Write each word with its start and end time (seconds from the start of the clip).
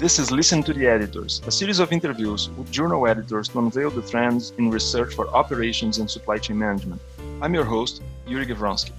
This 0.00 0.18
is 0.18 0.30
Listen 0.30 0.62
to 0.62 0.72
the 0.72 0.86
Editors, 0.86 1.42
a 1.46 1.50
series 1.50 1.78
of 1.78 1.92
interviews 1.92 2.48
with 2.56 2.70
journal 2.70 3.06
editors 3.06 3.48
to 3.48 3.58
unveil 3.58 3.90
the 3.90 4.00
trends 4.00 4.54
in 4.56 4.70
research 4.70 5.12
for 5.12 5.28
operations 5.28 5.98
and 5.98 6.10
supply 6.10 6.38
chain 6.38 6.58
management. 6.58 7.02
I'm 7.42 7.52
your 7.52 7.66
host, 7.66 8.00
Iuri 8.26 8.46
Gavronski. 8.46 8.92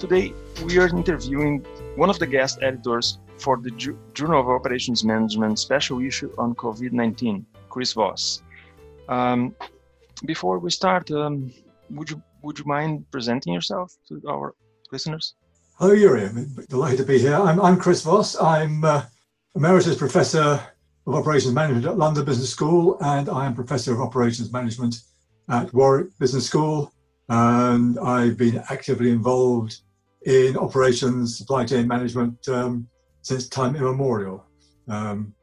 Today, 0.00 0.32
we 0.64 0.76
are 0.78 0.88
interviewing 0.88 1.64
one 1.94 2.10
of 2.10 2.18
the 2.18 2.26
guest 2.26 2.58
editors 2.62 3.18
for 3.38 3.58
the 3.58 3.70
Journal 4.12 4.40
of 4.40 4.48
Operations 4.48 5.04
Management 5.04 5.60
special 5.60 6.00
issue 6.00 6.32
on 6.36 6.56
COVID 6.56 6.90
19, 6.90 7.46
Chris 7.68 7.92
Voss. 7.92 8.42
Um, 9.08 9.54
before 10.26 10.58
we 10.58 10.72
start, 10.72 11.12
um, 11.12 11.52
would 11.90 12.10
you 12.10 12.20
would 12.42 12.58
you 12.58 12.64
mind 12.64 13.08
presenting 13.12 13.52
yourself 13.52 13.96
to 14.08 14.20
our 14.28 14.56
listeners? 14.90 15.34
Hello, 15.78 15.92
Yuri. 15.92 16.24
I'm 16.24 16.52
delighted 16.68 16.98
to 16.98 17.04
be 17.04 17.20
here. 17.20 17.36
I'm, 17.36 17.60
I'm 17.60 17.76
Chris 17.76 18.02
Voss. 18.02 18.34
I'm 18.40 18.84
uh, 18.84 19.02
Emeritus 19.56 19.96
Professor 19.96 20.64
of 21.08 21.14
Operations 21.14 21.52
Management 21.52 21.84
at 21.84 21.98
London 21.98 22.24
Business 22.24 22.50
School, 22.50 22.96
and 23.00 23.28
I 23.28 23.46
am 23.46 23.54
Professor 23.54 23.92
of 23.92 24.00
Operations 24.00 24.52
Management 24.52 24.94
at 25.48 25.74
Warwick 25.74 26.16
Business 26.20 26.46
School. 26.46 26.92
And 27.28 27.98
I've 27.98 28.36
been 28.36 28.62
actively 28.70 29.10
involved 29.10 29.80
in 30.24 30.56
operations, 30.56 31.36
supply 31.36 31.64
chain 31.64 31.88
management 31.88 32.48
um, 32.48 32.86
since 33.22 33.48
time 33.48 33.74
immemorial. 33.74 34.46
Um, 34.88 35.34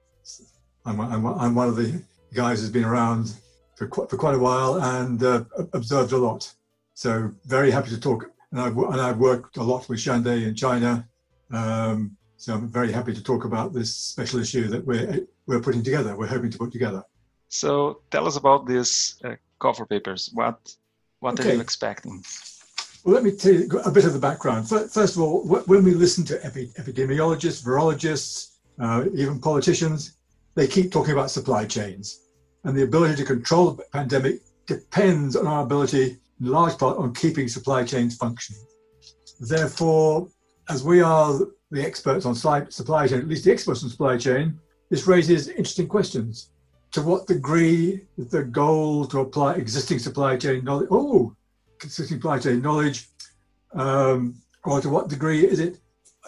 I'm, 0.85 1.01
I'm, 1.01 1.25
I'm, 1.25 1.55
one 1.55 1.67
of 1.67 1.75
the 1.75 2.01
guys 2.33 2.61
who's 2.61 2.69
been 2.69 2.85
around 2.85 3.33
for 3.75 3.87
quite, 3.87 4.09
for 4.09 4.15
quite 4.15 4.35
a 4.35 4.39
while 4.39 4.81
and 4.81 5.21
uh, 5.21 5.43
observed 5.73 6.13
a 6.13 6.17
lot. 6.17 6.53
So 6.93 7.31
very 7.45 7.71
happy 7.71 7.89
to 7.89 7.99
talk. 7.99 8.31
And 8.53 8.61
I've, 8.61 8.77
and 8.77 9.01
I've 9.01 9.17
worked 9.17 9.57
a 9.57 9.63
lot 9.63 9.89
with 9.89 9.99
Xiande 9.99 10.47
in 10.47 10.55
China, 10.55 11.07
um, 11.51 12.16
so 12.37 12.53
I'm 12.53 12.67
very 12.67 12.91
happy 12.91 13.13
to 13.13 13.23
talk 13.23 13.45
about 13.45 13.73
this 13.73 13.93
special 13.93 14.39
issue 14.39 14.67
that 14.67 14.85
we're 14.85 15.27
we're 15.47 15.59
putting 15.59 15.83
together. 15.83 16.15
We're 16.15 16.27
hoping 16.27 16.51
to 16.51 16.57
put 16.57 16.71
together. 16.71 17.03
So 17.49 18.01
tell 18.11 18.27
us 18.27 18.37
about 18.37 18.67
these 18.67 19.19
uh, 19.23 19.35
cover 19.59 19.85
papers. 19.85 20.29
What 20.33 20.75
what 21.19 21.39
okay. 21.39 21.49
are 21.49 21.53
you 21.55 21.61
expecting? 21.61 22.23
Well, 23.03 23.15
let 23.15 23.23
me 23.23 23.31
tell 23.31 23.53
you 23.53 23.67
a 23.85 23.91
bit 23.91 24.05
of 24.05 24.13
the 24.13 24.19
background. 24.19 24.69
First 24.69 25.15
of 25.15 25.21
all, 25.21 25.43
when 25.45 25.83
we 25.83 25.93
listen 25.93 26.25
to 26.25 26.45
epi- 26.45 26.71
epidemiologists, 26.77 27.63
virologists, 27.63 28.57
uh, 28.79 29.05
even 29.13 29.39
politicians, 29.39 30.17
they 30.55 30.67
keep 30.67 30.91
talking 30.91 31.13
about 31.13 31.31
supply 31.31 31.65
chains, 31.65 32.19
and 32.65 32.77
the 32.77 32.83
ability 32.83 33.15
to 33.15 33.23
control 33.23 33.71
the 33.71 33.83
pandemic 33.93 34.41
depends 34.67 35.35
on 35.35 35.47
our 35.47 35.63
ability, 35.63 36.17
in 36.41 36.47
large 36.47 36.77
part, 36.77 36.97
on 36.97 37.13
keeping 37.13 37.47
supply 37.47 37.83
chains 37.83 38.15
functioning. 38.17 38.61
Therefore, 39.39 40.27
as 40.69 40.83
we 40.83 41.01
are 41.01 41.39
the 41.71 41.85
experts 41.85 42.25
on 42.25 42.35
supply 42.35 43.07
chain, 43.07 43.19
at 43.19 43.27
least 43.27 43.45
the 43.45 43.51
experts 43.51 43.83
on 43.83 43.89
supply 43.89 44.17
chain, 44.17 44.59
this 44.89 45.07
raises 45.07 45.49
interesting 45.49 45.87
questions. 45.87 46.51
To 46.91 47.01
what 47.01 47.27
degree 47.27 48.05
is 48.17 48.29
the 48.29 48.43
goal 48.43 49.05
to 49.07 49.19
apply 49.19 49.55
existing 49.55 49.99
supply 49.99 50.37
chain 50.37 50.63
knowledge? 50.63 50.87
Oh, 50.89 51.35
existing 51.75 52.17
supply 52.17 52.39
chain 52.39 52.61
knowledge, 52.61 53.09
um, 53.73 54.35
or 54.63 54.79
to 54.81 54.89
what 54.89 55.09
degree 55.09 55.45
is 55.45 55.59
it 55.59 55.79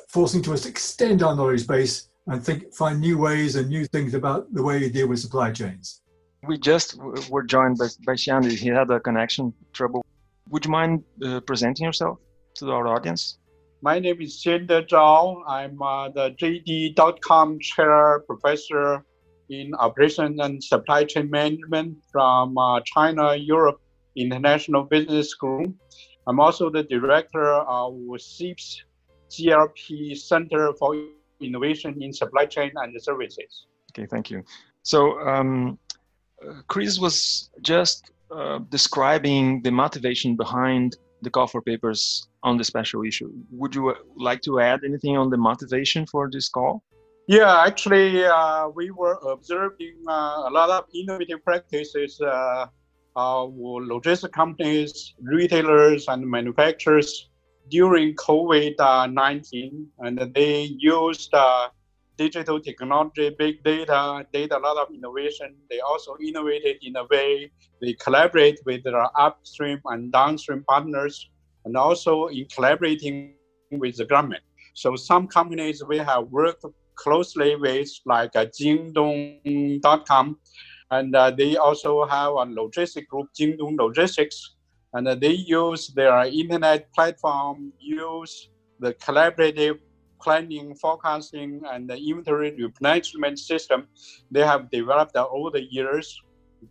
forcing 0.09 0.42
to 0.44 0.54
us 0.54 0.62
to 0.62 0.70
extend 0.70 1.23
our 1.23 1.36
knowledge 1.36 1.66
base 1.66 2.09
and 2.28 2.44
think, 2.44 2.74
find 2.74 3.00
new 3.00 3.18
ways 3.18 3.56
and 3.56 3.70
new 3.70 3.86
things 3.86 4.14
about 4.14 4.53
the 4.53 4.62
way 4.62 4.80
you 4.80 4.90
deal 4.90 5.08
with 5.08 5.20
supply 5.20 5.52
chains? 5.52 6.02
We 6.46 6.58
just 6.58 6.98
were 7.30 7.44
joined 7.44 7.78
by, 7.78 7.88
by 8.06 8.14
Xiande. 8.14 8.52
He 8.52 8.68
had 8.68 8.90
a 8.92 9.00
connection 9.00 9.53
trouble. 9.74 10.06
Would 10.50 10.66
you 10.66 10.72
mind 10.72 11.03
uh, 11.24 11.40
presenting 11.42 11.86
yourself 11.86 12.20
to 12.56 12.72
our 12.72 12.88
audience? 12.88 13.38
My 13.81 13.97
name 13.97 14.22
is 14.22 14.44
Xiande 14.44 14.88
Zhao. 14.89 15.41
I'm 15.47 15.81
uh, 15.81 16.09
the 16.09 16.31
JD.com 16.31 17.59
chair 17.61 18.19
professor 18.27 19.05
in 19.49 19.73
operation 19.75 20.38
and 20.41 20.61
supply 20.61 21.06
chain 21.06 21.29
management 21.29 21.97
from 22.12 22.57
uh, 22.57 22.81
China 22.81 23.35
Europe 23.35 23.79
International 24.18 24.84
Business 24.84 25.29
School. 25.29 25.73
I'm 26.28 26.41
also 26.41 26.69
the 26.69 26.84
director 26.84 27.53
of 27.53 27.94
CEIBS 27.94 28.81
GLP 29.31 30.18
Center 30.18 30.73
for 30.73 30.94
Innovation 31.39 32.03
in 32.03 32.12
Supply 32.12 32.45
Chain 32.47 32.72
and 32.75 33.01
Services. 33.01 33.68
Okay, 33.91 34.06
thank 34.07 34.29
you. 34.29 34.44
So, 34.84 35.18
um, 35.22 35.79
Chris 36.68 37.00
was 37.00 37.50
just 37.62 38.12
uh, 38.29 38.59
describing 38.69 39.62
the 39.62 39.72
motivation 39.72 40.35
behind 40.35 40.97
the 41.22 41.30
call 41.30 41.47
for 41.47 41.62
papers 41.62 42.28
on 42.44 42.57
the 42.57 42.63
special 42.63 43.03
issue. 43.03 43.31
Would 43.52 43.75
you 43.75 43.90
uh, 43.90 43.96
like 44.16 44.41
to 44.44 44.59
add 44.59 44.84
anything 44.84 45.18
on 45.18 45.30
the 45.30 45.38
motivation 45.38 46.06
for 46.06 46.30
this 46.31 46.50
call? 46.50 46.84
Yeah, 47.28 47.63
actually, 47.63 48.25
uh, 48.25 48.69
we 48.69 48.90
were 48.91 49.19
observing 49.28 49.97
uh, 50.07 50.47
a 50.47 50.52
lot 50.52 50.69
of 50.72 50.85
innovative 50.96 51.44
practices 51.44 52.19
uh, 52.22 52.66
of 53.16 53.52
logistic 53.53 54.31
companies, 54.31 55.13
retailers, 55.22 56.07
and 56.07 56.25
manufacturers 56.25 57.30
during 57.69 58.16
COVID 58.16 59.13
19, 59.13 59.88
and 60.00 60.34
they 60.34 60.63
used 60.80 61.34
uh, 61.34 61.68
digital 62.19 62.59
technology, 62.59 63.34
big 63.40 63.63
data, 63.63 64.25
did 64.34 64.52
a 64.52 64.59
lot 64.59 64.75
of 64.78 64.94
innovation. 64.94 65.56
They 65.69 65.80
also 65.80 66.18
innovated 66.22 66.75
in 66.81 66.97
a 66.97 67.06
way 67.06 67.50
they 67.81 67.94
collaborate 67.94 68.59
with 68.66 68.84
their 68.84 69.07
upstream 69.18 69.80
and 69.85 70.12
downstream 70.12 70.66
partners 70.68 71.16
and 71.63 71.78
also 71.78 72.28
in 72.28 72.46
collaborating 72.53 73.35
with 73.72 73.96
the 73.96 74.06
government. 74.06 74.44
So 74.74 74.97
some 74.97 75.28
companies 75.28 75.81
we 75.91 75.97
have 76.00 76.24
worked 76.28 76.66
closely 76.96 77.56
with, 77.56 77.90
like 78.06 78.36
uh, 78.36 78.47
Jingdong.com, 78.47 80.25
and 80.91 81.16
uh, 81.16 81.31
they 81.31 81.56
also 81.56 82.06
have 82.06 82.31
a 82.34 82.46
logistic 82.62 83.07
group, 83.07 83.28
Jingdong 83.40 83.78
Logistics, 83.78 84.56
and 84.94 85.07
uh, 85.07 85.16
they 85.16 85.38
use 85.62 85.88
their 85.96 86.24
internet 86.25 86.91
platform, 86.94 87.72
use 87.80 88.50
the 88.80 88.94
collaborative 88.96 89.80
planning, 90.22 90.75
forecasting, 90.75 91.62
and 91.66 91.90
inventory 91.91 92.52
replenishment 92.56 93.40
system 93.40 93.88
they 94.31 94.46
have 94.46 94.69
developed 94.69 95.16
over 95.16 95.50
the 95.52 95.63
years. 95.72 96.22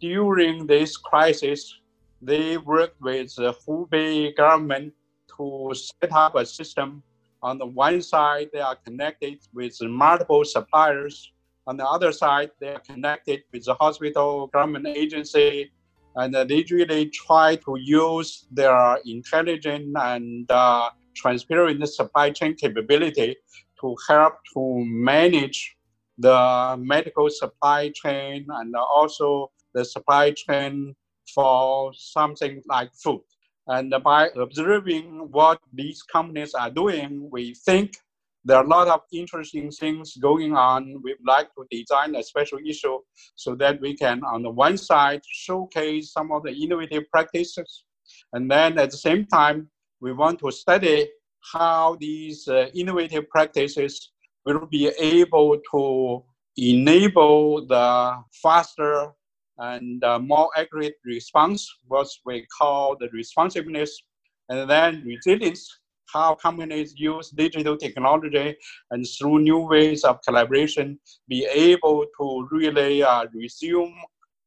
During 0.01 0.67
this 0.67 0.97
crisis, 0.97 1.81
they 2.21 2.59
worked 2.59 3.01
with 3.01 3.35
the 3.37 3.55
Hubei 3.55 4.37
government 4.37 4.93
to 5.37 5.73
set 5.75 6.13
up 6.13 6.35
a 6.35 6.45
system. 6.45 7.03
On 7.43 7.59
the 7.59 7.67
one 7.67 8.03
side, 8.03 8.51
they 8.53 8.61
are 8.61 8.77
connected 8.77 9.39
with 9.55 9.81
multiple 9.83 10.45
suppliers. 10.45 11.33
On 11.67 11.77
the 11.77 11.87
other 11.87 12.13
side, 12.13 12.51
they 12.61 12.75
are 12.75 12.81
connected 12.81 13.45
with 13.53 13.65
the 13.65 13.75
hospital, 13.75 14.49
government 14.49 14.89
agency, 14.89 15.71
and 16.17 16.35
they 16.35 16.65
really 16.71 17.07
try 17.11 17.57
to 17.57 17.77
use 17.79 18.47
their 18.51 18.99
intelligent 19.05 19.97
and 19.97 20.51
uh, 20.51 20.91
transparent 21.23 21.87
supply 21.89 22.31
chain 22.31 22.55
capability 22.55 23.37
to 23.81 23.97
help 24.09 24.35
to 24.55 24.85
manage 24.87 25.77
the 26.17 26.77
medical 26.81 27.29
supply 27.31 27.91
chain 27.95 28.47
and 28.49 28.75
also 28.75 29.51
the 29.75 29.85
supply 29.85 30.33
chain 30.33 30.95
for 31.35 31.93
something 31.95 32.63
like 32.69 32.91
food. 32.95 33.21
And 33.67 33.95
by 34.03 34.31
observing 34.35 35.29
what 35.31 35.61
these 35.73 36.03
companies 36.03 36.55
are 36.55 36.71
doing, 36.71 37.29
we 37.31 37.55
think 37.67 37.97
there 38.45 38.57
are 38.57 38.65
a 38.65 38.69
lot 38.69 38.89
of 38.89 39.01
interesting 39.13 39.71
things 39.71 40.17
going 40.17 40.55
on. 40.55 41.03
We'd 41.03 41.17
like 41.27 41.49
to 41.55 41.67
design 41.71 42.15
a 42.15 42.23
special 42.23 42.59
issue 42.67 42.99
so 43.37 43.55
that 43.57 43.81
we 43.81 43.95
can, 43.95 44.23
on 44.25 44.43
the 44.43 44.51
one 44.51 44.79
side, 44.79 45.21
showcase 45.31 46.13
some 46.13 46.33
of 46.33 46.45
the 46.45 46.53
innovative 46.53 47.05
practices. 47.13 47.85
And 48.33 48.51
then 48.51 48.79
at 48.79 48.91
the 48.91 48.97
same 48.97 49.27
time, 49.27 49.69
we 50.01 50.13
want 50.13 50.39
to 50.41 50.51
study 50.51 51.09
how 51.53 51.97
these 52.01 52.49
uh, 52.49 52.67
innovative 52.75 53.29
practices 53.29 54.13
will 54.45 54.67
be 54.67 54.89
able 54.99 55.59
to 55.71 56.25
enable 56.57 57.67
the 57.67 58.17
faster 58.43 59.13
and 59.59 60.03
uh, 60.05 60.19
more 60.19 60.51
accurate 60.57 60.95
response, 61.05 61.69
what 61.87 62.09
we 62.25 62.47
call 62.57 62.97
the 62.99 63.09
responsiveness, 63.13 64.01
and 64.49 64.71
then 64.71 65.03
resilience, 65.05 65.81
how 66.13 66.35
companies 66.35 66.95
use 66.97 67.31
digital 67.31 67.77
technology 67.77 68.57
and 68.91 69.07
through 69.19 69.41
new 69.41 69.59
ways 69.59 70.05
of 70.05 70.19
collaboration 70.27 70.99
be 71.29 71.45
able 71.47 72.07
to 72.19 72.49
really 72.51 73.03
uh, 73.03 73.27
resume 73.35 73.95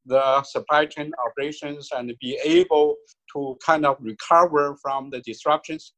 the 0.05 0.43
supply 0.43 0.85
chain 0.85 1.11
operations 1.25 1.89
and 1.95 2.13
be 2.19 2.39
able 2.43 2.95
to 3.33 3.57
kind 3.65 3.85
of 3.85 3.97
recover 3.99 4.75
from 4.81 5.09
the 5.09 5.21
disruptions 5.21 5.93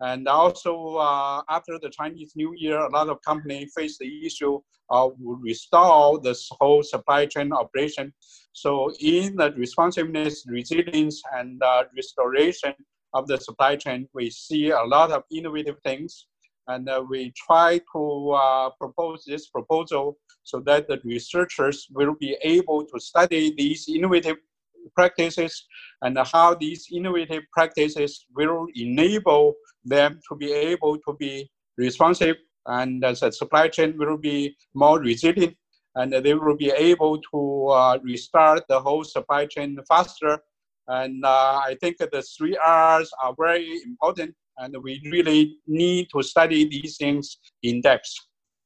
and 0.00 0.28
also, 0.28 0.96
uh, 0.96 1.42
after 1.48 1.78
the 1.80 1.88
Chinese 1.88 2.32
New 2.36 2.52
Year, 2.54 2.78
a 2.80 2.90
lot 2.90 3.08
of 3.08 3.18
companies 3.22 3.72
face 3.74 3.96
the 3.98 4.26
issue 4.26 4.60
of 4.90 5.14
restore 5.18 6.20
this 6.20 6.48
whole 6.60 6.82
supply 6.82 7.26
chain 7.26 7.52
operation. 7.52 8.12
So, 8.52 8.92
in 9.00 9.36
the 9.36 9.52
responsiveness, 9.52 10.44
resilience, 10.46 11.22
and 11.32 11.62
uh, 11.62 11.84
restoration 11.96 12.74
of 13.14 13.26
the 13.26 13.38
supply 13.38 13.76
chain, 13.76 14.06
we 14.12 14.28
see 14.28 14.70
a 14.70 14.82
lot 14.82 15.12
of 15.12 15.22
innovative 15.32 15.76
things. 15.82 16.26
And 16.68 16.88
uh, 16.88 17.02
we 17.08 17.32
try 17.36 17.80
to 17.92 18.30
uh, 18.30 18.70
propose 18.78 19.24
this 19.26 19.48
proposal 19.48 20.18
so 20.42 20.60
that 20.60 20.88
the 20.88 21.00
researchers 21.04 21.86
will 21.92 22.14
be 22.14 22.36
able 22.42 22.84
to 22.84 23.00
study 23.00 23.54
these 23.56 23.88
innovative 23.88 24.36
practices 24.94 25.66
and 26.02 26.18
how 26.32 26.54
these 26.54 26.86
innovative 26.92 27.42
practices 27.52 28.26
will 28.34 28.66
enable 28.74 29.54
them 29.84 30.20
to 30.28 30.36
be 30.36 30.52
able 30.52 30.96
to 30.98 31.14
be 31.18 31.50
responsive 31.76 32.36
and 32.66 33.02
the 33.02 33.30
supply 33.30 33.68
chain 33.68 33.96
will 33.96 34.16
be 34.16 34.56
more 34.74 35.00
resilient 35.00 35.54
and 35.96 36.12
they 36.12 36.34
will 36.34 36.56
be 36.56 36.70
able 36.70 37.18
to 37.32 37.68
uh, 37.68 37.98
restart 38.02 38.62
the 38.68 38.78
whole 38.78 39.02
supply 39.02 39.46
chain 39.46 39.78
faster. 39.88 40.38
And 40.88 41.24
uh, 41.24 41.60
I 41.64 41.76
think 41.80 41.96
the 41.98 42.22
three 42.36 42.56
R's 42.64 43.10
are 43.22 43.34
very 43.38 43.80
important 43.84 44.34
and 44.58 44.74
we 44.82 45.00
really 45.10 45.58
need 45.66 46.08
to 46.14 46.22
study 46.22 46.68
these 46.68 46.96
things 46.96 47.38
in 47.62 47.80
depth. 47.80 48.12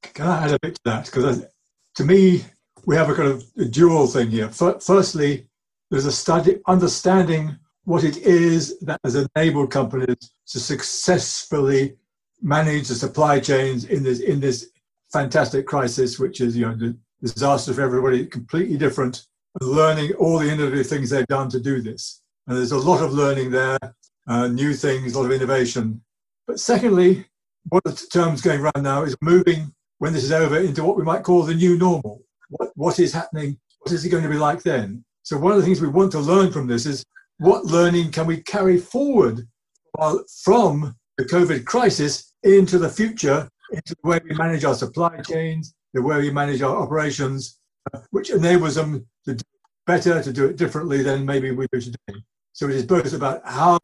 Can 0.02 0.26
I 0.26 0.44
add 0.44 0.52
a 0.52 0.58
bit 0.60 0.74
to 0.76 0.80
that? 0.84 1.06
Because 1.06 1.44
to 1.96 2.04
me, 2.04 2.44
we 2.86 2.96
have 2.96 3.10
a 3.10 3.14
kind 3.14 3.28
of 3.28 3.44
a 3.58 3.64
dual 3.64 4.06
thing 4.06 4.30
here. 4.30 4.48
Firstly, 4.48 5.46
there's 5.90 6.06
a 6.06 6.12
study 6.12 6.60
understanding 6.66 7.58
what 7.84 8.04
it 8.04 8.18
is 8.18 8.78
that 8.80 9.00
has 9.04 9.16
enabled 9.16 9.70
companies 9.70 10.32
to 10.46 10.60
successfully 10.60 11.96
manage 12.42 12.88
the 12.88 12.94
supply 12.94 13.40
chains 13.40 13.84
in 13.84 14.02
this 14.02 14.20
in 14.20 14.40
this 14.40 14.70
fantastic 15.12 15.66
crisis, 15.66 16.18
which 16.18 16.40
is 16.40 16.56
you 16.56 16.66
know 16.66 16.74
the 16.74 16.96
disaster 17.20 17.72
for 17.74 17.82
everybody, 17.82 18.26
completely 18.26 18.76
different. 18.76 19.26
Learning 19.60 20.12
all 20.12 20.38
the 20.38 20.48
innovative 20.48 20.86
things 20.86 21.10
they've 21.10 21.26
done 21.26 21.48
to 21.50 21.58
do 21.58 21.82
this, 21.82 22.22
and 22.46 22.56
there's 22.56 22.70
a 22.70 22.78
lot 22.78 23.02
of 23.02 23.12
learning 23.12 23.50
there, 23.50 23.78
uh, 24.30 24.46
new 24.46 24.72
things, 24.72 25.12
a 25.12 25.18
lot 25.18 25.26
of 25.26 25.32
innovation. 25.32 26.00
But 26.46 26.60
secondly, 26.60 27.26
one 27.68 27.82
of 27.84 27.98
the 27.98 28.06
terms 28.06 28.40
going 28.40 28.60
around 28.60 28.82
now 28.82 29.02
is 29.02 29.16
moving 29.20 29.74
when 29.98 30.12
this 30.12 30.24
is 30.24 30.32
over 30.32 30.58
into 30.58 30.84
what 30.84 30.96
we 30.96 31.02
might 31.02 31.24
call 31.24 31.42
the 31.42 31.54
new 31.54 31.76
normal. 31.76 32.22
What 32.48 32.70
what 32.76 32.98
is 32.98 33.12
happening? 33.12 33.58
What 33.80 33.92
is 33.92 34.04
it 34.04 34.10
going 34.10 34.22
to 34.22 34.28
be 34.30 34.36
like 34.36 34.62
then? 34.62 35.04
So 35.22 35.36
one 35.36 35.52
of 35.52 35.58
the 35.58 35.64
things 35.64 35.80
we 35.80 35.88
want 35.88 36.12
to 36.12 36.20
learn 36.20 36.52
from 36.52 36.66
this 36.66 36.86
is 36.86 37.04
what 37.38 37.64
learning 37.64 38.12
can 38.12 38.26
we 38.26 38.42
carry 38.42 38.78
forward 38.78 39.46
from 40.44 40.94
the 41.18 41.24
COVID 41.24 41.64
crisis 41.64 42.32
into 42.42 42.78
the 42.78 42.88
future, 42.88 43.48
into 43.72 43.94
the 44.02 44.08
way 44.08 44.20
we 44.24 44.34
manage 44.36 44.64
our 44.64 44.74
supply 44.74 45.20
chains, 45.20 45.74
the 45.92 46.02
way 46.02 46.18
we 46.20 46.30
manage 46.30 46.62
our 46.62 46.76
operations, 46.76 47.58
uh, 47.92 47.98
which 48.10 48.30
enables 48.30 48.76
them 48.76 49.06
to 49.24 49.34
do 49.34 49.44
better, 49.86 50.22
to 50.22 50.32
do 50.32 50.46
it 50.46 50.56
differently 50.56 51.02
than 51.02 51.26
maybe 51.26 51.50
we 51.50 51.66
do 51.72 51.80
today. 51.80 52.20
So 52.52 52.68
it 52.68 52.76
is 52.76 52.86
both 52.86 53.12
about 53.12 53.42
how 53.44 53.78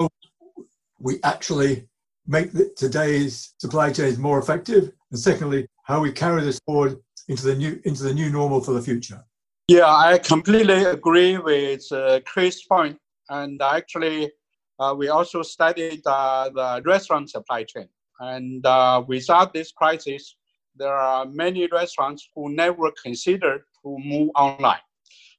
we 0.98 1.19
actually 1.22 1.88
make 2.26 2.52
the, 2.52 2.70
today's 2.76 3.54
supply 3.58 3.93
chains 3.93 4.19
more 4.19 4.38
effective, 4.38 4.93
and 5.10 5.20
secondly, 5.20 5.69
how 5.84 6.00
we 6.00 6.12
carry 6.12 6.43
this 6.43 6.58
forward 6.66 6.98
into 7.28 7.44
the 7.44 7.54
new 7.54 7.81
into 7.84 8.02
the 8.02 8.14
new 8.14 8.31
normal 8.31 8.60
for 8.60 8.72
the 8.72 8.82
future. 8.82 9.25
Yeah, 9.69 9.87
I 9.87 10.19
completely 10.19 10.84
agree 10.84 11.38
with 11.38 11.90
uh, 11.90 12.20
Chris' 12.25 12.64
point. 12.64 12.98
And 13.28 13.60
actually, 13.60 14.31
uh, 14.78 14.94
we 14.96 15.08
also 15.08 15.43
studied 15.43 16.02
uh, 16.06 16.50
the 16.54 16.82
restaurant 16.84 17.31
supply 17.31 17.64
chain. 17.64 17.88
And 18.20 18.64
uh, 18.64 19.02
without 19.06 19.52
this 19.52 19.72
crisis, 19.72 20.37
there 20.76 20.94
are 20.94 21.26
many 21.26 21.66
restaurants 21.66 22.28
who 22.34 22.50
never 22.50 22.93
considered 23.02 23.62
to 23.82 23.96
move 23.98 24.31
online. 24.37 24.84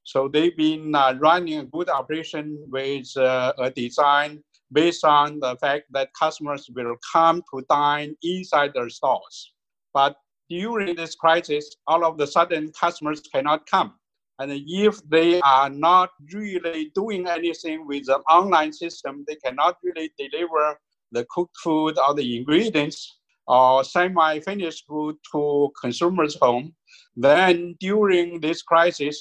So 0.04 0.28
they've 0.28 0.56
been 0.56 0.94
uh, 0.94 1.14
running 1.18 1.58
a 1.60 1.64
good 1.64 1.88
operation 1.88 2.58
with 2.68 3.16
uh, 3.16 3.52
a 3.58 3.70
design 3.70 4.42
based 4.72 5.04
on 5.04 5.40
the 5.40 5.56
fact 5.56 5.84
that 5.90 6.10
customers 6.18 6.68
will 6.74 6.96
come 7.12 7.42
to 7.52 7.64
dine 7.68 8.14
inside 8.22 8.72
their 8.74 8.88
stores. 8.88 9.52
But 9.94 10.16
during 10.48 10.96
this 10.96 11.14
crisis, 11.14 11.76
all 11.86 12.04
of 12.04 12.20
a 12.20 12.26
sudden 12.26 12.72
customers 12.72 13.20
cannot 13.32 13.66
come 13.66 13.94
and 14.38 14.52
if 14.66 15.00
they 15.08 15.40
are 15.40 15.68
not 15.68 16.10
really 16.32 16.92
doing 16.94 17.26
anything 17.26 17.86
with 17.86 18.06
the 18.06 18.18
online 18.30 18.72
system, 18.72 19.24
they 19.26 19.34
cannot 19.34 19.78
really 19.82 20.12
deliver 20.16 20.78
the 21.10 21.26
cooked 21.28 21.56
food 21.62 21.98
or 21.98 22.14
the 22.14 22.36
ingredients 22.36 23.18
or 23.48 23.82
semi-finished 23.82 24.84
food 24.86 25.16
to 25.32 25.72
consumers' 25.80 26.36
home. 26.40 26.72
Then 27.16 27.74
during 27.80 28.40
this 28.40 28.62
crisis, 28.62 29.20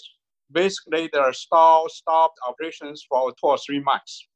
basically 0.52 1.10
their 1.12 1.34
store 1.34 1.90
stopped 1.90 2.38
operations 2.48 3.04
for 3.10 3.32
two 3.32 3.48
or 3.48 3.58
three 3.58 3.80
months. 3.80 4.28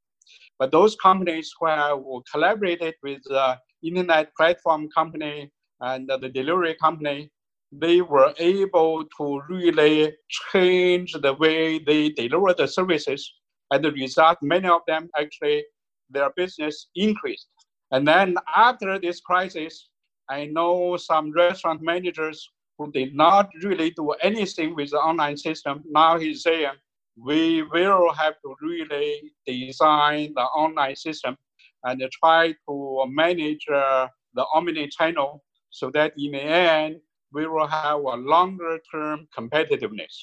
But 0.61 0.71
those 0.71 0.95
companies 0.95 1.51
who 1.59 2.23
collaborated 2.31 2.93
with 3.01 3.23
the 3.25 3.57
internet 3.83 4.31
platform 4.37 4.89
company 4.95 5.51
and 5.79 6.07
the 6.07 6.29
delivery 6.29 6.75
company, 6.75 7.31
they 7.71 8.01
were 8.01 8.31
able 8.37 9.05
to 9.17 9.41
really 9.49 10.13
change 10.51 11.13
the 11.13 11.33
way 11.33 11.79
they 11.79 12.09
deliver 12.09 12.53
the 12.53 12.67
services. 12.67 13.33
And 13.71 13.83
the 13.83 13.91
result, 13.91 14.37
many 14.43 14.69
of 14.69 14.81
them 14.85 15.09
actually, 15.17 15.65
their 16.11 16.29
business 16.35 16.89
increased. 16.93 17.47
And 17.89 18.07
then 18.07 18.35
after 18.55 18.99
this 18.99 19.19
crisis, 19.19 19.89
I 20.29 20.45
know 20.45 20.95
some 20.95 21.31
restaurant 21.31 21.81
managers 21.81 22.47
who 22.77 22.91
did 22.91 23.15
not 23.15 23.49
really 23.63 23.89
do 23.89 24.11
anything 24.21 24.75
with 24.75 24.91
the 24.91 24.97
online 24.97 25.37
system. 25.37 25.81
Now 25.89 26.19
he's 26.19 26.43
saying, 26.43 26.77
we 27.17 27.63
will 27.63 28.11
have 28.13 28.35
to 28.43 28.55
really 28.61 29.33
design 29.45 30.33
the 30.35 30.41
online 30.41 30.95
system 30.95 31.37
and 31.83 32.01
try 32.11 32.53
to 32.67 33.05
manage 33.07 33.65
uh, 33.73 34.07
the 34.33 34.45
omni 34.53 34.87
channel 34.87 35.43
so 35.69 35.89
that 35.91 36.13
in 36.17 36.31
the 36.33 36.41
end, 36.41 36.97
we 37.33 37.47
will 37.47 37.67
have 37.67 37.99
a 37.99 38.15
longer 38.15 38.79
term 38.91 39.27
competitiveness. 39.37 40.13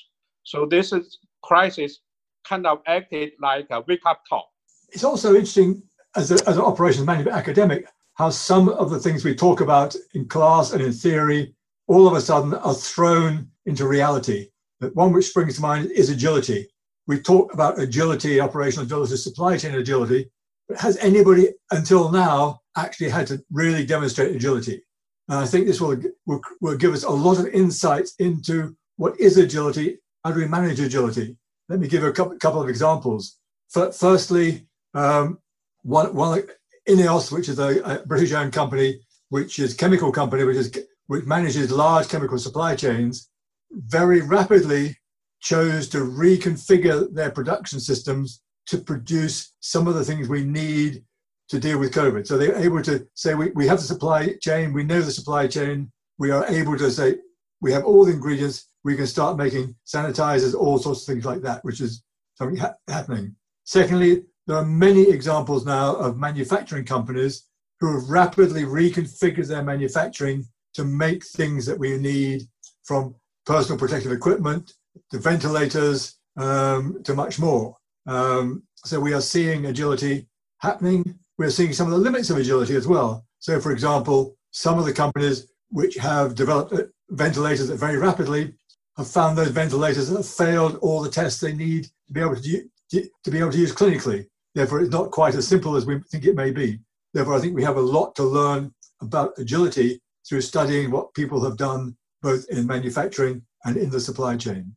So 0.45 0.67
this 0.67 0.93
is 0.93 1.19
crisis 1.43 2.01
kind 2.45 2.67
of 2.67 2.81
acted 2.87 3.33
like 3.41 3.67
a 3.71 3.83
wake 3.87 4.07
up 4.07 4.23
call. 4.29 4.53
It's 4.91 5.05
also 5.05 5.35
interesting 5.35 5.83
as, 6.17 6.31
a, 6.31 6.35
as 6.49 6.57
an 6.57 6.65
operations 6.65 7.07
manager 7.07 7.31
academic 7.31 7.87
how 8.15 8.31
some 8.31 8.69
of 8.71 8.91
the 8.91 8.99
things 8.99 9.25
we 9.25 9.35
talk 9.35 9.61
about 9.61 9.95
in 10.15 10.27
class 10.27 10.73
and 10.73 10.83
in 10.83 10.93
theory 10.93 11.55
all 11.87 12.07
of 12.07 12.15
a 12.15 12.21
sudden 12.21 12.55
are 12.55 12.75
thrown 12.75 13.49
into 13.67 13.87
reality. 13.87 14.49
That 14.81 14.95
one 14.95 15.13
which 15.13 15.29
springs 15.29 15.57
to 15.57 15.63
mind 15.63 15.91
is 15.91 16.11
agility. 16.11 16.69
We 17.09 17.19
talk 17.19 17.55
about 17.55 17.81
agility, 17.81 18.39
operational 18.39 18.85
agility, 18.85 19.17
supply 19.17 19.57
chain 19.57 19.75
agility, 19.75 20.31
but 20.69 20.79
has 20.79 20.99
anybody 20.99 21.49
until 21.71 22.13
now 22.13 22.61
actually 22.77 23.09
had 23.09 23.27
to 23.29 23.43
really 23.51 23.85
demonstrate 23.85 24.37
agility? 24.37 24.83
And 25.29 25.39
I 25.39 25.47
think 25.47 25.67
this 25.67 25.81
will, 25.81 25.97
will, 26.27 26.43
will 26.61 26.77
give 26.77 26.93
us 26.93 27.05
a 27.05 27.11
lot 27.11 27.39
of 27.39 27.47
insights 27.47 28.15
into 28.19 28.77
what 28.97 29.19
is 29.19 29.39
agility, 29.39 29.99
how 30.23 30.33
do 30.33 30.41
we 30.41 30.47
manage 30.47 30.81
agility. 30.81 31.37
Let 31.71 31.81
me 31.81 31.89
give 31.89 32.05
a 32.05 32.13
couple, 32.13 32.37
couple 32.37 32.63
of 32.63 32.69
examples. 32.69 33.39
firstly, 33.73 34.67
um, 34.93 35.39
one, 35.83 36.15
one 36.15 36.43
Ineos, 36.87 37.33
which 37.33 37.49
is 37.49 37.59
a, 37.59 37.81
a 37.85 38.07
British-owned 38.07 38.53
company, 38.53 39.01
which 39.31 39.59
is 39.59 39.73
chemical 39.73 40.13
company, 40.13 40.45
which 40.45 40.57
is 40.57 40.79
which 41.07 41.25
manages 41.25 41.71
large 41.71 42.09
chemical 42.09 42.39
supply 42.39 42.77
chains, 42.77 43.31
very 43.73 44.21
rapidly 44.21 44.98
chose 45.41 45.89
to 45.91 45.99
reconfigure 45.99 47.13
their 47.13 47.31
production 47.31 47.81
systems 47.81 48.43
to 48.67 48.79
produce 48.79 49.55
some 49.61 49.87
of 49.89 49.95
the 49.95 50.05
things 50.05 50.29
we 50.29 50.45
need 50.45 51.03
to 51.49 51.59
deal 51.59 51.79
with 51.79 51.93
COVID. 51.93 52.27
So 52.27 52.37
they're 52.37 52.57
able 52.57 52.83
to 52.83 53.07
say, 53.15 53.35
we, 53.35 53.51
we 53.53 53.67
have 53.67 53.79
the 53.79 53.85
supply 53.85 54.35
chain, 54.43 54.73
we 54.73 54.85
know 54.85 55.01
the 55.01 55.11
supply 55.11 55.47
chain, 55.47 55.91
we 56.19 56.31
are 56.31 56.47
able 56.47 56.77
to 56.77 56.91
say, 56.91 57.17
we 57.61 57.73
have 57.73 57.85
all 57.85 58.05
the 58.05 58.13
ingredients, 58.13 58.69
we 58.85 58.97
can 58.97 59.07
start 59.07 59.39
making 59.39 59.75
sanitizers, 59.87 60.55
all 60.55 60.79
sorts 60.79 61.03
of 61.03 61.07
things 61.07 61.25
like 61.25 61.41
that, 61.43 61.65
which 61.65 61.81
is 61.81 62.03
something 62.35 62.59
ha- 62.59 62.75
happening. 62.89 63.35
Secondly, 63.65 64.25
there 64.47 64.57
are 64.57 64.65
many 64.65 65.09
examples 65.09 65.65
now 65.65 65.95
of 65.97 66.19
manufacturing 66.19 66.85
companies 66.85 67.45
who 67.81 67.95
have 67.95 68.11
rapidly 68.11 68.65
reconfigured 68.65 69.47
their 69.47 69.63
manufacturing 69.63 70.47
to 70.75 70.85
make 70.85 71.25
things 71.25 71.65
that 71.67 71.79
we 71.79 71.97
need 71.97 72.43
from 72.85 73.15
personal 73.47 73.79
protective 73.79 74.13
equipment 74.13 74.75
to 75.11 75.19
ventilators 75.19 76.19
um, 76.37 77.03
to 77.05 77.15
much 77.15 77.39
more. 77.39 77.77
Um, 78.07 78.63
so 78.85 79.01
we 79.01 79.13
are 79.13 79.21
seeing 79.21 79.67
agility 79.67 80.29
happening 80.61 81.19
we're 81.39 81.51
seeing 81.51 81.73
some 81.73 81.87
of 81.87 81.93
the 81.93 81.99
limits 81.99 82.31
of 82.31 82.37
agility 82.37 82.75
as 82.75 82.87
well. 82.87 83.25
So, 83.39 83.61
for 83.61 83.71
example, 83.71 84.37
some 84.51 84.79
of 84.79 84.85
the 84.85 84.93
companies 84.93 85.51
which 85.71 85.95
have 85.95 86.35
developed 86.35 86.73
uh, 86.73 86.83
ventilators 87.11 87.71
very 87.71 87.97
rapidly 87.97 88.55
have 88.97 89.09
found 89.09 89.39
those 89.39 89.51
ventilators 89.51 90.09
have 90.09 90.27
failed 90.27 90.77
all 90.83 91.01
the 91.01 91.11
tests 91.11 91.41
they 91.41 91.55
need 91.55 91.85
to 91.85 92.13
be 92.13 92.21
able 92.21 92.35
to, 92.35 92.69
to 92.91 93.31
be 93.31 93.39
able 93.39 93.53
to 93.53 93.59
use 93.59 93.73
clinically. 93.73 94.27
Therefore, 94.55 94.81
it's 94.81 94.91
not 94.91 95.13
quite 95.13 95.37
as 95.37 95.47
simple 95.47 95.77
as 95.77 95.87
we 95.87 96.01
think 96.11 96.25
it 96.25 96.35
may 96.35 96.51
be. 96.51 96.81
Therefore, 97.15 97.37
I 97.37 97.41
think 97.41 97.55
we 97.55 97.63
have 97.63 97.77
a 97.77 97.81
lot 97.81 98.17
to 98.17 98.25
learn 98.25 98.75
about 99.01 99.39
agility 99.39 100.01
through 100.29 100.41
studying 100.41 100.91
what 100.91 101.15
people 101.15 101.43
have 101.45 101.57
done 101.57 101.97
both 102.21 102.45
in 102.51 102.67
manufacturing 102.67 103.43
and 103.65 103.77
in 103.77 103.91
the 103.91 104.01
supply 104.01 104.37
chain. 104.37 104.75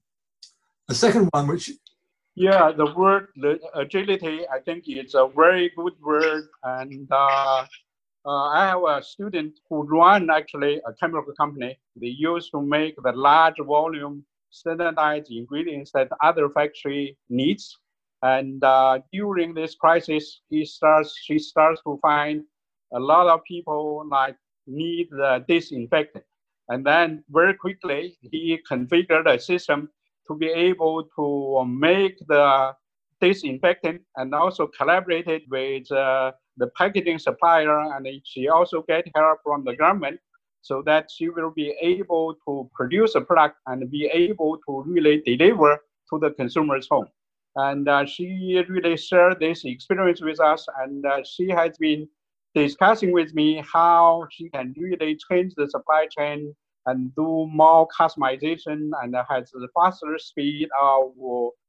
A 0.92 0.94
second 0.94 1.30
one, 1.32 1.48
which 1.48 1.72
yeah, 2.36 2.70
the 2.76 2.94
word 2.94 3.28
the 3.38 3.58
agility, 3.74 4.42
I 4.50 4.60
think 4.60 4.84
it's 4.88 5.14
a 5.14 5.26
very 5.34 5.72
good 5.78 5.94
word, 6.02 6.50
and 6.64 7.08
uh, 7.10 7.66
uh, 8.26 8.48
I 8.60 8.66
have 8.72 8.84
a 8.84 9.02
student 9.02 9.58
who 9.70 9.84
run 9.84 10.30
actually 10.30 10.82
a 10.86 10.92
chemical 11.00 11.34
company. 11.40 11.80
They 11.96 12.08
used 12.08 12.52
to 12.52 12.62
make 12.62 12.96
the 13.02 13.14
large 13.14 13.56
volume 13.66 14.26
standardized 14.50 15.32
ingredients 15.32 15.92
that 15.94 16.10
other 16.22 16.50
factory 16.50 17.18
needs. 17.30 17.78
And 18.22 18.62
uh, 18.62 19.00
during 19.14 19.54
this 19.54 19.76
crisis, 19.76 20.42
he 20.50 20.66
starts, 20.66 21.18
she 21.24 21.40
starts 21.40 21.82
to 21.84 21.98
find 22.02 22.44
a 22.94 23.00
lot 23.00 23.28
of 23.28 23.40
people 23.46 24.06
like 24.12 24.36
need 24.68 25.08
the 25.10 25.46
disinfectant. 25.48 26.26
And 26.68 26.86
then 26.86 27.24
very 27.30 27.54
quickly, 27.54 28.18
he 28.20 28.60
configured 28.70 29.34
a 29.34 29.40
system 29.40 29.90
to 30.32 30.38
be 30.38 30.48
able 30.48 31.04
to 31.16 31.66
make 31.66 32.18
the 32.28 32.74
disinfectant 33.20 34.02
and 34.16 34.34
also 34.34 34.68
collaborated 34.68 35.44
with 35.50 35.92
uh, 35.92 36.32
the 36.58 36.68
packaging 36.78 37.20
supplier 37.20 37.80
and 37.94 38.08
she 38.24 38.48
also 38.48 38.84
get 38.88 39.06
help 39.16 39.40
from 39.44 39.64
the 39.64 39.76
government 39.76 40.20
so 40.62 40.82
that 40.86 41.10
she 41.12 41.30
will 41.30 41.52
be 41.52 41.76
able 41.82 42.36
to 42.46 42.70
produce 42.74 43.16
a 43.16 43.22
product 43.22 43.58
and 43.68 43.90
be 43.92 44.06
able 44.06 44.58
to 44.66 44.84
really 44.86 45.22
deliver 45.26 45.78
to 46.10 46.20
the 46.20 46.32
consumer's 46.32 46.88
home. 46.90 47.08
And 47.56 47.88
uh, 47.90 48.06
she 48.06 48.64
really 48.70 48.96
shared 48.96 49.40
this 49.40 49.66
experience 49.66 50.22
with 50.22 50.40
us 50.40 50.66
and 50.82 51.06
uh, 51.06 51.24
she 51.24 51.50
has 51.50 51.78
been 51.78 52.08
discussing 52.56 53.12
with 53.12 53.34
me 53.34 53.64
how 53.72 54.28
she 54.32 54.50
can 54.50 54.74
really 54.78 55.18
change 55.30 55.54
the 55.56 55.70
supply 55.70 56.08
chain 56.18 56.56
and 56.86 57.14
do 57.16 57.48
more 57.52 57.88
customization 57.88 58.92
and 59.02 59.16
has 59.30 59.52
a 59.54 59.68
faster 59.76 60.18
speed 60.18 60.70
of 60.82 61.12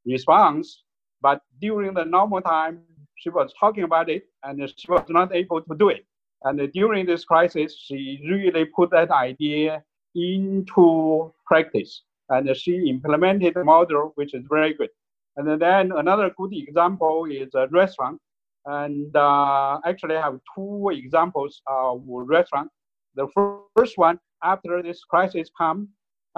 response. 0.06 0.82
But 1.20 1.40
during 1.60 1.94
the 1.94 2.04
normal 2.04 2.40
time, 2.40 2.80
she 3.16 3.28
was 3.30 3.52
talking 3.58 3.84
about 3.84 4.10
it 4.10 4.24
and 4.42 4.58
she 4.76 4.90
was 4.90 5.04
not 5.08 5.34
able 5.34 5.60
to 5.62 5.74
do 5.76 5.90
it. 5.90 6.04
And 6.44 6.72
during 6.72 7.06
this 7.06 7.24
crisis, 7.24 7.76
she 7.78 8.20
really 8.28 8.64
put 8.64 8.90
that 8.90 9.10
idea 9.10 9.82
into 10.14 11.32
practice 11.46 12.02
and 12.28 12.56
she 12.56 12.88
implemented 12.88 13.54
the 13.54 13.64
model, 13.64 14.12
which 14.16 14.34
is 14.34 14.44
very 14.48 14.74
good. 14.74 14.90
And 15.36 15.60
then 15.60 15.92
another 15.92 16.30
good 16.36 16.52
example 16.52 17.26
is 17.30 17.54
a 17.54 17.68
restaurant. 17.68 18.20
And 18.66 19.14
uh, 19.16 19.80
actually, 19.84 20.16
I 20.16 20.22
have 20.22 20.40
two 20.54 20.90
examples 20.92 21.62
of 21.66 22.02
restaurant. 22.06 22.70
The 23.14 23.28
first 23.76 23.98
one, 23.98 24.18
after 24.42 24.82
this 24.82 25.04
crisis 25.04 25.50
come, 25.56 25.88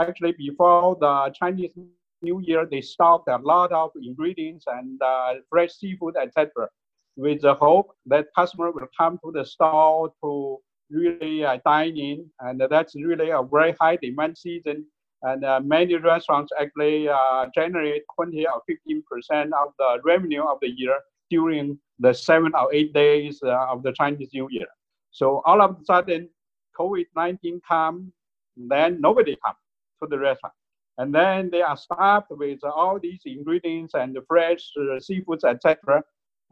actually 0.01 0.33
before 0.33 0.97
the 1.01 1.33
Chinese 1.39 1.73
New 2.23 2.41
Year, 2.41 2.67
they 2.71 2.81
stocked 2.81 3.29
a 3.29 3.37
lot 3.37 3.73
of 3.73 3.91
ingredients 4.03 4.65
and 4.67 5.01
uh, 5.03 5.35
fresh 5.51 5.73
seafood, 5.73 6.17
etc., 6.21 6.69
with 7.17 7.43
the 7.43 7.55
hope 7.55 7.95
that 8.07 8.27
customer 8.37 8.71
will 8.73 8.89
come 8.99 9.19
to 9.25 9.31
the 9.31 9.45
store 9.45 10.13
to 10.23 10.59
really 10.91 11.45
uh, 11.45 11.59
dine 11.65 11.97
in, 11.97 12.31
and 12.41 12.61
that's 12.71 12.95
really 12.97 13.31
a 13.31 13.43
very 13.43 13.75
high 13.81 13.97
demand 13.97 14.37
season. 14.37 14.85
And 15.23 15.45
uh, 15.45 15.61
many 15.61 15.97
restaurants 15.97 16.53
actually 16.61 17.09
uh, 17.09 17.47
generate 17.55 18.03
20 18.15 18.47
or 18.47 18.61
15 18.67 19.03
percent 19.11 19.53
of 19.55 19.73
the 19.79 19.99
revenue 20.05 20.43
of 20.43 20.59
the 20.61 20.69
year 20.69 20.99
during 21.31 21.79
the 21.99 22.13
seven 22.13 22.53
or 22.55 22.73
eight 22.75 22.93
days 22.93 23.41
uh, 23.43 23.67
of 23.71 23.83
the 23.83 23.93
Chinese 23.93 24.31
New 24.35 24.49
Year. 24.51 24.67
So 25.13 25.43
all 25.47 25.63
of 25.63 25.77
a 25.81 25.85
sudden, 25.85 26.29
COVID-19 26.79 27.61
come, 27.67 28.13
then 28.57 29.01
nobody 29.01 29.37
come 29.45 29.55
to 30.03 30.09
the 30.09 30.19
restaurant. 30.19 30.55
And 30.99 31.13
then 31.13 31.51
they 31.51 31.63
are 31.63 31.77
stuffed 31.77 32.31
with 32.31 32.61
all 32.63 32.99
these 33.01 33.23
ingredients 33.25 33.95
and 33.95 34.17
fresh 34.29 34.63
uh, 34.79 35.01
seafoods, 35.01 35.45
etc. 35.45 36.03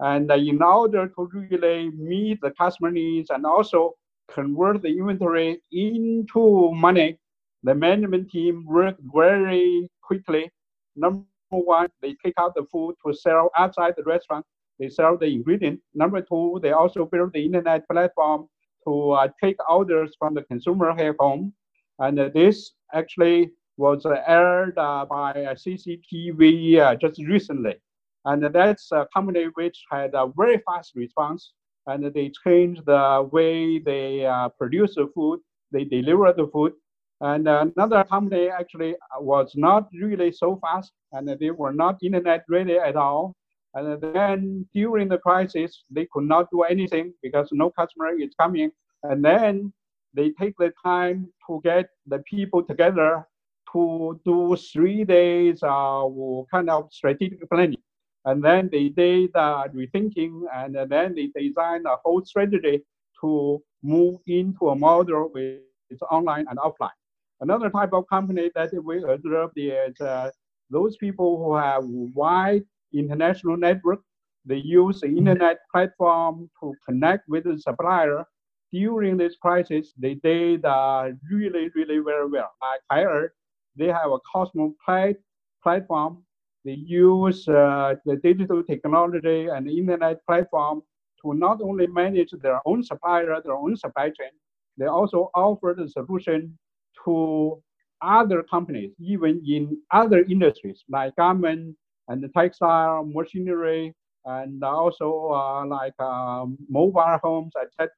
And 0.00 0.30
uh, 0.30 0.34
in 0.34 0.62
order 0.62 1.06
to 1.06 1.30
really 1.32 1.90
meet 1.90 2.40
the 2.40 2.50
customer 2.50 2.90
needs 2.90 3.30
and 3.30 3.46
also 3.46 3.94
convert 4.32 4.82
the 4.82 4.88
inventory 4.88 5.62
into 5.70 6.72
money, 6.72 7.18
the 7.62 7.74
management 7.74 8.30
team 8.30 8.64
worked 8.66 9.00
very 9.14 9.88
quickly. 10.02 10.50
Number 10.96 11.24
one, 11.50 11.88
they 12.00 12.16
take 12.24 12.34
out 12.38 12.54
the 12.56 12.64
food 12.64 12.96
to 13.06 13.14
sell 13.14 13.50
outside 13.56 13.94
the 13.96 14.02
restaurant. 14.02 14.44
They 14.80 14.88
sell 14.88 15.16
the 15.16 15.26
ingredient. 15.26 15.80
Number 15.94 16.20
two, 16.20 16.58
they 16.62 16.72
also 16.72 17.04
build 17.04 17.32
the 17.32 17.44
internet 17.44 17.88
platform 17.88 18.48
to 18.86 19.12
uh, 19.12 19.28
take 19.42 19.56
orders 19.70 20.14
from 20.18 20.34
the 20.34 20.42
consumer 20.42 20.90
at 20.90 21.16
home. 21.18 21.52
And 21.98 22.18
this 22.34 22.72
actually 22.92 23.52
was 23.76 24.04
aired 24.06 24.76
uh, 24.78 25.06
by 25.08 25.32
CCTV 25.34 26.78
uh, 26.78 26.94
just 26.96 27.20
recently. 27.22 27.76
And 28.24 28.42
that's 28.54 28.92
a 28.92 29.08
company 29.12 29.46
which 29.54 29.82
had 29.90 30.10
a 30.14 30.30
very 30.36 30.60
fast 30.66 30.92
response. 30.94 31.52
And 31.86 32.04
they 32.14 32.30
changed 32.44 32.82
the 32.86 33.28
way 33.32 33.78
they 33.78 34.24
uh, 34.24 34.48
produce 34.50 34.94
the 34.94 35.10
food, 35.14 35.40
they 35.72 35.84
deliver 35.84 36.32
the 36.32 36.46
food. 36.52 36.72
And 37.20 37.46
another 37.48 38.04
company 38.04 38.48
actually 38.48 38.96
was 39.20 39.52
not 39.54 39.88
really 39.92 40.32
so 40.32 40.58
fast, 40.60 40.92
and 41.12 41.28
they 41.28 41.50
were 41.52 41.72
not 41.72 42.02
internet 42.02 42.44
ready 42.48 42.78
at 42.78 42.96
all. 42.96 43.36
And 43.74 44.00
then 44.00 44.66
during 44.74 45.08
the 45.08 45.18
crisis, 45.18 45.84
they 45.90 46.06
could 46.12 46.24
not 46.24 46.50
do 46.50 46.62
anything 46.62 47.14
because 47.22 47.48
no 47.52 47.70
customer 47.70 48.10
is 48.18 48.34
coming. 48.38 48.70
And 49.02 49.24
then 49.24 49.72
they 50.14 50.30
take 50.30 50.54
the 50.58 50.72
time 50.84 51.28
to 51.46 51.60
get 51.64 51.88
the 52.06 52.18
people 52.20 52.62
together 52.62 53.26
to 53.72 54.20
do 54.24 54.56
three 54.56 55.04
days 55.04 55.60
of 55.62 56.46
kind 56.50 56.68
of 56.68 56.88
strategic 56.92 57.48
planning. 57.48 57.80
And 58.24 58.44
then 58.44 58.68
they 58.70 58.90
did 58.90 59.30
uh, 59.34 59.64
rethinking 59.74 60.42
and 60.54 60.76
then 60.90 61.14
they 61.14 61.28
designed 61.34 61.86
a 61.86 61.96
whole 62.04 62.24
strategy 62.24 62.82
to 63.20 63.62
move 63.82 64.20
into 64.26 64.68
a 64.68 64.76
model 64.76 65.30
with 65.32 65.60
online 66.10 66.46
and 66.48 66.58
offline. 66.58 66.90
Another 67.40 67.70
type 67.70 67.92
of 67.92 68.06
company 68.08 68.50
that 68.54 68.70
we 68.84 69.02
observed 69.02 69.54
is 69.56 70.00
uh, 70.00 70.30
those 70.70 70.96
people 70.96 71.38
who 71.38 71.56
have 71.56 71.82
wide 71.84 72.62
international 72.92 73.56
network. 73.56 74.00
They 74.44 74.56
use 74.56 75.00
the 75.00 75.08
internet 75.08 75.58
platform 75.72 76.50
to 76.60 76.74
connect 76.86 77.28
with 77.28 77.44
the 77.44 77.58
supplier. 77.58 78.24
During 78.72 79.16
this 79.18 79.36
crisis, 79.36 79.92
they 79.98 80.14
did 80.14 80.64
uh, 80.64 81.10
really, 81.30 81.70
really 81.74 81.98
very 81.98 82.28
well. 82.28 82.50
Like 82.90 83.30
they 83.76 83.86
have 83.86 84.10
a 84.10 84.18
Cosmo 84.32 84.74
plat- 84.84 85.16
platform. 85.62 86.24
They 86.64 86.72
use 86.74 87.48
uh, 87.48 87.94
the 88.04 88.16
digital 88.16 88.62
technology 88.62 89.46
and 89.46 89.68
internet 89.68 90.24
platform 90.26 90.82
to 91.22 91.34
not 91.34 91.60
only 91.62 91.86
manage 91.86 92.30
their 92.42 92.60
own 92.66 92.82
supplier, 92.82 93.40
their 93.42 93.54
own 93.54 93.76
supply 93.76 94.06
chain, 94.08 94.30
they 94.76 94.86
also 94.86 95.30
offer 95.34 95.74
the 95.76 95.88
solution 95.88 96.58
to 97.04 97.62
other 98.00 98.42
companies, 98.42 98.92
even 98.98 99.42
in 99.46 99.78
other 99.90 100.24
industries 100.24 100.84
like 100.88 101.14
garment 101.16 101.76
and 102.08 102.22
the 102.22 102.28
textile, 102.28 103.04
machinery, 103.04 103.94
and 104.24 104.62
also 104.62 105.30
uh, 105.32 105.66
like 105.66 105.98
um, 106.00 106.56
mobile 106.68 107.18
homes, 107.22 107.52
etc. 107.60 107.90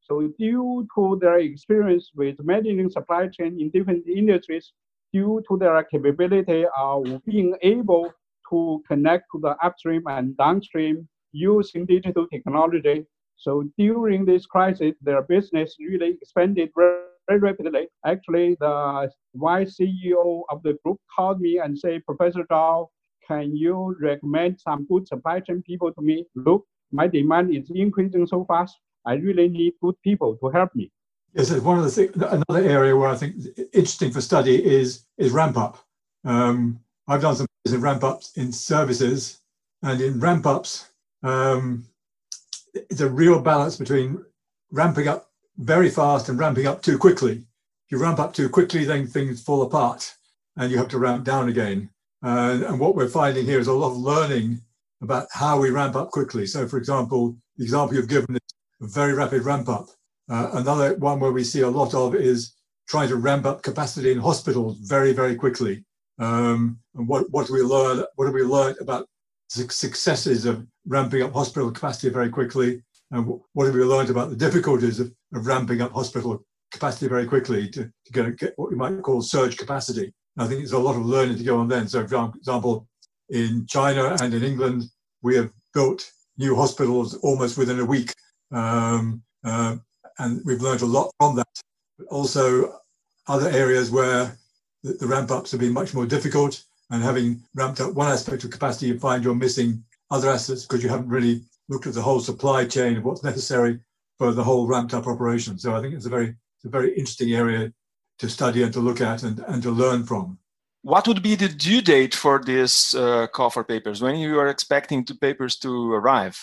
So 0.00 0.32
due 0.38 0.86
to 0.94 1.18
their 1.20 1.38
experience 1.38 2.10
with 2.14 2.36
managing 2.40 2.90
supply 2.90 3.28
chain 3.28 3.60
in 3.60 3.70
different 3.70 4.06
industries, 4.06 4.72
due 5.12 5.42
to 5.48 5.56
their 5.56 5.82
capability 5.84 6.64
of 6.76 7.04
being 7.24 7.54
able 7.62 8.12
to 8.50 8.82
connect 8.86 9.24
to 9.32 9.40
the 9.40 9.56
upstream 9.64 10.02
and 10.06 10.36
downstream 10.36 11.08
using 11.32 11.86
digital 11.86 12.26
technology. 12.28 13.04
So 13.36 13.64
during 13.78 14.24
this 14.24 14.46
crisis, 14.46 14.94
their 15.00 15.22
business 15.22 15.76
really 15.78 16.10
expanded 16.20 16.70
very, 16.76 17.00
very 17.28 17.40
rapidly. 17.40 17.88
Actually, 18.04 18.56
the 18.60 19.10
vice 19.34 19.76
CEO 19.78 20.42
of 20.50 20.62
the 20.62 20.78
group 20.84 20.98
called 21.14 21.40
me 21.40 21.58
and 21.58 21.78
said, 21.78 22.04
Professor 22.06 22.44
Zhao, 22.50 22.86
can 23.26 23.56
you 23.56 23.96
recommend 24.00 24.60
some 24.60 24.86
good 24.86 25.06
supply 25.06 25.40
chain 25.40 25.62
people 25.62 25.92
to 25.92 26.02
me? 26.02 26.26
Look, 26.34 26.66
my 26.92 27.06
demand 27.06 27.54
is 27.54 27.70
increasing 27.74 28.26
so 28.26 28.44
fast. 28.44 28.76
I 29.04 29.14
really 29.14 29.48
need 29.48 29.74
good 29.82 29.94
people 30.02 30.36
to 30.42 30.50
help 30.50 30.74
me. 30.74 30.90
Yes, 31.34 31.50
one 31.60 31.78
of 31.78 31.84
the 31.84 31.90
things, 31.90 32.14
another 32.16 32.66
area 32.66 32.96
where 32.96 33.08
I 33.08 33.16
think 33.16 33.36
interesting 33.72 34.10
for 34.10 34.20
study 34.20 34.64
is 34.64 35.04
is 35.18 35.32
ramp 35.32 35.56
up. 35.56 35.78
Um, 36.24 36.80
I've 37.08 37.20
done 37.20 37.36
some 37.36 37.46
ramp 37.78 38.02
ups 38.04 38.32
in 38.36 38.52
services, 38.52 39.40
and 39.82 40.00
in 40.00 40.18
ramp 40.18 40.46
ups, 40.46 40.88
um, 41.22 41.84
it's 42.74 43.00
a 43.00 43.08
real 43.08 43.40
balance 43.40 43.76
between 43.76 44.24
ramping 44.72 45.08
up 45.08 45.30
very 45.58 45.90
fast 45.90 46.28
and 46.28 46.38
ramping 46.38 46.66
up 46.66 46.82
too 46.82 46.98
quickly. 46.98 47.32
If 47.32 47.92
you 47.92 47.98
ramp 47.98 48.18
up 48.18 48.32
too 48.32 48.48
quickly, 48.48 48.84
then 48.84 49.06
things 49.06 49.42
fall 49.42 49.62
apart, 49.62 50.14
and 50.56 50.70
you 50.70 50.78
have 50.78 50.88
to 50.88 50.98
ramp 50.98 51.24
down 51.24 51.48
again. 51.48 51.90
Uh, 52.24 52.60
and 52.66 52.80
what 52.80 52.94
we're 52.94 53.08
finding 53.08 53.44
here 53.44 53.60
is 53.60 53.66
a 53.66 53.72
lot 53.72 53.90
of 53.90 53.96
learning 53.96 54.60
about 55.02 55.26
how 55.32 55.60
we 55.60 55.70
ramp 55.70 55.94
up 55.94 56.10
quickly. 56.10 56.46
So, 56.46 56.66
for 56.66 56.78
example, 56.78 57.36
the 57.56 57.64
example 57.64 57.96
you've 57.96 58.08
given 58.08 58.36
is 58.36 58.40
a 58.82 58.86
very 58.86 59.12
rapid 59.12 59.44
ramp 59.44 59.68
up 59.68 59.88
uh, 60.28 60.50
another 60.54 60.96
one 60.96 61.20
where 61.20 61.32
we 61.32 61.44
see 61.44 61.60
a 61.60 61.68
lot 61.68 61.94
of 61.94 62.14
is 62.14 62.54
trying 62.88 63.08
to 63.08 63.16
ramp 63.16 63.46
up 63.46 63.62
capacity 63.62 64.12
in 64.12 64.18
hospitals 64.18 64.78
very, 64.78 65.12
very 65.12 65.36
quickly. 65.36 65.84
Um, 66.18 66.78
and 66.94 67.06
what, 67.06 67.30
what 67.30 67.46
do 67.46 67.52
we 67.52 67.62
learn? 67.62 68.04
What 68.16 68.24
have 68.24 68.34
we 68.34 68.42
learned 68.42 68.78
about 68.80 69.08
successes 69.48 70.44
of 70.44 70.66
ramping 70.86 71.22
up 71.22 71.32
hospital 71.32 71.70
capacity 71.70 72.10
very 72.10 72.30
quickly? 72.30 72.82
and 73.12 73.24
what 73.52 73.66
have 73.66 73.74
we 73.76 73.84
learned 73.84 74.10
about 74.10 74.30
the 74.30 74.36
difficulties 74.36 74.98
of, 74.98 75.12
of 75.32 75.46
ramping 75.46 75.80
up 75.80 75.92
hospital 75.92 76.44
capacity 76.72 77.06
very 77.06 77.24
quickly 77.24 77.68
to, 77.68 77.84
to 78.04 78.12
get, 78.12 78.36
get, 78.36 78.52
what 78.56 78.68
we 78.68 78.74
might 78.74 79.00
call 79.00 79.22
surge 79.22 79.56
capacity. 79.56 80.12
I 80.38 80.46
think 80.46 80.60
there's 80.60 80.72
a 80.72 80.78
lot 80.78 80.96
of 80.96 81.06
learning 81.06 81.38
to 81.38 81.44
go 81.44 81.58
on 81.58 81.68
then. 81.68 81.88
So, 81.88 82.06
for 82.06 82.32
example, 82.36 82.86
in 83.30 83.66
China 83.66 84.16
and 84.20 84.34
in 84.34 84.42
England, 84.42 84.84
we 85.22 85.34
have 85.36 85.50
built 85.72 86.10
new 86.38 86.54
hospitals 86.54 87.14
almost 87.18 87.56
within 87.56 87.80
a 87.80 87.84
week. 87.84 88.12
Um, 88.52 89.22
uh, 89.44 89.76
and 90.18 90.40
we've 90.44 90.60
learned 90.60 90.82
a 90.82 90.86
lot 90.86 91.10
from 91.18 91.36
that. 91.36 91.48
But 91.98 92.08
also, 92.08 92.80
other 93.26 93.48
areas 93.48 93.90
where 93.90 94.36
the, 94.82 94.92
the 94.94 95.06
ramp 95.06 95.30
ups 95.30 95.50
have 95.50 95.60
been 95.60 95.72
much 95.72 95.94
more 95.94 96.06
difficult, 96.06 96.62
and 96.90 97.02
having 97.02 97.42
ramped 97.54 97.80
up 97.80 97.94
one 97.94 98.10
aspect 98.10 98.44
of 98.44 98.50
capacity, 98.50 98.86
you 98.86 98.98
find 98.98 99.24
you're 99.24 99.34
missing 99.34 99.82
other 100.10 100.30
assets 100.30 100.64
because 100.64 100.82
you 100.82 100.88
haven't 100.88 101.08
really 101.08 101.42
looked 101.68 101.86
at 101.86 101.94
the 101.94 102.02
whole 102.02 102.20
supply 102.20 102.64
chain 102.64 102.96
of 102.96 103.04
what's 103.04 103.24
necessary 103.24 103.80
for 104.18 104.32
the 104.32 104.44
whole 104.44 104.66
ramped 104.66 104.94
up 104.94 105.06
operation. 105.06 105.58
So 105.58 105.74
I 105.74 105.80
think 105.80 105.94
it's 105.94 106.06
a 106.06 106.10
very 106.10 106.28
it's 106.28 106.64
a 106.64 106.68
very 106.68 106.90
interesting 106.90 107.34
area 107.34 107.72
to 108.18 108.28
study 108.28 108.62
and 108.62 108.72
to 108.72 108.80
look 108.80 109.00
at 109.00 109.22
and, 109.22 109.40
and 109.40 109.62
to 109.62 109.70
learn 109.70 110.04
from. 110.04 110.38
What 110.82 111.08
would 111.08 111.22
be 111.22 111.34
the 111.34 111.48
due 111.48 111.82
date 111.82 112.14
for 112.14 112.40
this 112.40 112.94
uh, 112.94 113.26
call 113.26 113.50
for 113.50 113.64
papers? 113.64 114.00
When 114.00 114.16
you 114.16 114.38
are 114.38 114.48
expecting 114.48 115.04
the 115.04 115.14
papers 115.14 115.56
to 115.56 115.92
arrive? 115.92 116.38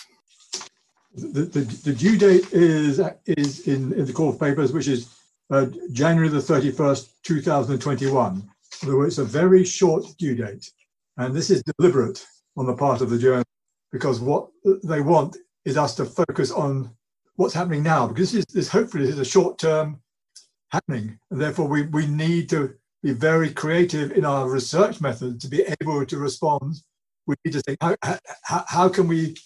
The, 1.14 1.42
the, 1.42 1.60
the 1.60 1.92
due 1.94 2.18
date 2.18 2.52
is 2.52 3.00
is 3.26 3.66
in, 3.66 3.92
in 3.92 4.04
the 4.04 4.12
call 4.12 4.32
for 4.32 4.38
papers, 4.38 4.72
which 4.72 4.88
is 4.88 5.14
uh, 5.50 5.66
January 5.92 6.28
the 6.28 6.38
31st, 6.38 7.08
2021. 7.22 8.50
So 8.72 9.02
it's 9.02 9.18
a 9.18 9.24
very 9.24 9.64
short 9.64 10.04
due 10.18 10.34
date. 10.34 10.70
And 11.16 11.34
this 11.34 11.48
is 11.50 11.62
deliberate 11.78 12.26
on 12.56 12.66
the 12.66 12.74
part 12.74 13.00
of 13.00 13.10
the 13.10 13.18
journal 13.18 13.44
because 13.92 14.20
what 14.20 14.48
they 14.82 15.00
want 15.00 15.36
is 15.64 15.76
us 15.76 15.94
to 15.94 16.04
focus 16.04 16.50
on 16.50 16.90
what's 17.36 17.54
happening 17.54 17.82
now 17.82 18.06
because 18.06 18.32
this 18.32 18.40
is 18.40 18.54
this 18.54 18.68
hopefully 18.68 19.06
this 19.06 19.14
is 19.14 19.20
a 19.20 19.24
short 19.24 19.58
term 19.58 20.00
happening. 20.74 21.18
And 21.30 21.40
therefore 21.40 21.68
we, 21.68 21.82
we 21.82 22.06
need 22.06 22.48
to 22.50 22.74
be 23.02 23.12
very 23.12 23.50
creative 23.52 24.12
in 24.12 24.24
our 24.24 24.48
research 24.48 25.00
method 25.00 25.40
to 25.40 25.48
be 25.48 25.64
able 25.80 26.04
to 26.04 26.18
respond. 26.18 26.76
We 27.26 27.34
need 27.44 27.52
to 27.52 27.62
think 27.62 27.78
how, 27.80 27.96
how, 28.02 28.64
how 28.68 28.88
can 28.88 29.08
we 29.08 29.36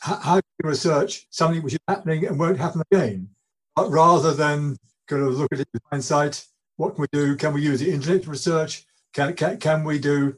how, 0.00 0.40
can 0.40 0.52
we 0.62 0.68
research 0.68 1.26
something 1.30 1.62
which 1.62 1.74
is 1.74 1.78
happening 1.88 2.26
and 2.26 2.38
won't 2.38 2.58
happen 2.58 2.82
again? 2.90 3.28
Rather 3.76 4.32
than 4.32 4.76
kind 5.08 5.22
of 5.22 5.34
look 5.34 5.52
at 5.52 5.60
it 5.60 5.68
in 5.74 5.80
hindsight 5.90 6.44
what 6.76 6.94
can 6.94 7.02
we 7.02 7.08
do? 7.12 7.36
Can 7.36 7.54
we 7.54 7.62
use 7.62 7.80
the 7.80 7.90
internet 7.90 8.24
to 8.24 8.30
research? 8.30 8.84
Can, 9.14 9.34
can, 9.34 9.58
can 9.58 9.84
we 9.84 9.98
do 9.98 10.36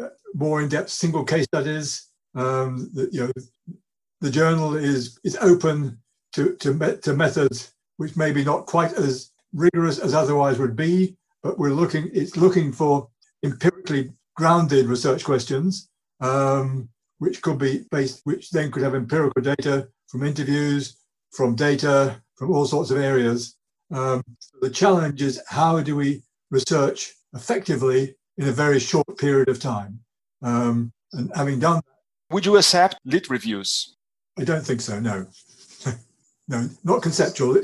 uh, 0.00 0.08
more 0.34 0.62
in-depth 0.62 0.90
single 0.90 1.24
case 1.24 1.44
studies? 1.44 2.06
Um, 2.34 2.90
the, 2.94 3.08
you 3.10 3.26
know 3.26 3.32
the 4.20 4.30
journal 4.30 4.76
is 4.76 5.18
is 5.24 5.36
open 5.40 5.98
to, 6.34 6.54
to, 6.56 6.96
to 6.98 7.12
methods 7.12 7.72
which 7.96 8.16
maybe 8.16 8.44
not 8.44 8.66
quite 8.66 8.92
as 8.92 9.29
rigorous 9.52 9.98
as 9.98 10.14
otherwise 10.14 10.58
would 10.58 10.76
be, 10.76 11.16
but 11.42 11.58
we're 11.58 11.72
looking, 11.72 12.10
it's 12.12 12.36
looking 12.36 12.72
for 12.72 13.08
empirically 13.42 14.12
grounded 14.36 14.86
research 14.86 15.24
questions, 15.24 15.88
um, 16.20 16.88
which 17.18 17.42
could 17.42 17.58
be 17.58 17.84
based, 17.90 18.20
which 18.24 18.50
then 18.50 18.70
could 18.70 18.82
have 18.82 18.94
empirical 18.94 19.42
data 19.42 19.88
from 20.08 20.24
interviews, 20.24 20.96
from 21.32 21.54
data, 21.54 22.20
from 22.36 22.52
all 22.52 22.64
sorts 22.64 22.90
of 22.90 22.98
areas. 22.98 23.56
Um, 23.92 24.22
the 24.60 24.70
challenge 24.70 25.22
is 25.22 25.40
how 25.48 25.80
do 25.80 25.96
we 25.96 26.22
research 26.50 27.12
effectively 27.34 28.14
in 28.38 28.48
a 28.48 28.52
very 28.52 28.78
short 28.80 29.18
period 29.18 29.48
of 29.48 29.60
time? 29.60 30.00
Um, 30.42 30.92
and 31.12 31.30
having 31.34 31.58
done 31.58 31.82
would 32.30 32.46
you 32.46 32.56
accept 32.56 32.96
lit 33.04 33.28
reviews? 33.28 33.96
I 34.38 34.44
don't 34.44 34.64
think 34.64 34.80
so, 34.80 35.00
no 35.00 35.26
no, 36.48 36.68
not 36.84 37.02
conceptual. 37.02 37.56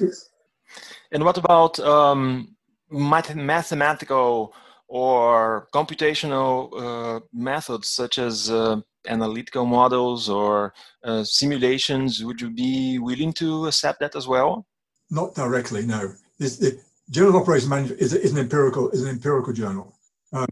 And 1.12 1.24
what 1.24 1.38
about 1.38 1.78
um, 1.80 2.56
mathematical 2.90 4.54
or 4.88 5.68
computational 5.74 6.70
uh, 6.76 7.20
methods 7.32 7.88
such 7.88 8.18
as 8.18 8.50
uh, 8.50 8.80
analytical 9.08 9.66
models 9.66 10.28
or 10.28 10.74
uh, 11.04 11.24
simulations? 11.24 12.24
Would 12.24 12.40
you 12.40 12.50
be 12.50 12.98
willing 12.98 13.32
to 13.34 13.66
accept 13.66 14.00
that 14.00 14.16
as 14.16 14.26
well? 14.26 14.66
Not 15.10 15.34
directly, 15.34 15.86
no. 15.86 16.12
This, 16.38 16.58
the 16.58 16.80
Journal 17.10 17.36
of 17.36 17.42
Operations 17.42 17.70
Management 17.70 18.00
is, 18.00 18.12
is, 18.12 18.32
an 18.32 18.38
empirical 18.38 18.90
is 18.90 19.02
an 19.02 19.10
empirical 19.10 19.52
journal. 19.52 19.96
Um, 20.32 20.46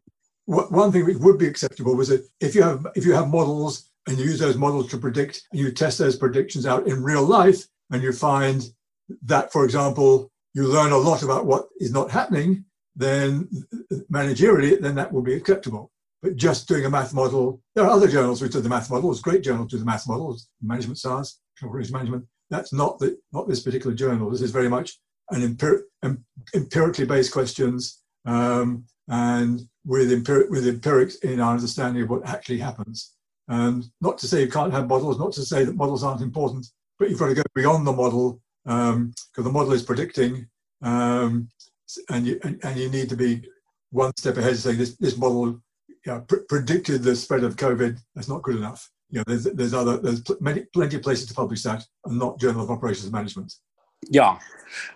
one 0.47 0.93
thing 0.93 1.07
which 1.07 1.17
would 1.19 1.39
be 1.39 1.47
acceptable 1.47 1.97
was 1.97 2.09
that 2.09 2.29
if 2.41 2.55
you 2.55 2.63
have 2.63 2.87
if 2.95 3.05
you 3.07 3.13
have 3.15 3.29
models 3.29 3.91
and 4.07 4.19
you 4.19 4.25
use 4.25 4.39
those 4.39 4.57
models 4.57 4.91
to 4.91 4.99
predict 4.99 5.43
and 5.51 5.61
you 5.61 5.73
test 5.73 5.99
those 5.99 6.17
predictions 6.17 6.67
out 6.67 6.87
in 6.87 7.03
real 7.03 7.25
life, 7.25 7.67
and 7.91 8.03
you 8.03 8.13
find 8.13 8.71
that, 9.23 9.53
for 9.53 9.65
example, 9.65 10.31
you 10.55 10.69
learn 10.69 10.93
a 10.93 10.97
lot 10.97 11.23
about 11.23 11.47
what 11.47 11.67
is 11.79 11.93
not 11.93 12.11
happening, 12.11 12.65
then 12.97 13.49
managerially, 14.11 14.81
then 14.81 14.95
that 14.95 15.13
will 15.13 15.23
be 15.23 15.35
acceptable. 15.35 15.91
But 16.23 16.37
just 16.37 16.69
doing 16.69 16.87
a 16.87 16.91
math 16.91 17.13
model, 17.13 17.61
there 17.75 17.85
are 17.85 17.91
other 17.91 18.09
journals 18.09 18.41
which 18.41 18.53
do 18.53 18.61
the 18.61 18.69
math 18.69 18.91
models, 18.91 19.21
great 19.21 19.43
journals 19.43 19.71
do 19.71 19.79
the 19.79 19.85
math 19.85 20.09
models, 20.09 20.49
management 20.63 20.99
science, 20.99 21.41
management. 21.61 22.25
That's 22.51 22.73
not 22.73 22.99
the, 22.99 23.19
not 23.33 23.49
this 23.49 23.61
particular 23.61 23.95
journal. 23.95 24.31
This 24.31 24.41
is 24.41 24.51
very 24.51 24.69
much 24.69 24.99
an 25.31 25.43
empir- 25.43 25.83
empirically 26.55 27.05
based 27.05 27.33
questions 27.33 28.03
um, 28.25 28.85
and 29.09 29.69
with, 29.85 30.11
empir- 30.11 30.49
with 30.51 30.67
empirics 30.67 31.17
in 31.17 31.41
our 31.41 31.55
understanding 31.55 32.03
of 32.03 32.11
what 32.11 32.27
actually 32.27 32.59
happens. 32.59 33.13
And 33.49 33.85
not 34.01 34.19
to 34.19 34.29
say 34.29 34.41
you 34.41 34.51
can't 34.51 34.73
have 34.73 34.89
models, 34.89 35.19
not 35.19 35.33
to 35.33 35.43
say 35.43 35.65
that 35.65 35.77
models 35.77 36.05
aren't 36.05 36.23
important, 36.23 36.67
but 36.99 37.11
you've 37.11 37.19
got 37.19 37.29
to 37.29 37.35
go 37.35 37.43
beyond 37.55 37.87
the 37.87 37.93
model 37.93 38.41
because 38.65 38.95
um, 38.95 39.15
the 39.37 39.51
model 39.51 39.73
is 39.73 39.83
predicting, 39.83 40.47
um, 40.83 41.49
and 42.11 42.27
you 42.27 42.41
and, 42.45 42.59
and, 42.65 42.79
you 42.79 42.89
need 42.89 43.09
to 43.11 43.17
be 43.17 43.43
one 43.91 44.13
step 44.17 44.37
ahead, 44.37 44.57
saying 44.57 44.79
this 44.79 44.97
this 44.97 45.17
model 45.17 45.61
pr- 46.27 46.45
predicted 46.49 47.03
the 47.03 47.15
spread 47.15 47.45
of 47.45 47.57
COVID. 47.57 47.99
That's 48.15 48.29
not 48.29 48.43
good 48.43 48.57
enough. 48.57 48.91
You 49.11 49.19
know, 49.19 49.25
there's 49.27 49.45
there's 49.45 49.75
other 49.75 49.99
there's 49.99 50.21
pl- 50.21 50.39
many 50.41 50.65
plenty 50.73 50.97
of 50.97 51.03
places 51.03 51.27
to 51.29 51.35
publish 51.35 51.63
that, 51.63 51.85
and 52.07 52.19
not 52.19 52.41
Journal 52.41 52.65
of 52.65 52.71
Operations 52.71 53.13
Management. 53.13 53.53
Yeah, 54.09 54.39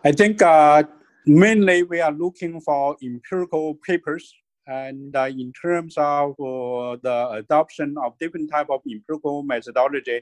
I 0.04 0.12
think 0.12 0.40
uh, 0.40 0.84
mainly 1.26 1.82
we 1.82 2.00
are 2.00 2.12
looking 2.12 2.60
for 2.60 2.96
empirical 3.02 3.74
papers 3.86 4.34
and 4.66 5.16
uh, 5.16 5.30
in 5.30 5.52
terms 5.52 5.94
of 5.96 6.32
uh, 6.32 6.96
the 7.02 7.28
adoption 7.32 7.96
of 8.02 8.18
different 8.18 8.50
type 8.50 8.68
of 8.68 8.82
empirical 8.86 9.42
methodology 9.42 10.20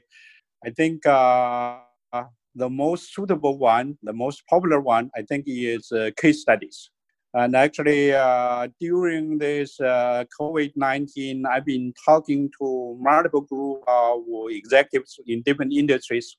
I 0.65 0.71
think 0.71 1.05
uh, 1.05 1.77
the 2.57 2.69
most 2.69 3.13
suitable 3.13 3.57
one, 3.57 3.97
the 4.03 4.13
most 4.13 4.43
popular 4.47 4.79
one, 4.79 5.09
I 5.15 5.21
think 5.21 5.45
is 5.47 5.91
uh, 5.91 6.11
case 6.17 6.41
studies. 6.41 6.89
And 7.33 7.55
actually, 7.55 8.13
uh, 8.13 8.67
during 8.79 9.37
this 9.37 9.79
uh, 9.79 10.25
COVID-19, 10.39 11.43
I've 11.45 11.65
been 11.65 11.93
talking 12.03 12.49
to 12.59 12.97
multiple 12.99 13.41
group 13.41 13.83
of 13.87 14.23
executives 14.49 15.19
in 15.27 15.43
different 15.43 15.73
industries. 15.73 16.35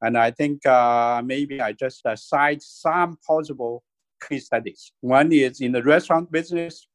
And 0.00 0.16
I 0.16 0.30
think 0.30 0.64
uh, 0.64 1.20
maybe 1.24 1.60
I 1.60 1.72
just 1.72 2.06
uh, 2.06 2.16
cite 2.16 2.62
some 2.62 3.18
possible 3.26 3.82
case 4.26 4.46
studies. 4.46 4.92
One 5.02 5.30
is 5.32 5.60
in 5.60 5.72
the 5.72 5.82
restaurant 5.82 6.32
business, 6.32 6.86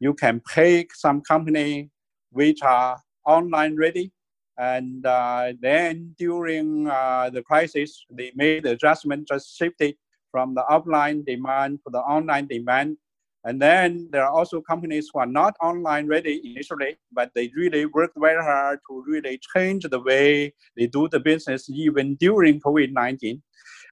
you 0.00 0.14
can 0.14 0.40
pick 0.54 0.94
some 0.94 1.20
company 1.20 1.90
which 2.30 2.62
are 2.62 2.98
online 3.26 3.76
ready 3.76 4.12
and 4.58 5.04
uh, 5.04 5.52
then 5.60 6.14
during 6.18 6.88
uh, 6.88 7.30
the 7.30 7.42
crisis, 7.42 8.04
they 8.10 8.32
made 8.34 8.64
the 8.64 8.72
adjustment, 8.72 9.28
just 9.28 9.56
shifted 9.56 9.96
from 10.30 10.54
the 10.54 10.64
offline 10.70 11.24
demand 11.26 11.80
to 11.84 11.90
the 11.90 11.98
online 12.00 12.46
demand. 12.46 12.96
And 13.44 13.62
then 13.62 14.08
there 14.10 14.24
are 14.24 14.32
also 14.32 14.60
companies 14.60 15.08
who 15.12 15.20
are 15.20 15.26
not 15.26 15.54
online 15.62 16.08
ready 16.08 16.40
initially, 16.44 16.96
but 17.12 17.30
they 17.34 17.50
really 17.54 17.86
worked 17.86 18.16
very 18.18 18.42
hard 18.42 18.80
to 18.88 19.04
really 19.06 19.38
change 19.54 19.84
the 19.88 20.00
way 20.00 20.52
they 20.76 20.86
do 20.86 21.08
the 21.08 21.20
business 21.20 21.70
even 21.70 22.16
during 22.16 22.60
COVID-19. 22.60 23.40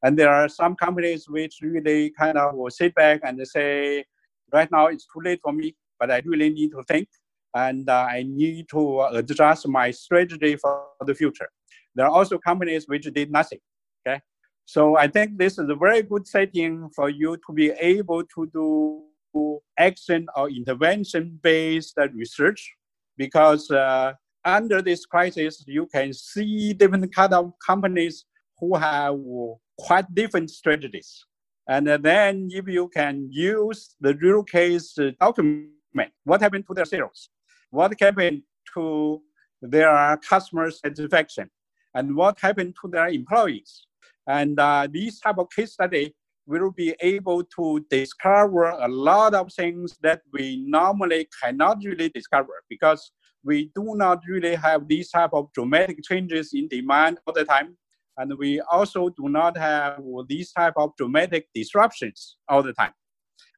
And 0.02 0.18
there 0.18 0.30
are 0.30 0.48
some 0.48 0.74
companies 0.74 1.28
which 1.28 1.58
really 1.62 2.10
kind 2.18 2.36
of 2.36 2.56
will 2.56 2.70
sit 2.70 2.94
back 2.94 3.20
and 3.22 3.40
say, 3.46 4.04
right 4.52 4.70
now 4.72 4.86
it's 4.86 5.06
too 5.06 5.20
late 5.22 5.40
for 5.42 5.52
me, 5.52 5.76
but 6.00 6.10
I 6.10 6.20
really 6.24 6.50
need 6.50 6.72
to 6.72 6.82
think 6.88 7.08
and 7.54 7.88
uh, 7.88 8.06
I 8.10 8.24
need 8.26 8.68
to 8.70 9.02
adjust 9.12 9.68
my 9.68 9.90
strategy 9.90 10.56
for 10.56 10.86
the 11.06 11.14
future. 11.14 11.48
There 11.94 12.06
are 12.06 12.12
also 12.12 12.38
companies 12.38 12.86
which 12.88 13.04
did 13.12 13.30
nothing. 13.30 13.60
Okay, 14.06 14.20
so 14.64 14.96
I 14.96 15.06
think 15.08 15.38
this 15.38 15.58
is 15.58 15.68
a 15.68 15.74
very 15.74 16.02
good 16.02 16.26
setting 16.26 16.88
for 16.94 17.08
you 17.08 17.36
to 17.46 17.52
be 17.52 17.70
able 17.70 18.24
to 18.34 18.50
do 18.52 19.04
action 19.78 20.26
or 20.36 20.48
intervention 20.50 21.38
based 21.42 21.98
research 22.14 22.72
because 23.16 23.70
uh, 23.70 24.12
under 24.44 24.82
this 24.82 25.06
crisis 25.06 25.64
you 25.66 25.86
can 25.86 26.12
see 26.12 26.72
different 26.72 27.12
kind 27.14 27.32
of 27.32 27.52
companies 27.64 28.24
who 28.58 28.76
have 28.76 29.16
quite 29.78 30.12
different 30.14 30.50
strategies 30.50 31.24
and 31.68 31.88
then 31.88 32.48
if 32.52 32.68
you 32.68 32.88
can 32.88 33.28
use 33.30 33.96
the 34.00 34.14
real 34.14 34.44
case 34.44 34.96
document 35.20 35.68
what 36.24 36.40
happened 36.40 36.64
to 36.66 36.74
their 36.74 36.84
sales 36.84 37.30
what 37.74 37.92
happened 38.00 38.42
to 38.72 39.20
their 39.60 40.16
customer 40.28 40.70
satisfaction 40.70 41.50
and 41.94 42.14
what 42.14 42.38
happened 42.40 42.74
to 42.80 42.88
their 42.88 43.08
employees. 43.08 43.86
And 44.28 44.58
uh, 44.58 44.86
this 44.90 45.18
type 45.20 45.38
of 45.38 45.48
case 45.50 45.72
study 45.72 46.14
will 46.46 46.70
be 46.70 46.94
able 47.00 47.42
to 47.56 47.84
discover 47.90 48.64
a 48.64 48.88
lot 48.88 49.34
of 49.34 49.52
things 49.52 49.96
that 50.02 50.22
we 50.32 50.62
normally 50.66 51.26
cannot 51.42 51.78
really 51.84 52.10
discover 52.10 52.62
because 52.68 53.10
we 53.42 53.70
do 53.74 53.94
not 53.96 54.20
really 54.28 54.54
have 54.54 54.86
these 54.86 55.10
type 55.10 55.30
of 55.32 55.52
dramatic 55.52 55.98
changes 56.04 56.52
in 56.54 56.68
demand 56.68 57.18
all 57.26 57.34
the 57.34 57.44
time. 57.44 57.76
And 58.16 58.38
we 58.38 58.60
also 58.60 59.08
do 59.08 59.28
not 59.28 59.58
have 59.58 60.00
these 60.28 60.52
type 60.52 60.74
of 60.76 60.92
dramatic 60.96 61.48
disruptions 61.54 62.36
all 62.48 62.62
the 62.62 62.72
time. 62.72 62.92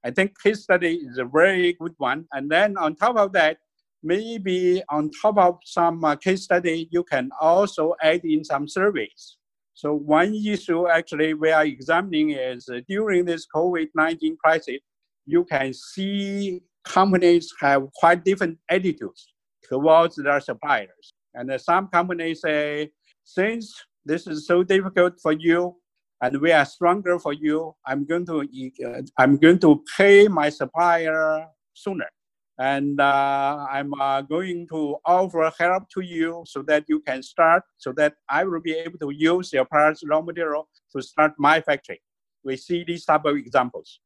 I 0.05 0.11
think 0.11 0.41
case 0.41 0.63
study 0.63 0.95
is 0.95 1.19
a 1.19 1.25
very 1.25 1.75
good 1.75 1.95
one. 1.99 2.27
And 2.33 2.51
then 2.51 2.79
on 2.79 2.95
top 2.95 3.17
of 3.17 3.33
that, 3.33 3.59
maybe 4.07 4.83
on 4.89 5.11
top 5.21 5.37
of 5.37 5.59
some 5.65 6.05
uh, 6.05 6.15
case 6.17 6.45
study, 6.45 6.89
you 6.91 7.03
can 7.03 7.31
also 7.41 7.95
add 8.03 8.21
in 8.25 8.45
some 8.45 8.69
surveys. 8.69 9.37
So 9.75 9.93
one 9.95 10.35
issue 10.35 10.89
actually 10.89 11.35
we 11.35 11.51
are 11.51 11.67
examining 11.67 12.31
is 12.31 12.69
uh, 12.69 12.81
during 12.89 13.25
this 13.25 13.47
COVID-19 13.55 14.39
crisis, 14.39 14.79
you 15.27 15.45
can 15.45 15.75
see 15.75 16.63
companies 16.85 17.53
have 17.61 17.83
quite 17.95 18.25
different 18.25 18.59
attitudes 18.71 19.27
towards 19.69 20.17
their 20.17 20.41
suppliers. 20.41 21.13
And 21.35 21.51
uh, 21.51 21.59
some 21.59 21.89
companies 21.89 22.41
say, 22.43 22.91
since 23.25 23.75
this 24.05 24.27
is 24.27 24.47
so 24.47 24.63
difficult 24.63 25.21
for 25.21 25.33
you, 25.33 25.77
and 26.23 26.41
we 26.41 26.53
are 26.53 26.65
stronger 26.65 27.19
for 27.19 27.35
you, 27.35 27.75
I'm 27.85 28.07
going 28.07 28.25
to 28.27 28.41
uh, 28.87 29.03
I'm 29.19 29.37
going 29.37 29.59
to 29.59 29.85
pay 29.99 30.29
my 30.29 30.49
supplier 30.49 31.47
sooner, 31.75 32.09
and 32.59 33.01
uh, 33.01 33.67
I'm 33.71 33.93
uh, 33.95 34.23
going 34.23 34.67
to 34.69 34.97
offer 35.05 35.53
help 35.59 35.89
to 35.91 36.01
you 36.01 36.45
so 36.47 36.63
that 36.63 36.85
you 36.89 37.01
can 37.01 37.23
start, 37.23 37.63
so 37.77 37.93
that 37.93 38.15
I 38.29 38.45
will 38.45 38.61
be 38.61 38.73
able 38.73 38.99
to 39.01 39.11
use 39.11 39.53
your 39.53 39.67
parts 39.67 40.03
raw 40.07 40.23
material 40.23 40.69
to 40.95 41.03
start 41.03 41.33
my 41.39 41.61
factory. 41.61 42.01
We 42.45 42.57
see 42.57 42.85
these 42.85 43.05
type 43.05 43.25
of 43.25 43.37
examples. 43.37 44.01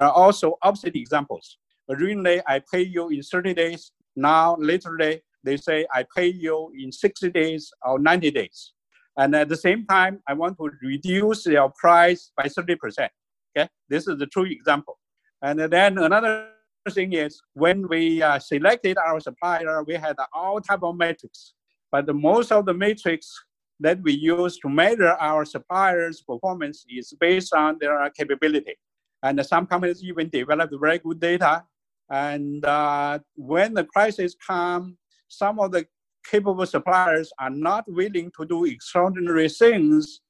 Are 0.00 0.10
also 0.10 0.58
opposite 0.62 0.96
examples. 0.96 1.58
Originally, 1.88 2.40
I 2.46 2.60
pay 2.72 2.82
you 2.82 3.08
in 3.08 3.22
30 3.22 3.54
days, 3.54 3.92
now, 4.16 4.56
literally, 4.58 5.22
they 5.44 5.56
say 5.56 5.86
I 5.92 6.04
pay 6.14 6.28
you 6.28 6.70
in 6.78 6.92
60 6.92 7.30
days 7.30 7.72
or 7.84 7.98
90 7.98 8.30
days. 8.30 8.72
And 9.16 9.34
at 9.34 9.48
the 9.48 9.56
same 9.56 9.86
time, 9.86 10.20
I 10.26 10.34
want 10.34 10.56
to 10.58 10.70
reduce 10.82 11.46
your 11.46 11.70
price 11.78 12.30
by 12.36 12.44
30%. 12.44 13.08
Okay, 13.56 13.68
this 13.88 14.08
is 14.08 14.18
the 14.18 14.26
true 14.26 14.44
example. 14.44 14.98
And 15.42 15.58
then 15.60 15.98
another 15.98 16.48
thing 16.90 17.12
is 17.12 17.40
when 17.54 17.88
we 17.88 18.22
uh, 18.22 18.38
selected 18.38 18.98
our 18.98 19.20
supplier, 19.20 19.84
we 19.84 19.94
had 19.94 20.16
all 20.32 20.60
type 20.60 20.82
of 20.82 20.96
metrics, 20.96 21.54
but 21.90 22.06
the 22.06 22.14
most 22.14 22.50
of 22.52 22.66
the 22.66 22.74
metrics 22.74 23.32
that 23.80 24.00
we 24.02 24.12
use 24.12 24.58
to 24.58 24.68
measure 24.68 25.16
our 25.20 25.44
suppliers' 25.44 26.22
performance 26.22 26.84
is 26.88 27.12
based 27.20 27.52
on 27.52 27.78
their 27.80 28.08
capability. 28.10 28.74
And 29.22 29.44
some 29.46 29.66
companies 29.66 30.02
even 30.02 30.28
developed 30.28 30.74
very 30.80 30.98
good 30.98 31.20
data 31.20 31.64
and 32.12 32.62
uh, 32.66 33.20
when 33.36 33.72
the 33.72 33.84
crisis 33.84 34.34
comes, 34.34 34.94
some 35.28 35.58
of 35.58 35.72
the 35.72 35.86
capable 36.30 36.66
suppliers 36.66 37.32
are 37.38 37.50
not 37.50 37.84
willing 37.88 38.30
to 38.38 38.44
do 38.44 38.66
extraordinary 38.66 39.48
things 39.48 40.20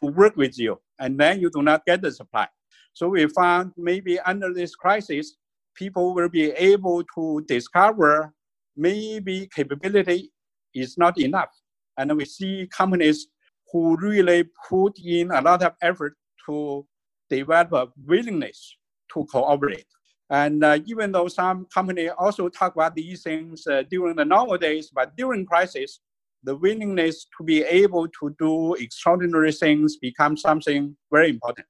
to 0.00 0.10
work 0.10 0.36
with 0.36 0.58
you, 0.58 0.80
and 0.98 1.18
then 1.18 1.40
you 1.40 1.48
do 1.48 1.62
not 1.62 1.86
get 1.86 2.02
the 2.02 2.10
supply. 2.10 2.48
So 2.92 3.08
we 3.08 3.26
found 3.28 3.70
maybe 3.76 4.18
under 4.20 4.52
this 4.52 4.74
crisis, 4.74 5.36
people 5.78 6.14
will 6.14 6.28
be 6.28 6.50
able 6.50 7.04
to 7.14 7.44
discover 7.46 8.32
maybe 8.76 9.48
capability 9.54 10.32
is 10.74 10.98
not 10.98 11.18
enough. 11.18 11.50
And 11.96 12.16
we 12.16 12.24
see 12.24 12.68
companies 12.70 13.28
who 13.72 13.96
really 13.96 14.44
put 14.68 14.98
in 14.98 15.30
a 15.30 15.40
lot 15.40 15.62
of 15.62 15.74
effort 15.82 16.14
to 16.46 16.86
develop 17.30 17.72
a 17.72 17.88
willingness 18.06 18.76
to 19.12 19.24
cooperate. 19.26 19.86
And 20.30 20.62
uh, 20.62 20.78
even 20.86 21.12
though 21.12 21.28
some 21.28 21.66
company 21.72 22.08
also 22.10 22.48
talk 22.48 22.74
about 22.74 22.94
these 22.94 23.22
things 23.22 23.66
uh, 23.66 23.82
during 23.90 24.16
the 24.16 24.24
normal 24.24 24.58
days, 24.58 24.90
but 24.94 25.16
during 25.16 25.46
crisis, 25.46 26.00
the 26.44 26.54
willingness 26.54 27.26
to 27.36 27.44
be 27.44 27.62
able 27.62 28.08
to 28.20 28.34
do 28.38 28.74
extraordinary 28.74 29.52
things 29.52 29.96
becomes 29.96 30.42
something 30.42 30.96
very 31.10 31.30
important. 31.30 31.66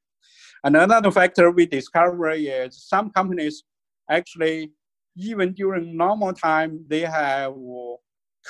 And 0.65 0.77
another 0.77 1.11
factor 1.11 1.51
we 1.51 1.67
discover 1.67 2.31
is 2.31 2.83
some 2.83 3.11
companies 3.11 3.63
actually, 4.11 4.73
even 5.17 5.53
during 5.53 5.97
normal 5.97 6.33
time, 6.33 6.85
they 6.89 7.01
have 7.01 7.55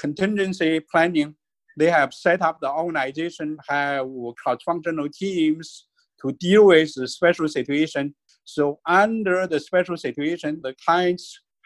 contingency 0.01 0.81
planning. 0.81 1.35
They 1.77 1.91
have 1.91 2.13
set 2.13 2.43
up 2.43 2.59
the 2.61 2.71
organization, 2.71 3.57
have 3.69 4.07
cross-functional 4.43 5.09
teams 5.11 5.87
to 6.23 6.33
deal 6.33 6.67
with 6.67 6.93
the 6.95 7.07
special 7.07 7.49
situation 7.49 8.15
so 8.49 8.81
under 8.87 9.47
the 9.47 9.61
special 9.61 9.99
situation, 9.99 10.61
the 10.63 10.75
client 10.83 11.21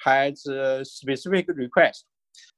has 0.05 0.45
a 0.47 0.85
specific 0.85 1.47
request. 1.55 2.07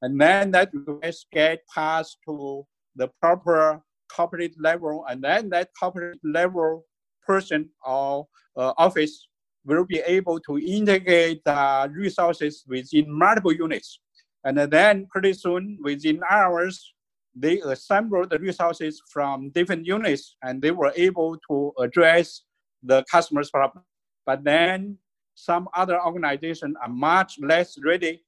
And 0.00 0.18
then 0.18 0.50
that 0.52 0.70
request 0.72 1.26
get 1.30 1.60
passed 1.74 2.16
to 2.26 2.66
the 2.96 3.08
proper 3.20 3.82
corporate 4.10 4.54
level, 4.58 5.04
and 5.10 5.22
then 5.22 5.50
that 5.50 5.68
corporate 5.78 6.20
level 6.24 6.86
person 7.26 7.68
or 7.84 8.26
uh, 8.56 8.72
office 8.78 9.28
will 9.64 9.84
be 9.84 9.98
able 10.06 10.38
to 10.40 10.58
integrate 10.58 11.40
uh, 11.46 11.88
resources 11.90 12.64
within 12.68 13.10
multiple 13.10 13.52
units. 13.52 14.00
And 14.44 14.58
then 14.58 15.06
pretty 15.10 15.32
soon, 15.32 15.78
within 15.82 16.20
hours, 16.30 16.94
they 17.34 17.60
assemble 17.60 18.26
the 18.26 18.38
resources 18.38 19.02
from 19.10 19.50
different 19.50 19.86
units 19.86 20.36
and 20.42 20.62
they 20.62 20.70
were 20.70 20.92
able 20.96 21.36
to 21.48 21.72
address 21.80 22.42
the 22.82 23.04
customer's 23.10 23.50
problem. 23.50 23.84
But 24.26 24.44
then 24.44 24.98
some 25.34 25.68
other 25.74 26.00
organizations 26.00 26.76
are 26.80 26.88
much 26.88 27.38
less 27.40 27.76
ready. 27.84 28.22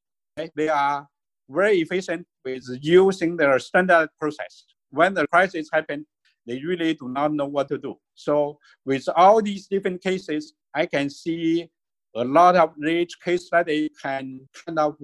They 0.54 0.68
are 0.68 1.06
very 1.48 1.78
efficient 1.78 2.26
with 2.44 2.64
using 2.80 3.36
their 3.36 3.58
standard 3.58 4.08
process. 4.18 4.64
When 4.90 5.14
the 5.14 5.26
crisis 5.28 5.68
happens, 5.72 6.06
they 6.46 6.60
really 6.64 6.94
do 6.94 7.08
not 7.08 7.32
know 7.32 7.46
what 7.46 7.68
to 7.68 7.78
do. 7.78 7.96
So 8.14 8.58
with 8.84 9.08
all 9.14 9.42
these 9.42 9.66
different 9.66 10.02
cases, 10.02 10.54
I 10.76 10.84
can 10.84 11.08
see 11.08 11.70
a 12.14 12.22
lot 12.22 12.54
of 12.54 12.74
rich 12.76 13.14
case 13.24 13.46
study 13.46 13.90
can 14.02 14.40
kind 14.66 14.78
of 14.78 14.96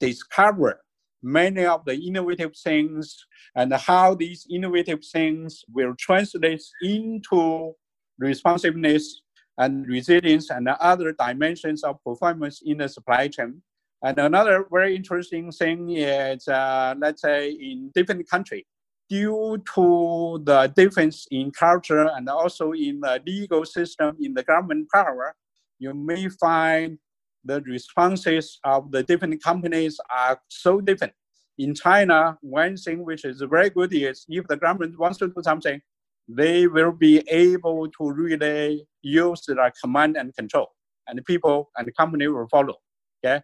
discover 0.00 0.80
many 1.22 1.64
of 1.64 1.84
the 1.84 1.94
innovative 1.94 2.52
things 2.56 3.16
and 3.54 3.72
how 3.72 4.14
these 4.14 4.46
innovative 4.50 5.04
things 5.12 5.64
will 5.72 5.94
translate 5.98 6.62
into 6.82 7.72
responsiveness 8.18 9.22
and 9.58 9.86
resilience 9.86 10.50
and 10.50 10.68
other 10.68 11.12
dimensions 11.12 11.84
of 11.84 11.96
performance 12.04 12.60
in 12.64 12.78
the 12.78 12.88
supply 12.88 13.28
chain. 13.28 13.62
And 14.02 14.18
another 14.18 14.66
very 14.70 14.96
interesting 14.96 15.52
thing 15.52 15.90
is, 15.90 16.48
uh, 16.48 16.94
let's 16.98 17.22
say, 17.22 17.50
in 17.50 17.90
different 17.94 18.28
countries, 18.28 18.64
due 19.08 19.62
to 19.74 20.40
the 20.44 20.72
difference 20.74 21.26
in 21.30 21.50
culture 21.50 22.08
and 22.14 22.28
also 22.28 22.72
in 22.72 23.00
the 23.00 23.20
legal 23.26 23.64
system 23.64 24.16
in 24.20 24.34
the 24.34 24.42
government 24.42 24.88
power, 24.92 25.34
you 25.78 25.92
may 25.92 26.28
find 26.28 26.98
the 27.44 27.60
responses 27.62 28.58
of 28.64 28.90
the 28.90 29.02
different 29.02 29.42
companies 29.42 30.00
are 30.10 30.40
so 30.48 30.80
different. 30.80 31.12
In 31.58 31.74
China, 31.74 32.38
one 32.40 32.76
thing 32.76 33.04
which 33.04 33.24
is 33.24 33.42
very 33.48 33.70
good 33.70 33.92
is 33.92 34.24
if 34.28 34.46
the 34.48 34.56
government 34.56 34.98
wants 34.98 35.18
to 35.18 35.28
do 35.28 35.42
something, 35.42 35.80
they 36.26 36.66
will 36.66 36.92
be 36.92 37.22
able 37.28 37.88
to 37.88 38.10
really 38.10 38.86
use 39.02 39.42
the 39.46 39.72
command 39.82 40.16
and 40.16 40.34
control, 40.34 40.68
and 41.06 41.22
people 41.26 41.70
and 41.76 41.86
the 41.86 41.92
company 41.92 42.26
will 42.28 42.48
follow. 42.48 42.76
Okay, 43.24 43.40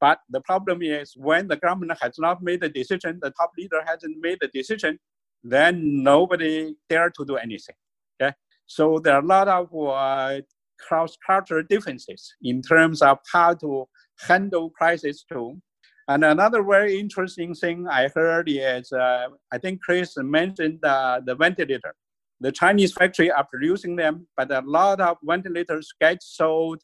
but 0.00 0.20
the 0.30 0.40
problem 0.40 0.82
is 0.82 1.14
when 1.16 1.48
the 1.48 1.56
government 1.56 1.98
has 2.00 2.18
not 2.18 2.42
made 2.42 2.60
the 2.60 2.68
decision, 2.68 3.18
the 3.22 3.30
top 3.32 3.52
leader 3.58 3.82
hasn't 3.86 4.16
made 4.20 4.38
the 4.40 4.48
decision, 4.48 4.98
then 5.44 6.02
nobody 6.02 6.74
dare 6.88 7.10
to 7.10 7.24
do 7.24 7.36
anything. 7.36 7.74
Okay, 8.20 8.32
so 8.66 8.98
there 8.98 9.14
are 9.14 9.22
a 9.22 9.26
lot 9.26 9.48
of 9.48 9.68
uh, 9.74 10.40
cross-cultural 10.78 11.64
differences 11.68 12.34
in 12.42 12.62
terms 12.62 13.02
of 13.02 13.18
how 13.32 13.54
to 13.54 13.86
handle 14.26 14.70
crisis 14.70 15.24
too. 15.30 15.60
And 16.08 16.24
another 16.24 16.62
very 16.62 16.98
interesting 16.98 17.54
thing 17.54 17.86
I 17.86 18.08
heard 18.08 18.48
is, 18.48 18.90
uh, 18.92 19.28
I 19.52 19.58
think 19.58 19.80
Chris 19.82 20.16
mentioned 20.16 20.84
uh, 20.84 21.20
the 21.24 21.36
ventilator 21.36 21.94
the 22.40 22.50
Chinese 22.50 22.92
factory 22.94 23.30
are 23.30 23.44
producing 23.44 23.96
them, 23.96 24.26
but 24.36 24.50
a 24.50 24.62
lot 24.64 25.00
of 25.00 25.18
ventilators 25.22 25.92
get 26.00 26.22
sold 26.22 26.80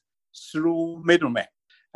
through 0.52 1.02
middlemen. 1.05 1.46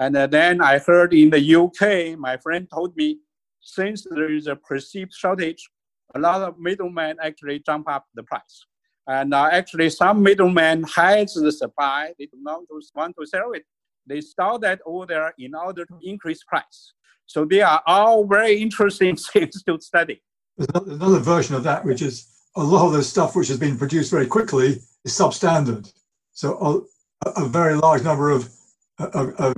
And 0.00 0.16
then 0.16 0.62
I 0.62 0.78
heard 0.78 1.12
in 1.12 1.28
the 1.28 1.54
UK, 1.54 2.18
my 2.18 2.38
friend 2.38 2.66
told 2.72 2.96
me, 2.96 3.18
since 3.60 4.06
there 4.10 4.32
is 4.32 4.46
a 4.46 4.56
perceived 4.56 5.12
shortage, 5.12 5.68
a 6.14 6.18
lot 6.18 6.40
of 6.40 6.58
middlemen 6.58 7.18
actually 7.22 7.60
jump 7.60 7.86
up 7.86 8.06
the 8.14 8.22
price. 8.22 8.64
And 9.06 9.34
uh, 9.34 9.50
actually, 9.52 9.90
some 9.90 10.22
middlemen 10.22 10.84
hide 10.84 11.28
the 11.34 11.52
supply. 11.52 12.14
They 12.18 12.26
do 12.26 12.38
not 12.40 12.62
want 12.94 13.14
to 13.20 13.26
sell 13.26 13.52
it. 13.52 13.64
They 14.06 14.22
store 14.22 14.58
that 14.60 14.80
there 15.06 15.34
in 15.38 15.54
order 15.54 15.84
to 15.84 15.98
increase 16.02 16.42
price. 16.44 16.94
So 17.26 17.44
they 17.44 17.60
are 17.60 17.82
all 17.86 18.24
very 18.26 18.54
interesting 18.54 19.16
things 19.32 19.62
to 19.64 19.78
study. 19.82 20.22
There's 20.56 20.96
another 20.96 21.18
version 21.18 21.56
of 21.56 21.62
that, 21.64 21.84
which 21.84 22.00
is 22.00 22.26
a 22.56 22.64
lot 22.64 22.86
of 22.86 22.94
the 22.94 23.02
stuff 23.02 23.36
which 23.36 23.48
has 23.48 23.58
been 23.58 23.76
produced 23.76 24.10
very 24.10 24.26
quickly 24.26 24.80
is 25.04 25.12
substandard. 25.12 25.92
So 26.32 26.86
a, 27.26 27.42
a 27.42 27.46
very 27.46 27.74
large 27.74 28.02
number 28.02 28.30
of, 28.30 28.50
of, 28.98 29.34
of, 29.36 29.54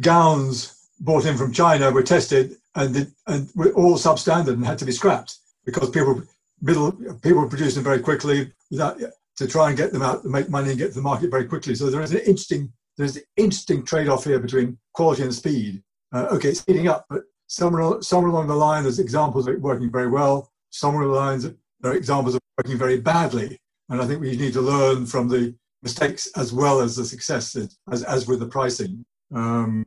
gowns 0.00 0.88
brought 1.00 1.26
in 1.26 1.36
from 1.36 1.52
China 1.52 1.90
were 1.90 2.02
tested 2.02 2.56
and, 2.74 3.12
and 3.26 3.50
were 3.54 3.72
all 3.72 3.96
substandard 3.96 4.54
and 4.54 4.66
had 4.66 4.78
to 4.78 4.84
be 4.84 4.92
scrapped 4.92 5.38
because 5.64 5.90
people 5.90 6.22
middle 6.60 6.92
people 7.22 7.48
producing 7.48 7.82
them 7.82 7.84
very 7.84 8.00
quickly 8.00 8.52
without 8.70 8.98
to 9.36 9.46
try 9.46 9.68
and 9.68 9.76
get 9.76 9.92
them 9.92 10.02
out, 10.02 10.22
to 10.22 10.28
make 10.28 10.48
money 10.48 10.70
and 10.70 10.78
get 10.78 10.88
to 10.88 10.94
the 10.94 11.02
market 11.02 11.30
very 11.30 11.44
quickly. 11.44 11.74
So 11.74 11.90
there 11.90 12.02
is 12.02 12.12
an 12.12 12.20
interesting 12.20 12.72
there's 12.96 13.16
an 13.16 13.22
interesting 13.36 13.84
trade-off 13.84 14.24
here 14.24 14.38
between 14.38 14.78
quality 14.92 15.22
and 15.22 15.34
speed. 15.34 15.82
Uh, 16.12 16.26
okay, 16.30 16.50
it's 16.50 16.60
speeding 16.60 16.86
up, 16.86 17.06
but 17.10 17.22
somewhere, 17.48 18.00
somewhere 18.02 18.30
along 18.30 18.46
the 18.46 18.54
line, 18.54 18.84
there's 18.84 19.00
examples 19.00 19.48
of 19.48 19.54
it 19.54 19.60
working 19.60 19.90
very 19.90 20.08
well. 20.08 20.50
Somewhere 20.70 21.02
along 21.02 21.14
the 21.14 21.20
lines, 21.20 21.56
there 21.80 21.92
are 21.92 21.96
examples 21.96 22.36
of 22.36 22.40
working 22.58 22.78
very 22.78 23.00
badly. 23.00 23.58
And 23.88 24.00
I 24.00 24.06
think 24.06 24.20
we 24.20 24.36
need 24.36 24.52
to 24.52 24.60
learn 24.60 25.06
from 25.06 25.28
the 25.28 25.54
mistakes 25.82 26.28
as 26.36 26.52
well 26.52 26.80
as 26.80 26.96
the 26.96 27.04
successes, 27.04 27.76
as, 27.90 28.04
as 28.04 28.26
with 28.26 28.40
the 28.40 28.46
pricing. 28.46 29.04
Um, 29.34 29.86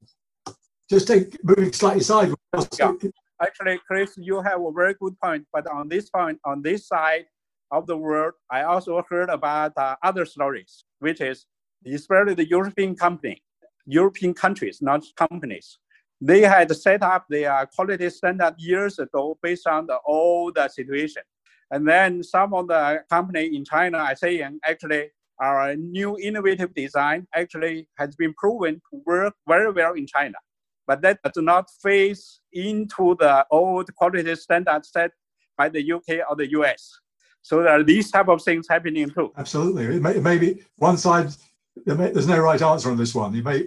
just 0.89 1.07
take 1.07 1.43
moving 1.43 1.73
slightly 1.73 2.03
sideways. 2.03 2.37
Yeah. 2.77 2.93
Actually, 3.41 3.79
Chris, 3.87 4.13
you 4.17 4.41
have 4.41 4.61
a 4.61 4.71
very 4.71 4.95
good 4.99 5.19
point. 5.19 5.45
But 5.53 5.67
on 5.67 5.89
this 5.89 6.09
point, 6.09 6.39
on 6.43 6.61
this 6.61 6.87
side 6.87 7.25
of 7.71 7.85
the 7.85 7.97
world, 7.97 8.33
I 8.49 8.63
also 8.63 9.03
heard 9.09 9.29
about 9.29 9.73
uh, 9.77 9.95
other 10.03 10.25
stories, 10.25 10.85
which 10.99 11.21
is 11.21 11.45
especially 11.85 12.33
the 12.33 12.47
European 12.47 12.95
company, 12.95 13.41
European 13.85 14.33
countries, 14.33 14.81
not 14.81 15.03
companies. 15.15 15.77
They 16.19 16.41
had 16.41 16.75
set 16.75 17.03
up 17.03 17.25
their 17.29 17.67
quality 17.75 18.09
standard 18.09 18.55
years 18.57 18.97
ago 18.97 19.37
based 19.43 19.67
on 19.67 19.85
the 19.85 19.99
old 20.05 20.57
situation. 20.69 21.21
And 21.69 21.87
then 21.87 22.23
some 22.23 22.53
of 22.53 22.67
the 22.67 23.03
company 23.09 23.55
in 23.55 23.65
China 23.65 23.99
are 23.99 24.15
saying 24.15 24.59
actually 24.63 25.11
our 25.39 25.75
new 25.75 26.17
innovative 26.17 26.73
design 26.73 27.27
actually 27.35 27.87
has 27.97 28.15
been 28.15 28.33
proven 28.33 28.75
to 28.75 29.01
work 29.05 29.33
very 29.47 29.71
well 29.71 29.93
in 29.93 30.07
China. 30.07 30.35
But 30.87 31.01
that 31.01 31.19
does 31.23 31.43
not 31.43 31.69
face 31.83 32.39
into 32.53 33.15
the 33.19 33.45
old 33.51 33.93
quality 33.95 34.35
standards 34.35 34.89
set 34.91 35.11
by 35.57 35.69
the 35.69 35.91
UK 35.91 36.25
or 36.29 36.35
the 36.35 36.49
US. 36.51 36.99
So 37.41 37.63
there 37.63 37.79
are 37.79 37.83
these 37.83 38.11
type 38.11 38.29
of 38.29 38.41
things 38.41 38.67
happening 38.69 39.09
too. 39.09 39.31
Absolutely. 39.37 39.85
It 39.97 40.01
may, 40.01 40.15
it 40.15 40.23
may 40.23 40.37
be 40.37 40.63
one 40.77 40.97
side 40.97 41.31
there's 41.85 42.27
no 42.27 42.39
right 42.39 42.61
answer 42.61 42.89
on 42.89 42.97
this 42.97 43.13
one. 43.13 43.33
You 43.33 43.43
may, 43.43 43.65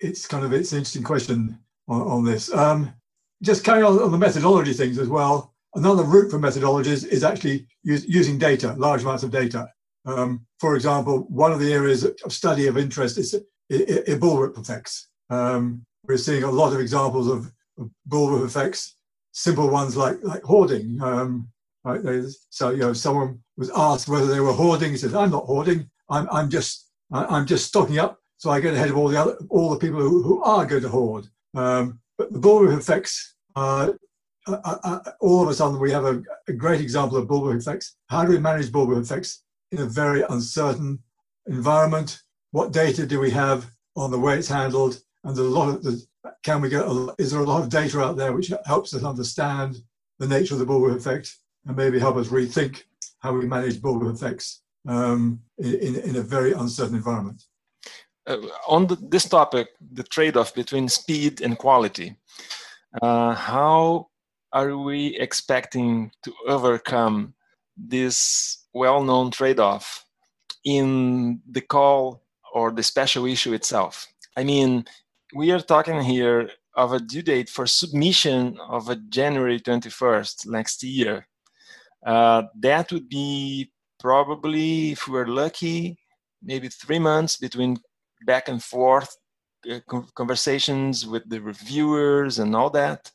it's 0.00 0.26
kind 0.26 0.44
of 0.44 0.52
it's 0.52 0.72
an 0.72 0.78
interesting 0.78 1.02
question 1.02 1.58
on, 1.88 2.02
on 2.02 2.24
this. 2.24 2.52
Um, 2.52 2.92
just 3.42 3.64
carrying 3.64 3.84
on 3.84 4.00
on 4.00 4.12
the 4.12 4.18
methodology 4.18 4.72
things 4.72 4.98
as 4.98 5.08
well. 5.08 5.54
Another 5.74 6.04
route 6.04 6.30
for 6.30 6.38
methodologies 6.38 7.06
is 7.06 7.24
actually 7.24 7.66
use, 7.82 8.06
using 8.06 8.38
data, 8.38 8.74
large 8.74 9.02
amounts 9.02 9.22
of 9.22 9.30
data. 9.30 9.68
Um, 10.04 10.46
for 10.58 10.74
example, 10.74 11.26
one 11.28 11.52
of 11.52 11.60
the 11.60 11.72
areas 11.72 12.04
of 12.04 12.32
study 12.32 12.66
of 12.66 12.76
interest 12.76 13.18
is 13.18 13.34
bullwhip 13.70 14.58
effects. 14.58 15.08
Um, 15.30 15.84
we're 16.04 16.16
seeing 16.16 16.42
a 16.42 16.50
lot 16.50 16.72
of 16.72 16.80
examples 16.80 17.28
of, 17.28 17.52
of 17.78 18.44
effects, 18.44 18.96
simple 19.30 19.68
ones 19.70 19.96
like 19.96 20.16
like 20.22 20.42
hoarding. 20.42 21.00
Um, 21.00 21.48
right? 21.84 22.00
So 22.50 22.70
you 22.70 22.78
know, 22.78 22.92
someone 22.92 23.40
was 23.56 23.70
asked 23.76 24.08
whether 24.08 24.26
they 24.26 24.40
were 24.40 24.52
hoarding. 24.52 24.90
He 24.90 24.96
said, 24.96 25.14
"I'm 25.14 25.30
not 25.30 25.44
hoarding. 25.44 25.88
I'm, 26.10 26.28
I'm 26.30 26.50
just 26.50 26.90
I'm 27.12 27.46
just 27.46 27.66
stocking 27.66 27.98
up 27.98 28.18
so 28.42 28.50
I 28.50 28.58
get 28.58 28.74
ahead 28.74 28.90
of 28.90 28.96
all 28.96 29.06
the 29.06 29.20
other 29.20 29.36
all 29.50 29.70
the 29.70 29.78
people 29.78 30.00
who, 30.00 30.20
who 30.24 30.42
are 30.42 30.66
going 30.66 30.82
to 30.82 30.88
hoard. 30.88 31.28
Um, 31.54 32.00
but 32.18 32.32
the 32.32 32.40
bullwhip 32.40 32.76
effects, 32.76 33.36
uh, 33.54 33.92
uh, 34.48 34.76
uh, 34.82 34.98
all 35.20 35.44
of 35.44 35.48
a 35.48 35.54
sudden 35.54 35.78
we 35.78 35.92
have 35.92 36.04
a, 36.04 36.20
a, 36.48 36.52
great 36.52 36.80
example 36.80 37.18
of 37.18 37.28
bullwhip 37.28 37.60
effects. 37.60 37.94
How 38.08 38.24
do 38.24 38.32
we 38.32 38.38
manage 38.38 38.72
bullwhip 38.72 39.00
effects 39.00 39.44
in 39.72 39.78
a 39.80 39.86
very 39.86 40.22
uncertain 40.28 41.00
environment? 41.46 42.22
What 42.52 42.72
data 42.72 43.06
do 43.06 43.18
we 43.18 43.30
have 43.30 43.68
on 43.96 44.10
the 44.10 44.18
way 44.18 44.38
it's 44.38 44.48
handled? 44.48 45.00
And 45.24 45.36
a 45.36 45.42
lot 45.42 45.68
of 45.68 45.82
the, 45.82 46.00
can 46.42 46.60
we 46.60 46.68
get? 46.68 46.84
A, 46.84 47.14
is 47.18 47.32
there 47.32 47.40
a 47.40 47.44
lot 47.44 47.62
of 47.62 47.68
data 47.68 48.00
out 48.00 48.16
there 48.16 48.32
which 48.32 48.52
helps 48.66 48.94
us 48.94 49.04
understand 49.04 49.76
the 50.18 50.28
nature 50.28 50.54
of 50.54 50.60
the 50.60 50.66
bullwhip 50.66 50.96
effect 50.96 51.34
and 51.66 51.76
maybe 51.76 51.98
help 51.98 52.16
us 52.16 52.28
rethink 52.28 52.82
how 53.20 53.32
we 53.32 53.46
manage 53.46 53.80
bullwhip 53.80 54.14
effects 54.14 54.62
um, 54.86 55.40
in, 55.58 55.96
in 55.96 56.16
a 56.16 56.22
very 56.22 56.52
uncertain 56.52 56.96
environment. 56.96 57.42
Uh, 58.26 58.38
on 58.68 58.86
the, 58.86 58.96
this 58.96 59.28
topic, 59.28 59.68
the 59.92 60.02
trade-off 60.04 60.54
between 60.54 60.88
speed 60.88 61.40
and 61.40 61.58
quality, 61.58 62.16
uh, 63.00 63.34
how 63.34 64.08
are 64.52 64.76
we 64.76 65.16
expecting 65.18 66.10
to 66.22 66.32
overcome 66.46 67.34
this 67.76 68.61
well-known 68.74 69.30
trade-off 69.30 70.04
in 70.64 71.40
the 71.50 71.60
call 71.60 72.22
or 72.52 72.70
the 72.70 72.82
special 72.82 73.26
issue 73.26 73.52
itself? 73.52 74.06
I 74.36 74.44
mean, 74.44 74.84
we 75.34 75.50
are 75.50 75.60
talking 75.60 76.00
here 76.02 76.50
of 76.74 76.92
a 76.92 77.00
due 77.00 77.22
date 77.22 77.48
for 77.48 77.66
submission 77.66 78.58
of 78.68 78.88
a 78.88 78.96
January 78.96 79.60
21st 79.60 80.46
next 80.46 80.82
year. 80.82 81.26
Uh, 82.04 82.44
that 82.58 82.90
would 82.90 83.08
be 83.08 83.70
probably, 84.00 84.92
if 84.92 85.06
we're 85.06 85.26
lucky, 85.26 85.98
maybe 86.42 86.68
three 86.68 86.98
months 86.98 87.36
between 87.36 87.78
back 88.26 88.48
and 88.48 88.62
forth 88.62 89.16
uh, 89.70 89.78
conversations 90.14 91.06
with 91.06 91.28
the 91.28 91.40
reviewers 91.40 92.38
and 92.38 92.56
all 92.56 92.70
that. 92.70 93.10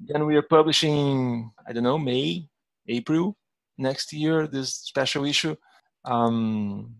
Then 0.00 0.24
we 0.26 0.36
are 0.36 0.42
publishing, 0.42 1.50
I 1.66 1.72
don't 1.72 1.82
know, 1.82 1.98
May, 1.98 2.48
April 2.86 3.36
next 3.78 4.12
year, 4.12 4.46
this 4.46 4.74
special 4.74 5.24
issue. 5.24 5.56
Um, 6.04 6.96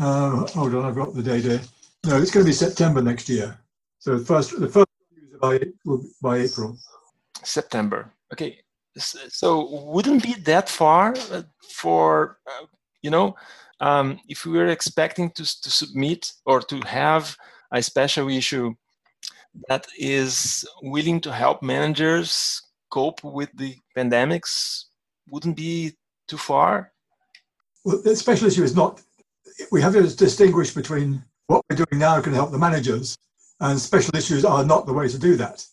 uh, 0.00 0.46
hold 0.48 0.74
on, 0.74 0.84
I've 0.84 0.94
got 0.94 1.14
the 1.14 1.22
date 1.22 1.44
here. 1.44 1.60
No, 2.06 2.20
it's 2.20 2.30
going 2.30 2.44
to 2.44 2.48
be 2.48 2.54
September 2.54 3.00
next 3.00 3.28
year. 3.28 3.58
So 3.98 4.18
the 4.18 4.24
first, 4.24 4.58
the 4.58 4.68
first 4.68 4.88
by 5.40 5.60
by 6.20 6.38
April. 6.38 6.76
September. 7.44 8.12
Okay, 8.32 8.58
so 8.96 9.68
wouldn't 9.92 10.22
be 10.22 10.34
that 10.44 10.68
far 10.68 11.14
uh, 11.30 11.42
for 11.70 12.38
uh, 12.46 12.66
you 13.02 13.10
know 13.10 13.34
um, 13.80 14.18
if 14.28 14.46
we 14.46 14.58
were 14.58 14.68
expecting 14.68 15.30
to, 15.32 15.44
to 15.62 15.70
submit 15.70 16.32
or 16.46 16.60
to 16.60 16.80
have 16.86 17.36
a 17.72 17.82
special 17.82 18.28
issue 18.28 18.74
that 19.68 19.86
is 19.98 20.64
willing 20.82 21.20
to 21.20 21.32
help 21.32 21.62
managers 21.62 22.62
cope 22.90 23.22
with 23.24 23.50
the 23.56 23.76
pandemics 23.96 24.84
wouldn't 25.28 25.56
be 25.56 25.92
too 26.28 26.38
far 26.38 26.92
well 27.84 28.00
the 28.02 28.16
special 28.16 28.48
issue 28.48 28.62
is 28.62 28.76
not 28.76 29.00
we 29.70 29.80
have 29.80 29.92
to 29.92 30.16
distinguish 30.16 30.72
between 30.72 31.22
what 31.46 31.62
we're 31.68 31.76
doing 31.76 31.98
now 31.98 32.20
can 32.20 32.32
help 32.32 32.50
the 32.50 32.58
managers 32.58 33.16
and 33.60 33.78
special 33.78 34.16
issues 34.16 34.44
are 34.44 34.64
not 34.64 34.86
the 34.86 34.92
way 34.92 35.08
to 35.08 35.18
do 35.18 35.36
that 35.36 35.64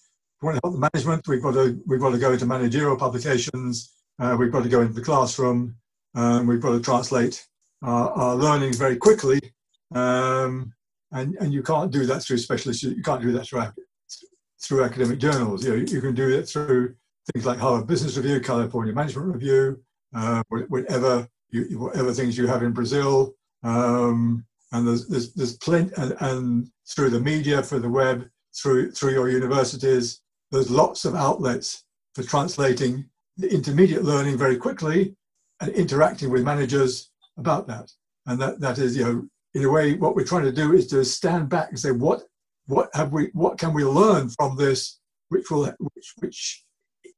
we 0.42 0.46
want 0.46 0.56
to 0.56 0.62
help 0.64 0.76
the 0.76 0.90
management, 0.94 1.28
we've 1.28 1.42
got 1.42 1.54
to 1.54 1.82
we've 1.86 2.00
got 2.00 2.12
to 2.12 2.18
go 2.18 2.32
into 2.32 2.46
managerial 2.46 2.96
publications. 2.96 3.94
Uh, 4.20 4.36
we've 4.40 4.52
got 4.52 4.64
to 4.64 4.70
go 4.70 4.82
into 4.82 4.94
the 4.94 5.02
classroom. 5.02 5.76
Um, 6.16 6.48
we've 6.48 6.62
got 6.62 6.72
to 6.72 6.80
translate 6.80 7.46
our, 7.84 8.12
our 8.12 8.36
learnings 8.36 8.78
very 8.78 8.96
quickly, 8.96 9.40
um, 9.94 10.74
and 11.12 11.36
and 11.42 11.54
you 11.54 11.62
can't 11.62 11.92
do 11.92 12.06
that 12.06 12.24
through 12.24 12.38
specialists. 12.38 12.84
You 12.84 13.02
can't 13.02 13.22
do 13.22 13.34
that 13.34 13.48
through 13.48 13.66
through 14.62 14.84
academic 14.84 15.20
journals. 15.20 15.66
You 15.66 15.72
know, 15.72 15.86
you 15.86 16.00
can 16.00 16.16
do 16.16 16.30
it 16.30 16.48
through 16.48 16.96
things 17.32 17.46
like 17.46 17.60
Harvard 17.60 17.88
Business 17.88 18.18
Review, 18.18 18.40
California 18.40 18.94
Management 18.94 19.34
Review, 19.34 19.82
uh, 20.16 20.44
whatever 20.50 21.28
you, 21.50 21.80
whatever 21.80 22.14
things 22.14 22.38
you 22.38 22.48
have 22.48 22.64
in 22.64 22.72
Brazil. 22.72 23.34
Um, 23.64 24.46
and 24.72 24.88
there's 24.88 25.08
there's, 25.08 25.34
there's 25.34 25.58
plenty, 25.58 25.92
and, 25.98 26.16
and 26.20 26.72
through 26.90 27.10
the 27.10 27.20
media, 27.20 27.64
for 27.64 27.80
the 27.80 27.90
web, 27.90 28.28
through 28.56 28.92
through 28.92 29.12
your 29.12 29.30
universities, 29.30 30.22
there's 30.52 30.70
lots 30.70 31.06
of 31.06 31.16
outlets 31.16 31.84
for 32.16 32.24
translating 32.24 33.06
the 33.38 33.52
intermediate 33.54 34.04
learning 34.04 34.38
very 34.38 34.58
quickly 34.58 35.16
and 35.62 35.72
interacting 35.74 36.30
with 36.30 36.44
managers 36.44 37.12
about 37.38 37.68
that. 37.68 37.92
And 38.26 38.40
that, 38.42 38.60
that 38.60 38.78
is, 38.78 38.98
you 38.98 39.04
know, 39.04 39.28
in 39.54 39.64
a 39.64 39.70
way, 39.70 39.94
what 39.94 40.16
we're 40.16 40.26
trying 40.26 40.44
to 40.44 40.52
do 40.52 40.74
is 40.74 40.88
to 40.88 41.04
stand 41.06 41.50
back 41.50 41.70
and 41.70 41.80
say, 41.80 41.92
what, 41.92 42.24
what 42.68 42.90
have 42.94 43.14
we, 43.14 43.30
what 43.34 43.58
can 43.58 43.74
we 43.74 43.84
learn 43.84 44.30
from 44.30 44.56
this, 44.58 45.00
which 45.30 45.50
will, 45.50 45.66
which, 45.80 46.14
which 46.20 46.66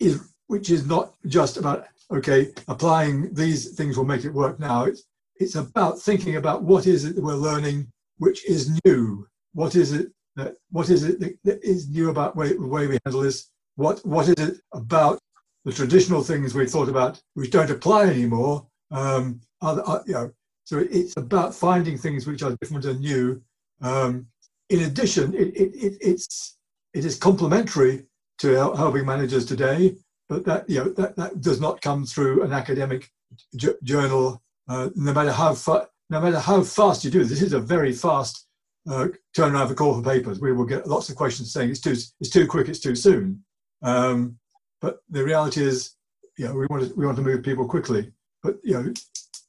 is, 0.01 0.31
which 0.47 0.69
is 0.69 0.85
not 0.85 1.13
just 1.27 1.57
about, 1.57 1.85
okay, 2.11 2.51
applying 2.67 3.33
these 3.33 3.73
things 3.75 3.97
will 3.97 4.05
make 4.05 4.25
it 4.25 4.33
work 4.33 4.59
now. 4.59 4.85
It's, 4.85 5.03
it's 5.35 5.55
about 5.55 5.99
thinking 5.99 6.35
about 6.35 6.63
what 6.63 6.87
is 6.87 7.05
it 7.05 7.15
that 7.15 7.23
we're 7.23 7.33
learning, 7.35 7.91
which 8.17 8.47
is 8.47 8.79
new. 8.85 9.27
What 9.53 9.75
is 9.75 9.91
it 9.91 10.11
that 10.35 10.55
what 10.69 10.89
is 10.89 11.03
it 11.03 11.19
that 11.19 11.63
is 11.63 11.89
new 11.89 12.09
about 12.09 12.35
way, 12.35 12.53
the 12.53 12.65
way 12.65 12.87
we 12.87 12.97
handle 13.05 13.21
this? 13.21 13.49
What 13.75 14.05
what 14.05 14.27
is 14.29 14.35
it 14.37 14.57
about 14.73 15.19
the 15.65 15.73
traditional 15.73 16.23
things 16.23 16.53
we 16.53 16.67
thought 16.67 16.89
about 16.89 17.21
which 17.33 17.51
don't 17.51 17.69
apply 17.69 18.05
anymore? 18.05 18.67
Um, 18.91 19.41
are, 19.61 19.81
are, 19.81 20.03
you 20.05 20.13
know, 20.13 20.31
so 20.63 20.79
it's 20.79 21.17
about 21.17 21.55
finding 21.55 21.97
things 21.97 22.27
which 22.27 22.43
are 22.43 22.55
different 22.61 22.85
and 22.85 22.99
new. 22.99 23.41
Um, 23.81 24.27
in 24.69 24.81
addition, 24.81 25.33
it, 25.33 25.49
it, 25.55 25.73
it, 25.75 25.97
it's 26.01 26.57
it 26.93 27.03
is 27.03 27.17
complementary 27.17 28.05
to 28.41 28.55
helping 28.55 29.05
managers 29.05 29.45
today, 29.45 29.95
but 30.27 30.43
that 30.45 30.69
you 30.69 30.79
know 30.79 30.89
that, 30.93 31.15
that 31.15 31.41
does 31.41 31.61
not 31.61 31.81
come 31.81 32.05
through 32.05 32.43
an 32.43 32.51
academic 32.51 33.09
j- 33.55 33.75
journal. 33.83 34.41
Uh, 34.67 34.89
no 34.95 35.13
matter 35.13 35.31
how 35.31 35.53
fa- 35.53 35.87
no 36.09 36.19
matter 36.19 36.39
how 36.39 36.63
fast 36.63 37.03
you 37.03 37.11
do 37.11 37.23
this, 37.23 37.41
is 37.41 37.53
a 37.53 37.59
very 37.59 37.93
fast 37.93 38.47
uh, 38.89 39.07
turnaround 39.37 39.67
for 39.67 39.75
call 39.75 39.93
for 39.93 40.09
papers. 40.09 40.39
We 40.39 40.53
will 40.53 40.65
get 40.65 40.87
lots 40.87 41.09
of 41.09 41.15
questions 41.15 41.53
saying 41.53 41.69
it's 41.69 41.79
too 41.79 41.95
it's 42.19 42.29
too 42.29 42.47
quick, 42.47 42.67
it's 42.67 42.79
too 42.79 42.95
soon. 42.95 43.43
Um, 43.83 44.37
but 44.79 45.01
the 45.09 45.23
reality 45.23 45.63
is, 45.63 45.95
you 46.37 46.45
know, 46.45 46.55
we 46.55 46.65
want 46.67 46.87
to 46.87 46.93
we 46.95 47.05
want 47.05 47.17
to 47.17 47.23
move 47.23 47.43
people 47.43 47.67
quickly. 47.67 48.11
But 48.41 48.57
you 48.63 48.73
know, 48.73 48.93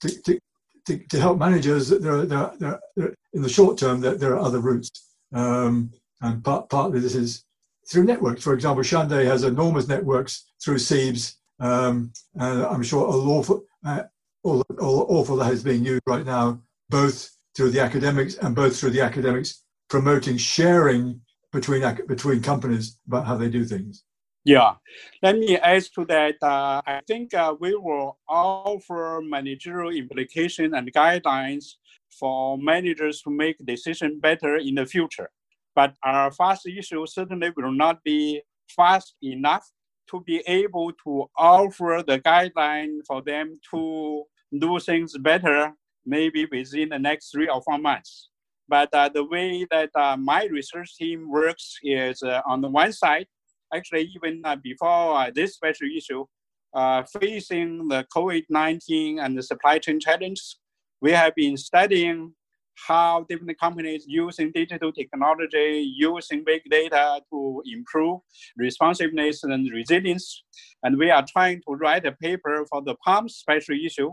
to, 0.02 0.22
to, 0.22 0.38
to, 0.86 0.98
to 0.98 1.20
help 1.20 1.38
managers, 1.38 1.88
there 1.88 2.12
are, 2.12 2.26
there, 2.26 2.38
are, 2.38 2.54
there, 2.58 2.80
are, 2.98 3.14
in 3.32 3.40
the 3.40 3.48
short 3.48 3.78
term, 3.78 4.00
there, 4.00 4.16
there 4.16 4.34
are 4.34 4.40
other 4.40 4.60
routes. 4.60 4.90
Um, 5.32 5.92
and 6.20 6.44
part, 6.44 6.68
partly 6.68 7.00
this 7.00 7.14
is 7.14 7.44
through 7.92 8.04
networks. 8.04 8.42
For 8.42 8.54
example, 8.54 8.82
Xiande 8.82 9.24
has 9.24 9.44
enormous 9.44 9.86
networks 9.86 10.46
through 10.62 10.78
CEIBS. 10.78 11.34
Um, 11.60 12.12
I'm 12.38 12.82
sure 12.82 13.08
uh, 13.08 14.02
all, 14.42 14.62
all, 14.80 15.06
awful 15.08 15.36
that 15.36 15.52
is 15.52 15.62
being 15.62 15.84
used 15.84 16.02
right 16.06 16.24
now, 16.24 16.60
both 16.88 17.30
through 17.54 17.70
the 17.70 17.80
academics 17.80 18.34
and 18.36 18.54
both 18.54 18.78
through 18.78 18.90
the 18.90 19.00
academics 19.00 19.62
promoting 19.88 20.38
sharing 20.38 21.20
between 21.52 21.82
between 22.08 22.40
companies 22.40 22.98
about 23.06 23.26
how 23.26 23.36
they 23.36 23.50
do 23.50 23.64
things. 23.64 24.04
Yeah, 24.44 24.74
let 25.22 25.38
me 25.38 25.56
add 25.56 25.84
to 25.94 26.04
that. 26.06 26.34
Uh, 26.42 26.82
I 26.84 27.00
think 27.06 27.32
uh, 27.32 27.54
we 27.60 27.76
will 27.76 28.18
offer 28.28 29.20
managerial 29.22 29.90
implication 29.90 30.74
and 30.74 30.92
guidelines 30.92 31.74
for 32.18 32.58
managers 32.58 33.22
to 33.22 33.30
make 33.30 33.64
decision 33.64 34.18
better 34.18 34.56
in 34.56 34.74
the 34.74 34.86
future. 34.86 35.30
But 35.74 35.94
our 36.02 36.30
fast 36.32 36.66
issue 36.66 37.06
certainly 37.06 37.50
will 37.56 37.72
not 37.72 38.02
be 38.04 38.42
fast 38.76 39.14
enough 39.22 39.66
to 40.10 40.20
be 40.20 40.42
able 40.46 40.92
to 41.04 41.26
offer 41.38 42.02
the 42.06 42.18
guideline 42.20 42.98
for 43.06 43.22
them 43.22 43.58
to 43.70 44.24
do 44.58 44.78
things 44.78 45.16
better, 45.18 45.72
maybe 46.04 46.46
within 46.50 46.90
the 46.90 46.98
next 46.98 47.30
three 47.30 47.48
or 47.48 47.62
four 47.62 47.78
months. 47.78 48.28
But 48.68 48.88
uh, 48.92 49.08
the 49.08 49.24
way 49.24 49.66
that 49.70 49.90
uh, 49.94 50.16
my 50.16 50.44
research 50.44 50.96
team 50.96 51.30
works 51.30 51.76
is 51.82 52.22
uh, 52.22 52.40
on 52.46 52.60
the 52.60 52.68
one 52.68 52.92
side, 52.92 53.26
actually 53.74 54.10
even 54.14 54.42
uh, 54.44 54.56
before 54.56 55.18
uh, 55.18 55.30
this 55.34 55.54
special 55.54 55.88
issue, 55.94 56.24
uh, 56.74 57.02
facing 57.20 57.88
the 57.88 58.06
COVID-19 58.14 59.22
and 59.22 59.36
the 59.36 59.42
supply 59.42 59.78
chain 59.78 60.00
challenges, 60.00 60.58
we 61.00 61.12
have 61.12 61.34
been 61.34 61.56
studying 61.56 62.34
how 62.74 63.24
different 63.28 63.58
companies 63.58 64.04
using 64.06 64.50
digital 64.52 64.92
technology, 64.92 65.92
using 65.96 66.42
big 66.44 66.62
data 66.70 67.20
to 67.30 67.62
improve 67.66 68.20
responsiveness 68.56 69.44
and 69.44 69.70
resilience. 69.72 70.44
And 70.82 70.98
we 70.98 71.10
are 71.10 71.24
trying 71.26 71.62
to 71.68 71.74
write 71.74 72.06
a 72.06 72.12
paper 72.12 72.64
for 72.70 72.82
the 72.82 72.96
PALM 73.06 73.28
special 73.28 73.76
issue. 73.76 74.12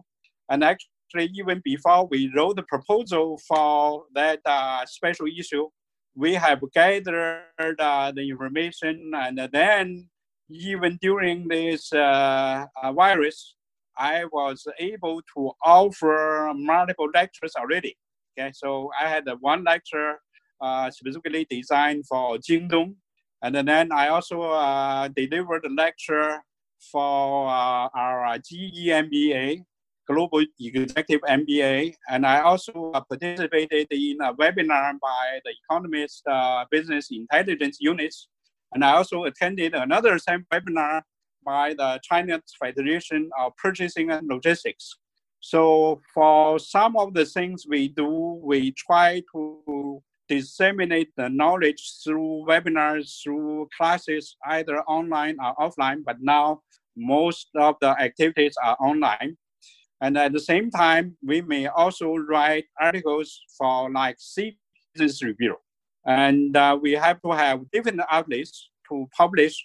And 0.49 0.63
actually, 0.63 1.31
even 1.35 1.61
before 1.63 2.07
we 2.07 2.31
wrote 2.35 2.55
the 2.57 2.63
proposal 2.63 3.39
for 3.47 4.03
that 4.13 4.39
uh, 4.45 4.85
special 4.85 5.27
issue, 5.27 5.67
we 6.15 6.33
have 6.33 6.59
gathered 6.73 7.79
uh, 7.79 8.11
the 8.15 8.29
information 8.29 9.11
and 9.15 9.39
then 9.51 10.09
even 10.49 10.97
during 11.01 11.47
this 11.47 11.93
uh, 11.93 12.65
uh, 12.81 12.91
virus, 12.93 13.55
I 13.97 14.25
was 14.25 14.65
able 14.79 15.21
to 15.35 15.51
offer 15.63 16.51
multiple 16.55 17.09
lectures 17.13 17.53
already. 17.55 17.97
Okay, 18.39 18.51
so 18.53 18.89
I 18.97 19.09
had 19.09 19.25
one 19.41 19.65
lecture 19.65 20.21
uh, 20.61 20.89
specifically 20.91 21.45
designed 21.49 22.07
for 22.07 22.37
Jingdong, 22.37 22.95
and 23.41 23.53
then 23.53 23.91
I 23.91 24.07
also 24.07 24.41
uh, 24.43 25.09
delivered 25.09 25.65
a 25.65 25.69
lecture 25.69 26.41
for 26.89 27.49
uh, 27.49 27.89
our 27.93 28.37
GE 28.37 28.87
MBA, 28.87 29.63
Global 30.07 30.45
Executive 30.57 31.19
MBA, 31.27 31.93
and 32.09 32.25
I 32.25 32.39
also 32.39 32.93
participated 33.09 33.87
in 33.91 34.17
a 34.21 34.33
webinar 34.33 34.93
by 35.01 35.41
the 35.43 35.51
Economist 35.65 36.23
uh, 36.25 36.63
Business 36.71 37.09
Intelligence 37.11 37.79
Units, 37.81 38.29
and 38.71 38.85
I 38.85 38.93
also 38.93 39.25
attended 39.25 39.75
another 39.75 40.17
same 40.17 40.45
webinar 40.53 41.01
by 41.43 41.73
the 41.73 41.99
China 42.03 42.41
Federation 42.57 43.29
of 43.37 43.51
Purchasing 43.57 44.11
and 44.11 44.29
Logistics. 44.29 44.98
So 45.41 46.01
for 46.13 46.59
some 46.59 46.97
of 46.97 47.13
the 47.13 47.25
things 47.25 47.65
we 47.67 47.89
do, 47.89 48.39
we 48.43 48.71
try 48.71 49.23
to 49.31 50.03
disseminate 50.27 51.09
the 51.17 51.29
knowledge 51.29 51.81
through 52.03 52.45
webinars, 52.47 53.21
through 53.23 53.67
classes, 53.75 54.35
either 54.45 54.81
online 54.83 55.37
or 55.43 55.55
offline, 55.55 56.03
but 56.05 56.17
now 56.21 56.61
most 56.95 57.47
of 57.55 57.75
the 57.81 57.89
activities 57.99 58.55
are 58.63 58.77
online. 58.79 59.37
And 60.01 60.17
at 60.17 60.31
the 60.31 60.39
same 60.39 60.69
time, 60.69 61.17
we 61.25 61.41
may 61.41 61.67
also 61.67 62.15
write 62.15 62.65
articles 62.79 63.41
for 63.57 63.91
like 63.91 64.17
C 64.19 64.57
Business 64.93 65.23
Review. 65.23 65.55
And 66.05 66.55
uh, 66.55 66.77
we 66.81 66.93
have 66.93 67.21
to 67.23 67.31
have 67.31 67.69
different 67.71 68.01
outlets 68.09 68.69
to 68.89 69.07
publish 69.15 69.55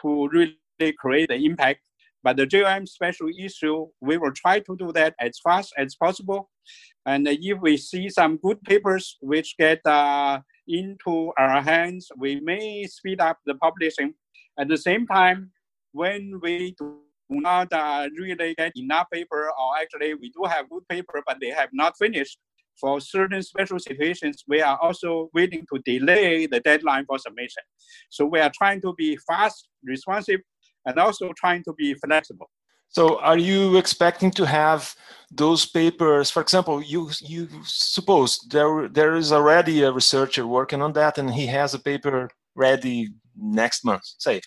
to 0.00 0.28
really 0.28 0.56
create 0.98 1.28
the 1.28 1.36
impact. 1.36 1.80
But 2.24 2.38
the 2.38 2.46
JOM 2.46 2.86
special 2.86 3.28
issue, 3.38 3.86
we 4.00 4.16
will 4.16 4.32
try 4.32 4.58
to 4.60 4.76
do 4.78 4.90
that 4.92 5.14
as 5.20 5.38
fast 5.44 5.74
as 5.76 5.94
possible. 5.94 6.50
And 7.04 7.28
if 7.28 7.60
we 7.60 7.76
see 7.76 8.08
some 8.08 8.38
good 8.38 8.60
papers 8.62 9.18
which 9.20 9.54
get 9.58 9.84
uh, 9.84 10.40
into 10.66 11.32
our 11.36 11.60
hands, 11.60 12.08
we 12.16 12.40
may 12.40 12.86
speed 12.86 13.20
up 13.20 13.38
the 13.44 13.54
publishing. 13.56 14.14
At 14.58 14.68
the 14.68 14.78
same 14.78 15.06
time, 15.06 15.50
when 15.92 16.40
we 16.42 16.74
do 16.78 17.00
not 17.28 17.70
uh, 17.72 18.08
really 18.18 18.54
get 18.54 18.72
enough 18.74 19.08
paper, 19.12 19.50
or 19.50 19.78
actually 19.78 20.14
we 20.14 20.30
do 20.30 20.44
have 20.48 20.70
good 20.70 20.88
paper, 20.88 21.22
but 21.26 21.36
they 21.42 21.50
have 21.50 21.68
not 21.74 21.98
finished. 21.98 22.38
For 22.80 23.00
certain 23.00 23.42
special 23.42 23.78
situations, 23.78 24.42
we 24.48 24.60
are 24.60 24.76
also 24.80 25.30
willing 25.32 25.64
to 25.72 25.80
delay 25.84 26.46
the 26.46 26.58
deadline 26.60 27.04
for 27.06 27.18
submission. 27.18 27.62
So 28.10 28.24
we 28.24 28.40
are 28.40 28.50
trying 28.52 28.80
to 28.80 28.94
be 28.94 29.16
fast, 29.28 29.68
responsive, 29.84 30.40
and 30.86 30.98
also 30.98 31.32
trying 31.36 31.62
to 31.64 31.72
be 31.72 31.94
flexible. 31.94 32.50
So, 32.88 33.18
are 33.20 33.38
you 33.38 33.76
expecting 33.76 34.30
to 34.32 34.46
have 34.46 34.94
those 35.30 35.66
papers? 35.66 36.30
For 36.30 36.40
example, 36.40 36.80
you 36.80 37.10
you 37.20 37.48
suppose 37.64 38.38
there 38.50 38.88
there 38.88 39.16
is 39.16 39.32
already 39.32 39.82
a 39.82 39.92
researcher 39.92 40.46
working 40.46 40.80
on 40.80 40.92
that, 40.92 41.18
and 41.18 41.34
he 41.34 41.46
has 41.46 41.74
a 41.74 41.78
paper 41.78 42.30
ready 42.54 43.08
next 43.36 43.84
month, 43.84 44.04
say, 44.18 44.40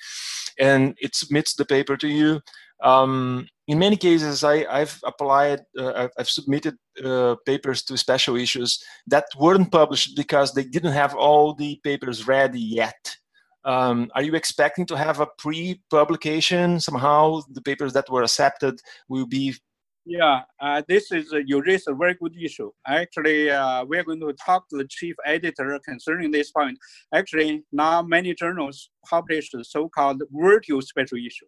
and 0.60 0.95
it 1.00 1.13
submits 1.15 1.56
the 1.56 1.65
paper 1.65 1.97
to 1.97 2.08
you. 2.08 2.39
Um, 2.84 3.47
in 3.67 3.80
many 3.80 3.97
cases, 3.97 4.43
I, 4.43 4.65
have 4.71 4.97
applied, 5.04 5.62
uh, 5.78 6.08
I've 6.17 6.30
submitted 6.30 6.76
uh, 7.04 7.36
papers 7.45 7.84
to 7.84 7.97
special 7.97 8.36
issues 8.36 8.82
that 9.08 9.26
weren't 9.38 9.71
published 9.71 10.15
because 10.15 10.54
they 10.54 10.63
didn't 10.63 10.93
have 10.93 11.15
all 11.15 11.54
the 11.54 11.80
papers 11.84 12.28
ready 12.28 12.62
yet. 12.62 13.17
Um, 13.67 14.10
are 14.15 14.23
you 14.23 14.34
expecting 14.34 14.86
to 14.88 14.97
have 14.97 15.19
a 15.19 15.27
pre-publication 15.38 16.80
somehow? 16.80 17.41
The 17.51 17.62
papers 17.62 17.93
that 17.93 18.10
were 18.10 18.23
accepted 18.23 18.80
will 19.10 19.27
be. 19.27 19.56
Yeah, 20.06 20.43
uh, 20.62 20.82
this 20.88 21.12
is 21.12 21.34
uh, 21.34 21.41
you 21.45 21.62
raise 21.62 21.86
a 21.88 21.93
very 21.93 22.15
good 22.15 22.34
issue. 22.41 22.71
Actually, 22.88 23.51
uh, 23.51 23.84
we're 23.84 24.06
going 24.06 24.21
to 24.21 24.34
talk 24.34 24.69
to 24.69 24.77
the 24.77 24.88
chief 24.89 25.15
editor 25.25 25.77
concerning 25.84 26.32
this 26.32 26.49
point. 26.49 26.80
Actually, 27.13 27.65
now 27.73 28.01
many 28.01 28.34
journals 28.34 28.89
publish 29.06 29.51
the 29.51 29.65
so-called 29.65 30.23
virtual 30.32 30.82
special 30.82 31.17
issue 31.17 31.47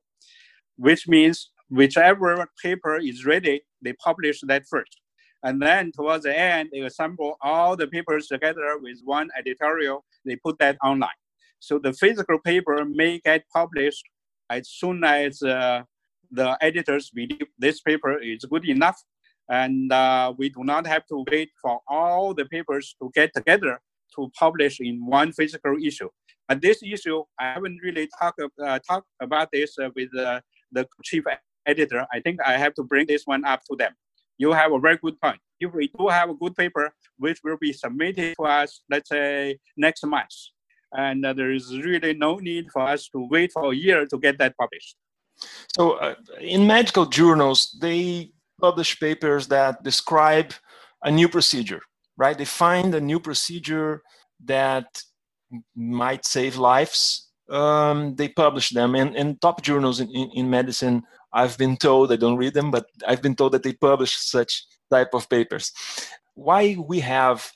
which 0.79 1.07
means 1.07 1.51
whichever 1.69 2.49
paper 2.63 2.97
is 2.97 3.25
ready, 3.25 3.61
they 3.81 3.93
publish 3.93 4.39
that 4.47 4.63
first. 4.67 5.01
And 5.43 5.61
then 5.61 5.91
towards 5.91 6.23
the 6.23 6.37
end, 6.37 6.69
they 6.71 6.79
assemble 6.79 7.35
all 7.41 7.75
the 7.75 7.87
papers 7.87 8.27
together 8.27 8.77
with 8.81 8.99
one 9.03 9.29
editorial, 9.37 10.05
they 10.25 10.37
put 10.37 10.57
that 10.59 10.77
online. 10.83 11.19
So 11.59 11.79
the 11.79 11.93
physical 11.93 12.39
paper 12.39 12.85
may 12.85 13.19
get 13.19 13.43
published 13.53 14.03
as 14.49 14.69
soon 14.69 15.03
as 15.03 15.41
uh, 15.41 15.83
the 16.31 16.57
editors 16.61 17.09
believe 17.09 17.47
this 17.57 17.81
paper 17.81 18.17
is 18.19 18.45
good 18.45 18.67
enough. 18.67 19.01
And 19.49 19.91
uh, 19.91 20.33
we 20.37 20.49
do 20.49 20.63
not 20.63 20.85
have 20.87 21.05
to 21.07 21.25
wait 21.31 21.49
for 21.61 21.79
all 21.87 22.33
the 22.33 22.45
papers 22.45 22.95
to 23.01 23.09
get 23.13 23.31
together 23.35 23.79
to 24.15 24.31
publish 24.37 24.79
in 24.79 25.05
one 25.05 25.31
physical 25.31 25.75
issue. 25.83 26.09
But 26.47 26.61
this 26.61 26.81
issue, 26.83 27.23
I 27.39 27.53
haven't 27.53 27.79
really 27.83 28.09
talked 28.19 28.41
uh, 28.41 28.79
talk 28.87 29.05
about 29.21 29.49
this 29.51 29.77
uh, 29.79 29.89
with 29.95 30.09
uh, 30.17 30.41
the 30.71 30.87
chief 31.03 31.23
editor, 31.65 32.05
I 32.11 32.19
think 32.19 32.39
I 32.45 32.57
have 32.57 32.73
to 32.75 32.83
bring 32.83 33.07
this 33.07 33.23
one 33.25 33.45
up 33.45 33.61
to 33.69 33.75
them. 33.77 33.93
You 34.37 34.51
have 34.53 34.71
a 34.71 34.79
very 34.79 34.97
good 34.97 35.19
point. 35.21 35.39
If 35.59 35.73
we 35.73 35.91
do 35.97 36.07
have 36.07 36.29
a 36.29 36.33
good 36.33 36.55
paper, 36.55 36.91
which 37.17 37.39
will 37.43 37.57
be 37.59 37.73
submitted 37.73 38.35
to 38.39 38.45
us, 38.45 38.81
let's 38.89 39.09
say 39.09 39.59
next 39.75 40.05
month, 40.05 40.29
and 40.93 41.25
uh, 41.25 41.33
there 41.33 41.51
is 41.51 41.77
really 41.77 42.13
no 42.13 42.37
need 42.37 42.71
for 42.71 42.81
us 42.81 43.07
to 43.09 43.27
wait 43.29 43.51
for 43.51 43.71
a 43.71 43.75
year 43.75 44.05
to 44.05 44.17
get 44.17 44.37
that 44.39 44.55
published. 44.57 44.95
So, 45.75 45.93
uh, 45.93 46.15
in 46.41 46.67
medical 46.67 47.05
journals, 47.05 47.77
they 47.81 48.31
publish 48.59 48.99
papers 48.99 49.47
that 49.47 49.83
describe 49.83 50.53
a 51.03 51.11
new 51.11 51.29
procedure, 51.29 51.81
right? 52.17 52.37
They 52.37 52.45
find 52.45 52.93
a 52.93 53.01
new 53.01 53.19
procedure 53.19 54.01
that 54.45 55.01
might 55.75 56.25
save 56.25 56.57
lives 56.57 57.29
um, 57.49 58.15
they 58.15 58.27
publish 58.29 58.69
them 58.69 58.95
and 58.95 59.15
in 59.15 59.37
top 59.37 59.61
journals 59.61 59.99
in, 59.99 60.09
in, 60.11 60.29
in, 60.35 60.49
medicine 60.49 61.03
i've 61.33 61.57
been 61.57 61.75
told 61.77 62.11
i 62.11 62.15
don't 62.15 62.37
read 62.37 62.53
them 62.53 62.71
but 62.71 62.85
i've 63.07 63.21
been 63.21 63.35
told 63.35 63.51
that 63.51 63.63
they 63.63 63.73
publish 63.73 64.15
such 64.15 64.65
type 64.91 65.13
of 65.13 65.29
papers 65.29 65.71
why 66.35 66.75
we 66.87 66.99
have 66.99 67.51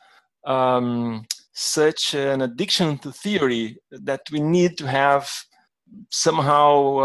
um, 0.45 1.25
such 1.53 2.13
an 2.13 2.41
addiction 2.41 2.97
to 2.97 3.11
theory 3.11 3.77
that 3.91 4.21
we 4.31 4.39
need 4.39 4.77
to 4.77 4.87
have 4.87 5.29
somehow 6.09 6.97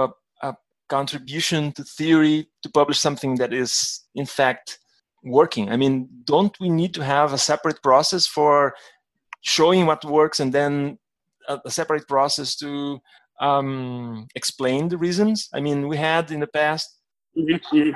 a, 0.42 0.48
a 0.48 0.56
contribution 0.88 1.72
to 1.72 1.84
theory 1.84 2.48
to 2.62 2.70
publish 2.70 2.98
something 2.98 3.36
that 3.36 3.52
is 3.52 4.04
in 4.14 4.24
fact 4.24 4.78
working 5.24 5.68
i 5.70 5.76
mean 5.76 6.08
don't 6.24 6.58
we 6.60 6.70
need 6.70 6.94
to 6.94 7.04
have 7.04 7.32
a 7.32 7.38
separate 7.38 7.82
process 7.82 8.26
for 8.26 8.74
showing 9.42 9.86
what 9.86 10.04
works 10.04 10.40
and 10.40 10.52
then 10.52 10.98
a, 11.48 11.58
a 11.64 11.70
separate 11.70 12.06
process 12.08 12.56
to 12.56 13.00
um, 13.40 14.26
explain 14.34 14.88
the 14.88 14.98
reasons? 14.98 15.48
I 15.52 15.60
mean, 15.60 15.88
we 15.88 15.96
had 15.96 16.30
in 16.30 16.40
the 16.40 16.46
past. 16.46 16.96
Mm-hmm. 17.36 17.90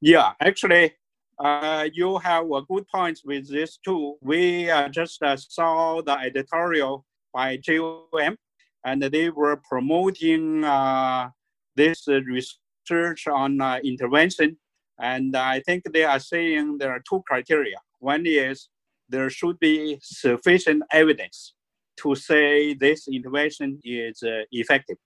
yeah, 0.00 0.32
actually, 0.40 0.94
uh, 1.42 1.88
you 1.92 2.18
have 2.18 2.50
a 2.50 2.62
good 2.62 2.86
point 2.88 3.18
with 3.24 3.48
this 3.50 3.78
too. 3.78 4.16
We 4.20 4.70
uh, 4.70 4.88
just 4.90 5.22
uh, 5.22 5.36
saw 5.36 6.02
the 6.02 6.18
editorial 6.18 7.04
by 7.32 7.56
JOM, 7.56 8.36
and 8.84 9.02
they 9.02 9.30
were 9.30 9.56
promoting 9.68 10.64
uh, 10.64 11.30
this 11.76 12.06
research 12.06 13.26
on 13.26 13.60
uh, 13.60 13.78
intervention. 13.82 14.58
And 15.00 15.34
I 15.34 15.60
think 15.60 15.84
they 15.90 16.04
are 16.04 16.20
saying 16.20 16.76
there 16.76 16.90
are 16.90 17.02
two 17.08 17.22
criteria. 17.26 17.78
One 18.00 18.24
is 18.26 18.68
there 19.08 19.30
should 19.30 19.58
be 19.60 19.98
sufficient 20.02 20.82
evidence 20.92 21.54
to 22.00 22.14
say 22.14 22.74
this 22.74 23.08
intervention 23.08 23.80
is 23.82 24.22
effective. 24.52 24.98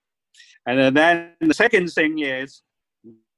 And 0.66 0.96
then 0.96 1.34
the 1.40 1.54
second 1.54 1.92
thing 1.92 2.18
is 2.18 2.62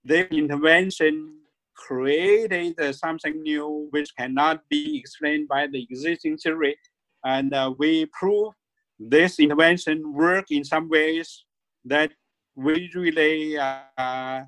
the 0.05 0.32
intervention 0.32 1.45
created 1.77 2.79
uh, 2.81 2.93
something 2.93 3.43
new 3.43 3.89
which 3.91 4.14
cannot 4.16 4.61
be 4.68 4.99
explained 4.99 5.49
by 5.49 5.66
the 5.66 5.83
existing 5.83 6.39
theory. 6.39 6.77
And 7.24 7.53
uh, 7.53 7.74
we 7.79 8.07
prove 8.07 8.53
this 8.99 9.39
intervention 9.39 10.12
work 10.12 10.47
in 10.51 10.64
some 10.64 10.89
ways 10.89 11.45
that 11.85 12.12
we 12.55 12.91
really 12.95 13.59
uh, 13.59 14.43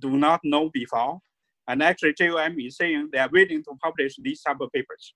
do 0.00 0.10
not 0.10 0.40
know 0.44 0.70
before. 0.72 1.20
And 1.66 1.82
actually, 1.82 2.14
JOM 2.14 2.58
is 2.60 2.76
saying 2.76 3.08
they 3.12 3.18
are 3.18 3.30
willing 3.32 3.64
to 3.64 3.72
publish 3.82 4.16
these 4.20 4.42
type 4.42 4.60
of 4.60 4.70
papers. 4.72 5.14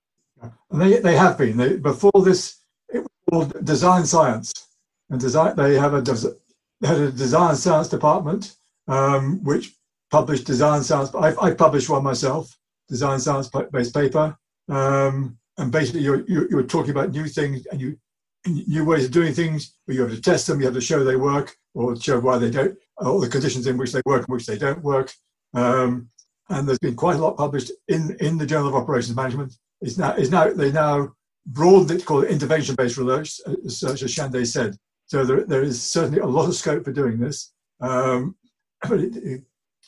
They, 0.71 0.99
they 1.01 1.17
have 1.17 1.37
been. 1.37 1.57
They, 1.59 1.77
before 1.77 2.23
this 2.25 2.63
it 2.89 3.01
was 3.01 3.09
called 3.31 3.65
Design 3.65 4.07
Science, 4.07 4.53
and 5.11 5.21
design. 5.21 5.57
They 5.57 5.75
have 5.75 5.95
a 5.95 6.01
they 6.81 6.89
had 6.89 6.99
a 6.99 7.11
design 7.11 7.57
science 7.57 7.89
department 7.89 8.55
um, 8.87 9.43
which 9.43 9.75
published 10.11 10.47
design 10.47 10.83
science. 10.83 11.15
I, 11.15 11.35
I 11.41 11.53
published 11.53 11.89
one 11.89 12.05
myself, 12.05 12.57
design 12.89 13.21
science 13.21 13.51
based 13.73 13.95
paper, 13.95 14.37
um, 14.69 15.39
and 15.59 15.73
basically 15.73 16.03
you're, 16.03 16.25
you're, 16.29 16.63
talking 16.63 16.91
about 16.91 17.11
new 17.11 17.27
things 17.27 17.67
and 17.67 17.81
you 17.81 17.99
new 18.47 18.85
ways 18.85 19.05
of 19.05 19.11
doing 19.11 19.35
things. 19.35 19.77
But 19.87 19.97
you 19.97 20.03
have 20.03 20.15
to 20.15 20.21
test 20.21 20.47
them. 20.47 20.61
You 20.61 20.67
have 20.67 20.75
to 20.75 20.81
show 20.81 21.03
they 21.03 21.17
work 21.17 21.57
or 21.75 21.97
show 21.97 22.21
why 22.21 22.39
they 22.39 22.51
don't, 22.51 22.77
or 22.99 23.21
the 23.21 23.29
conditions 23.29 23.67
in 23.67 23.77
which 23.77 23.93
they 23.93 24.03
work 24.05 24.27
and 24.27 24.35
which 24.35 24.47
they 24.47 24.59
don't 24.59 24.83
work. 24.83 25.13
Um, 25.55 26.11
and 26.51 26.67
there's 26.67 26.79
been 26.79 26.97
quite 26.97 27.17
a 27.17 27.23
lot 27.23 27.37
published 27.37 27.73
in 27.89 28.17
in 28.21 28.39
the 28.39 28.47
Journal 28.47 28.69
of 28.69 28.75
Operations 28.75 29.17
Management. 29.17 29.55
It's 29.81 29.99
now 29.99 30.15
is 30.15 30.31
now 30.31 30.51
they 30.53 30.73
now 30.73 31.13
broadened 31.47 31.91
it 31.91 32.01
to 32.01 32.07
call 32.07 32.23
it 32.23 32.31
intervention-based 32.31 32.99
research, 32.99 33.41
research 33.65 34.03
as 34.03 34.15
Xiande 34.15 34.47
said. 34.47 34.77
So 35.07 35.25
there, 35.25 35.45
there 35.45 35.63
is 35.63 35.81
certainly 35.83 36.21
a 36.21 36.27
lot 36.27 36.47
of 36.47 36.55
scope 36.55 36.85
for 36.85 36.93
doing 36.93 37.19
this. 37.19 37.53
Um, 37.81 38.37
but 38.87 39.01
it, 39.01 39.17
it, 39.17 39.43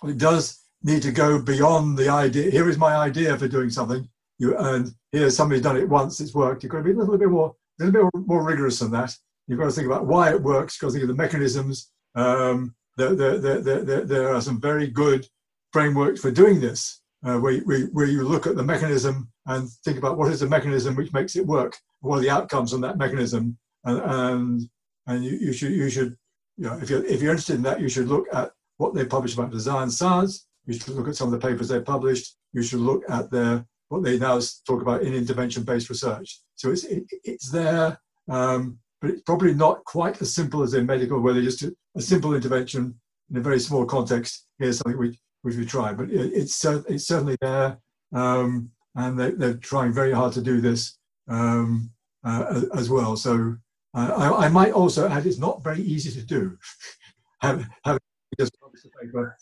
it, 0.04 0.18
does 0.18 0.60
need 0.82 1.02
to 1.02 1.12
go 1.12 1.40
beyond 1.40 1.96
the 1.96 2.08
idea. 2.08 2.50
Here 2.50 2.68
is 2.68 2.78
my 2.78 2.94
idea 2.96 3.36
for 3.38 3.48
doing 3.48 3.70
something. 3.70 4.08
You, 4.38 4.56
and 4.56 4.94
here's 5.12 5.36
somebody's 5.36 5.62
done 5.62 5.76
it 5.76 5.88
once, 5.88 6.20
it's 6.20 6.34
worked. 6.34 6.62
You've 6.62 6.72
got 6.72 6.78
to 6.78 6.84
be 6.84 6.92
a 6.92 6.96
little 6.96 7.18
bit 7.18 7.28
more, 7.28 7.54
a 7.80 7.84
little 7.84 8.10
bit 8.10 8.26
more 8.26 8.42
rigorous 8.42 8.78
than 8.78 8.90
that. 8.92 9.14
You've 9.46 9.58
got 9.58 9.66
to 9.66 9.72
think 9.72 9.86
about 9.86 10.06
why 10.06 10.30
it 10.30 10.42
works, 10.42 10.76
you've 10.76 10.80
got 10.80 10.88
to 10.88 10.92
think 10.92 11.10
of 11.10 11.16
the 11.16 11.22
mechanisms. 11.22 11.90
Um, 12.14 12.74
there, 12.96 13.14
there, 13.14 13.38
there, 13.38 13.60
there, 13.60 14.04
there 14.04 14.34
are 14.34 14.40
some 14.40 14.60
very 14.60 14.86
good 14.86 15.26
frameworks 15.72 16.20
for 16.20 16.30
doing 16.30 16.60
this, 16.60 17.00
uh, 17.24 17.38
where, 17.38 17.58
where, 17.60 17.86
where 17.86 18.06
you 18.06 18.26
look 18.26 18.46
at 18.46 18.56
the 18.56 18.62
mechanism 18.62 19.30
and 19.46 19.68
think 19.84 19.98
about 19.98 20.16
what 20.16 20.32
is 20.32 20.40
the 20.40 20.48
mechanism 20.48 20.94
which 20.94 21.12
makes 21.12 21.36
it 21.36 21.46
work, 21.46 21.76
what 22.00 22.18
are 22.18 22.22
the 22.22 22.30
outcomes 22.30 22.72
on 22.72 22.80
that 22.80 22.98
mechanism, 22.98 23.56
and 23.84 24.00
and, 24.00 24.70
and 25.06 25.24
you, 25.24 25.32
you 25.32 25.52
should 25.52 25.72
you 25.72 25.90
should 25.90 26.16
you 26.56 26.64
know 26.64 26.78
if 26.78 26.90
you're 26.90 27.04
if 27.04 27.20
you're 27.20 27.32
interested 27.32 27.56
in 27.56 27.62
that, 27.62 27.80
you 27.80 27.88
should 27.88 28.08
look 28.08 28.26
at 28.32 28.52
what 28.80 28.94
they 28.94 29.04
publish 29.04 29.34
about 29.34 29.50
design 29.50 29.90
science. 29.90 30.46
You 30.64 30.72
should 30.74 30.94
look 30.94 31.08
at 31.08 31.16
some 31.16 31.32
of 31.32 31.38
the 31.38 31.46
papers 31.46 31.68
they 31.68 31.80
published. 31.80 32.36
You 32.52 32.62
should 32.62 32.80
look 32.80 33.02
at 33.10 33.30
their 33.30 33.66
what 33.88 34.02
they 34.02 34.18
now 34.18 34.40
talk 34.66 34.80
about 34.82 35.02
in 35.02 35.14
intervention-based 35.14 35.90
research. 35.90 36.40
So 36.54 36.70
it's 36.70 36.84
it, 36.84 37.04
it's 37.24 37.50
there, 37.50 37.98
um, 38.28 38.78
but 39.00 39.10
it's 39.10 39.22
probably 39.22 39.52
not 39.52 39.84
quite 39.84 40.20
as 40.22 40.34
simple 40.34 40.62
as 40.62 40.74
in 40.74 40.86
medical, 40.86 41.20
where 41.20 41.34
they 41.34 41.42
just 41.42 41.62
a, 41.62 41.74
a 41.96 42.00
simple 42.00 42.34
intervention 42.34 42.94
in 43.30 43.36
a 43.36 43.40
very 43.40 43.60
small 43.60 43.84
context. 43.84 44.46
Here's 44.58 44.78
something 44.78 44.98
which 44.98 45.16
which 45.42 45.56
we 45.56 45.66
try, 45.66 45.92
but 45.92 46.08
it, 46.10 46.32
it's 46.32 46.64
it's 46.64 47.06
certainly 47.06 47.36
there. 47.42 47.78
Um, 48.14 48.70
and 48.96 49.18
they, 49.18 49.30
they're 49.32 49.54
trying 49.54 49.92
very 49.92 50.12
hard 50.12 50.32
to 50.32 50.42
do 50.42 50.60
this 50.60 50.98
um, 51.28 51.90
uh, 52.24 52.62
as 52.74 52.88
well. 52.90 53.16
So 53.16 53.56
uh, 53.94 54.12
I, 54.16 54.46
I, 54.46 54.48
might 54.48 54.72
also 54.72 55.08
add 55.08 55.26
it's 55.26 55.38
not 55.38 55.62
very 55.62 55.80
easy 55.80 56.10
to 56.10 56.26
do. 56.26 56.58
have, 57.40 57.68
have 57.84 57.99
just 58.38 58.58
published 58.60 58.86
a 58.86 59.04
paper. 59.04 59.36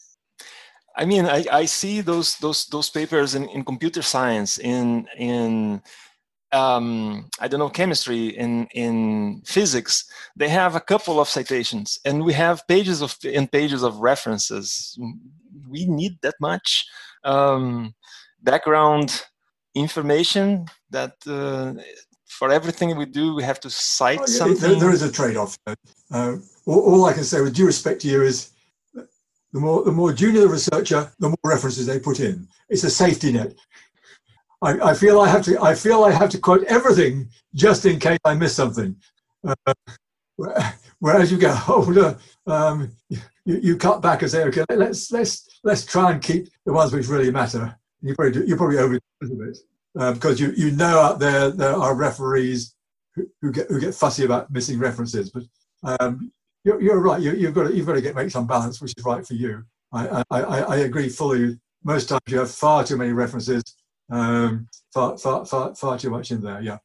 I 0.97 1.05
mean, 1.05 1.27
I, 1.27 1.45
I 1.51 1.65
see 1.67 2.01
those 2.01 2.37
those 2.39 2.67
those 2.67 2.91
papers 2.91 3.35
in, 3.35 3.49
in 3.51 3.65
computer 3.65 4.03
science, 4.03 4.59
in 4.59 5.07
in 5.17 5.81
um, 6.53 7.29
I 7.39 7.47
don't 7.49 7.61
know 7.61 7.71
chemistry, 7.71 8.29
in 8.29 8.67
in 8.75 9.43
physics. 9.45 10.05
They 10.37 10.49
have 10.49 10.75
a 10.75 10.81
couple 10.81 11.21
of 11.21 11.29
citations, 11.29 11.99
and 12.05 12.25
we 12.25 12.33
have 12.33 12.67
pages 12.67 13.03
of 13.03 13.17
and 13.25 13.51
pages 13.51 13.83
of 13.83 13.99
references. 13.99 14.99
We 15.69 15.87
need 15.87 16.19
that 16.23 16.35
much 16.41 16.87
um, 17.25 17.95
background 18.43 19.25
information 19.75 20.67
that 20.91 21.15
uh, 21.27 21.75
for 22.27 22.51
everything 22.51 22.97
we 22.97 23.07
do 23.07 23.35
we 23.35 23.43
have 23.43 23.61
to 23.61 23.71
cite 23.71 24.19
oh, 24.21 24.25
yeah, 24.27 24.39
something 24.39 24.71
there, 24.71 24.81
there 24.81 24.93
is 24.93 25.03
a 25.03 25.13
trade-off 25.13 25.59
uh, 25.67 26.37
all, 26.67 26.81
all, 26.81 27.05
i 27.05 27.13
can 27.13 27.25
say 27.25 27.41
with 27.41 27.55
due 27.55 27.67
respect 27.67 28.01
to 28.01 28.09
you 28.09 28.23
is 28.23 28.51
the 29.53 29.61
more 29.61 29.85
the 29.85 29.93
more 29.93 30.13
junior 30.13 30.41
the 30.43 30.49
researcher 30.49 31.11
the 31.19 31.29
more 31.29 31.39
references 31.45 31.87
they 31.87 31.99
put 31.99 32.21
in. 32.21 32.47
It's 32.69 32.85
a 32.85 32.91
safety 32.91 33.33
net. 33.33 33.55
I, 34.61 34.91
I 34.91 34.95
feel 34.95 35.21
i 35.21 35.29
have 35.29 35.45
to 35.45 35.61
i 35.63 35.75
feel 35.75 36.05
i 36.05 36.11
have 36.11 36.31
to 36.31 36.39
quote 36.39 36.65
everything 36.65 37.29
just 37.55 37.87
in 37.87 37.99
case 37.99 38.19
i 38.25 38.35
miss 38.35 38.55
something. 38.55 38.97
Uh, 39.47 39.75
whereas 40.99 41.31
you 41.31 41.39
get 41.39 41.69
older 41.69 42.17
um, 42.47 42.91
you, 43.09 43.21
you 43.45 43.77
cut 43.77 44.03
back 44.03 44.23
and 44.23 44.31
say 44.31 44.45
okay 44.45 44.65
let's 44.71 45.11
let's 45.13 45.61
let's 45.65 45.85
try 45.85 46.13
and 46.13 46.23
keep 46.23 46.49
the 46.67 46.73
ones 46.73 46.93
which 46.93 47.09
really 47.09 47.31
matter. 47.31 47.77
You 48.01 48.15
probably 48.15 48.33
do, 48.33 48.47
you 48.47 48.57
probably 48.57 48.79
over 48.79 48.95
a 48.97 49.27
bit 49.27 49.59
uh, 49.99 50.13
because 50.13 50.39
you 50.39 50.53
you 50.57 50.71
know 50.73 51.01
out 51.01 51.19
there 51.19 51.51
there 51.51 51.75
are 51.75 51.95
referees 51.95 52.75
who, 53.15 53.27
who, 53.43 53.53
get 53.53 53.69
who 53.69 53.81
get 53.81 53.95
fussy 53.95 54.25
about 54.25 54.51
missing 54.51 54.79
references, 54.79 55.31
but 55.31 55.43
um, 55.83 56.33
you're, 56.65 56.81
you're 56.81 57.01
right. 57.01 57.21
You, 57.21 57.47
have 57.47 57.55
got 57.55 57.69
to, 57.69 57.77
you've 57.77 57.87
got 57.87 57.95
to 57.95 58.01
get 58.01 58.15
make 58.15 58.31
some 58.31 58.47
balance, 58.47 58.81
which 58.81 58.95
is 58.97 59.05
right 59.05 59.27
for 59.27 59.35
you. 59.35 59.65
I, 59.93 60.23
I, 60.31 60.41
I 60.41 60.77
agree 60.79 61.09
fully. 61.09 61.59
Most 61.85 62.09
times 62.09 62.21
you 62.29 62.39
have 62.39 62.51
far 62.51 62.85
too 62.85 62.97
many 62.97 63.13
references, 63.13 63.63
um, 64.11 64.69
far, 64.93 65.17
far, 65.17 65.47
far, 65.47 65.75
far 65.75 65.99
too 65.99 66.11
much 66.11 66.31
in 66.31 66.43
there. 66.43 66.61
Yeah, 66.61 66.79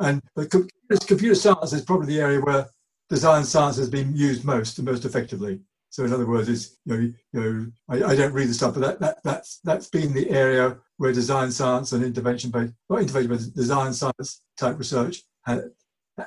and 0.00 0.20
computer, 0.34 1.06
computer 1.06 1.34
science 1.34 1.72
is 1.72 1.82
probably 1.82 2.06
the 2.06 2.20
area 2.20 2.40
where 2.40 2.66
design 3.08 3.44
science 3.44 3.76
has 3.76 3.88
been 3.88 4.14
used 4.14 4.44
most 4.44 4.78
and 4.78 4.86
most 4.86 5.04
effectively. 5.04 5.60
So 5.90 6.04
in 6.04 6.12
other 6.12 6.26
words, 6.26 6.48
it's 6.48 6.78
you 6.84 6.94
know, 6.94 7.12
you 7.32 7.40
know 7.40 7.66
I, 7.88 8.12
I, 8.12 8.16
don't 8.16 8.32
read 8.32 8.48
the 8.48 8.54
stuff, 8.54 8.74
but 8.74 8.80
that, 8.80 9.00
that 9.00 9.22
that's 9.24 9.60
that's 9.64 9.88
been 9.88 10.12
the 10.12 10.30
area 10.30 10.78
where 10.98 11.12
design 11.12 11.50
science 11.50 11.92
and 11.92 12.04
intervention 12.04 12.50
based, 12.50 12.74
not 12.88 13.00
intervention 13.00 13.30
based 13.30 13.56
design 13.56 13.92
science 13.92 14.42
type 14.56 14.78
research 14.78 15.22
has, 15.46 15.64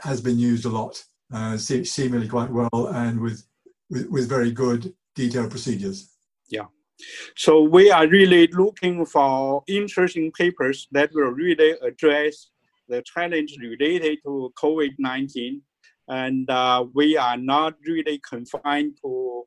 has 0.01 0.20
been 0.20 0.38
used 0.38 0.66
a 0.66 0.70
lot, 0.70 1.01
uh, 1.34 1.58
seemingly 1.58 2.28
quite 2.28 2.52
well, 2.52 2.88
and 2.94 3.20
with, 3.20 3.44
with 3.90 4.10
with 4.10 4.30
very 4.30 4.52
good 4.52 4.94
detailed 5.16 5.50
procedures. 5.50 6.10
Yeah. 6.50 6.66
So 7.36 7.62
we 7.62 7.92
are 7.92 8.08
really 8.08 8.48
looking 8.48 9.06
for 9.06 9.64
interesting 9.68 10.32
papers 10.32 10.88
that 10.92 11.10
will 11.14 11.32
really 11.32 11.76
address 11.82 12.50
the 12.88 13.02
challenge 13.02 13.58
related 13.60 14.20
to 14.24 14.54
COVID-19 14.62 15.62
and 16.08 16.50
uh, 16.50 16.86
we 16.94 17.18
are 17.18 17.38
not 17.38 17.76
really 17.86 18.20
confined 18.28 18.98
to 19.04 19.44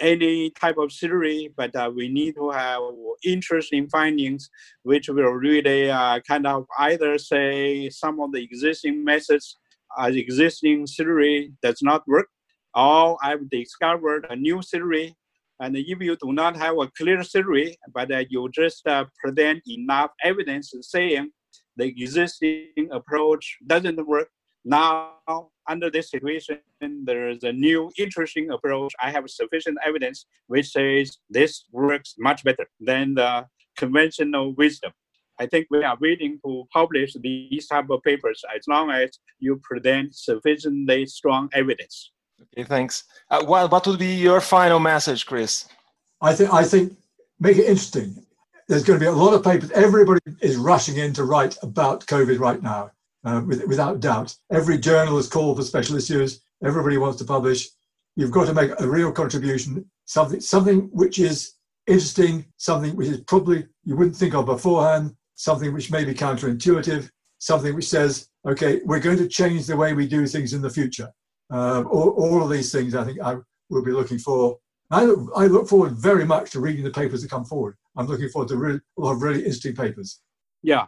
any 0.00 0.50
type 0.50 0.78
of 0.78 0.92
theory, 0.92 1.52
but 1.56 1.74
uh, 1.76 1.90
we 1.94 2.08
need 2.08 2.34
to 2.34 2.50
have 2.50 2.80
interesting 3.24 3.86
findings, 3.88 4.48
which 4.82 5.08
will 5.08 5.32
really 5.32 5.90
uh, 5.90 6.18
kind 6.26 6.46
of 6.46 6.66
either 6.78 7.18
say 7.18 7.90
some 7.90 8.18
of 8.20 8.32
the 8.32 8.42
existing 8.42 9.04
methods, 9.04 9.58
uh, 9.98 10.10
existing 10.12 10.86
theory 10.86 11.52
does 11.62 11.80
not 11.82 12.06
work, 12.06 12.28
or 12.74 13.18
I've 13.22 13.48
discovered 13.50 14.26
a 14.30 14.36
new 14.36 14.62
theory. 14.62 15.16
And 15.60 15.76
if 15.76 16.00
you 16.00 16.16
do 16.16 16.32
not 16.32 16.56
have 16.56 16.78
a 16.78 16.88
clear 16.96 17.22
theory, 17.22 17.76
but 17.92 18.10
uh, 18.10 18.24
you 18.28 18.48
just 18.50 18.86
uh, 18.86 19.04
present 19.22 19.62
enough 19.68 20.10
evidence 20.24 20.72
saying 20.80 21.30
the 21.76 21.84
existing 21.84 22.88
approach 22.90 23.58
doesn't 23.66 24.06
work, 24.06 24.28
now 24.64 25.14
under 25.68 25.90
this 25.90 26.10
situation, 26.10 26.58
there 26.80 27.28
is 27.30 27.42
a 27.42 27.52
new 27.52 27.90
interesting 27.98 28.50
approach. 28.50 28.92
I 29.02 29.10
have 29.10 29.28
sufficient 29.28 29.78
evidence 29.86 30.26
which 30.48 30.68
says 30.70 31.18
this 31.28 31.64
works 31.72 32.14
much 32.18 32.44
better 32.44 32.66
than 32.78 33.14
the 33.14 33.46
conventional 33.76 34.54
wisdom. 34.54 34.92
I 35.40 35.46
think 35.46 35.68
we 35.70 35.82
are 35.82 35.96
waiting 36.00 36.38
to 36.44 36.68
publish 36.70 37.16
these 37.18 37.66
type 37.66 37.88
of 37.88 38.02
papers 38.02 38.42
as 38.54 38.68
long 38.68 38.90
as 38.90 39.18
you 39.38 39.58
present 39.62 40.14
sufficiently 40.14 41.06
strong 41.06 41.48
evidence. 41.54 42.12
Okay, 42.42 42.64
thanks. 42.64 43.04
Uh, 43.30 43.42
what, 43.44 43.70
what 43.70 43.86
would 43.86 43.98
be 43.98 44.14
your 44.14 44.42
final 44.42 44.78
message, 44.78 45.24
Chris? 45.24 45.66
I 46.20 46.34
think 46.34 46.52
I 46.52 46.64
think 46.64 46.94
make 47.38 47.56
it 47.56 47.64
interesting. 47.64 48.26
There's 48.68 48.84
going 48.84 48.98
to 48.98 49.02
be 49.02 49.08
a 49.08 49.12
lot 49.12 49.32
of 49.32 49.42
papers. 49.42 49.70
Everybody 49.70 50.20
is 50.42 50.56
rushing 50.56 50.98
in 50.98 51.14
to 51.14 51.24
write 51.24 51.56
about 51.62 52.06
COVID 52.06 52.38
right 52.38 52.62
now, 52.62 52.90
uh, 53.24 53.42
with, 53.44 53.66
without 53.66 54.00
doubt. 54.00 54.36
Every 54.52 54.78
journal 54.78 55.16
is 55.18 55.26
called 55.26 55.56
for 55.56 55.62
special 55.62 55.96
issues. 55.96 56.42
Everybody 56.62 56.98
wants 56.98 57.18
to 57.18 57.24
publish. 57.24 57.68
You've 58.14 58.30
got 58.30 58.46
to 58.46 58.54
make 58.54 58.78
a 58.78 58.86
real 58.86 59.10
contribution, 59.10 59.90
something 60.04 60.40
something 60.40 60.90
which 60.92 61.18
is 61.18 61.54
interesting, 61.86 62.44
something 62.58 62.94
which 62.94 63.08
is 63.08 63.20
probably 63.22 63.66
you 63.84 63.96
wouldn't 63.96 64.16
think 64.16 64.34
of 64.34 64.44
beforehand, 64.44 65.16
something 65.40 65.72
which 65.72 65.90
may 65.90 66.04
be 66.04 66.12
counterintuitive, 66.12 67.08
something 67.38 67.74
which 67.74 67.88
says, 67.88 68.28
okay, 68.46 68.82
we're 68.84 69.00
going 69.00 69.16
to 69.16 69.26
change 69.26 69.66
the 69.66 69.74
way 69.74 69.94
we 69.94 70.06
do 70.06 70.26
things 70.26 70.52
in 70.52 70.60
the 70.60 70.68
future. 70.68 71.08
Uh, 71.50 71.82
all, 71.84 72.10
all, 72.10 72.42
of 72.42 72.50
these 72.50 72.70
things 72.70 72.94
I 72.94 73.04
think 73.04 73.18
I 73.22 73.36
will 73.70 73.82
be 73.82 73.90
looking 73.90 74.18
for. 74.18 74.58
I 74.90 75.04
look, 75.04 75.32
I 75.34 75.46
look 75.46 75.66
forward 75.66 75.92
very 75.92 76.26
much 76.26 76.50
to 76.50 76.60
reading 76.60 76.84
the 76.84 76.90
papers 76.90 77.22
that 77.22 77.30
come 77.30 77.46
forward. 77.46 77.76
I'm 77.96 78.06
looking 78.06 78.28
forward 78.28 78.48
to 78.48 78.56
really, 78.56 78.80
a 78.98 79.00
lot 79.00 79.12
of 79.12 79.22
really 79.22 79.38
interesting 79.38 79.74
papers. 79.74 80.20
Yeah, 80.62 80.86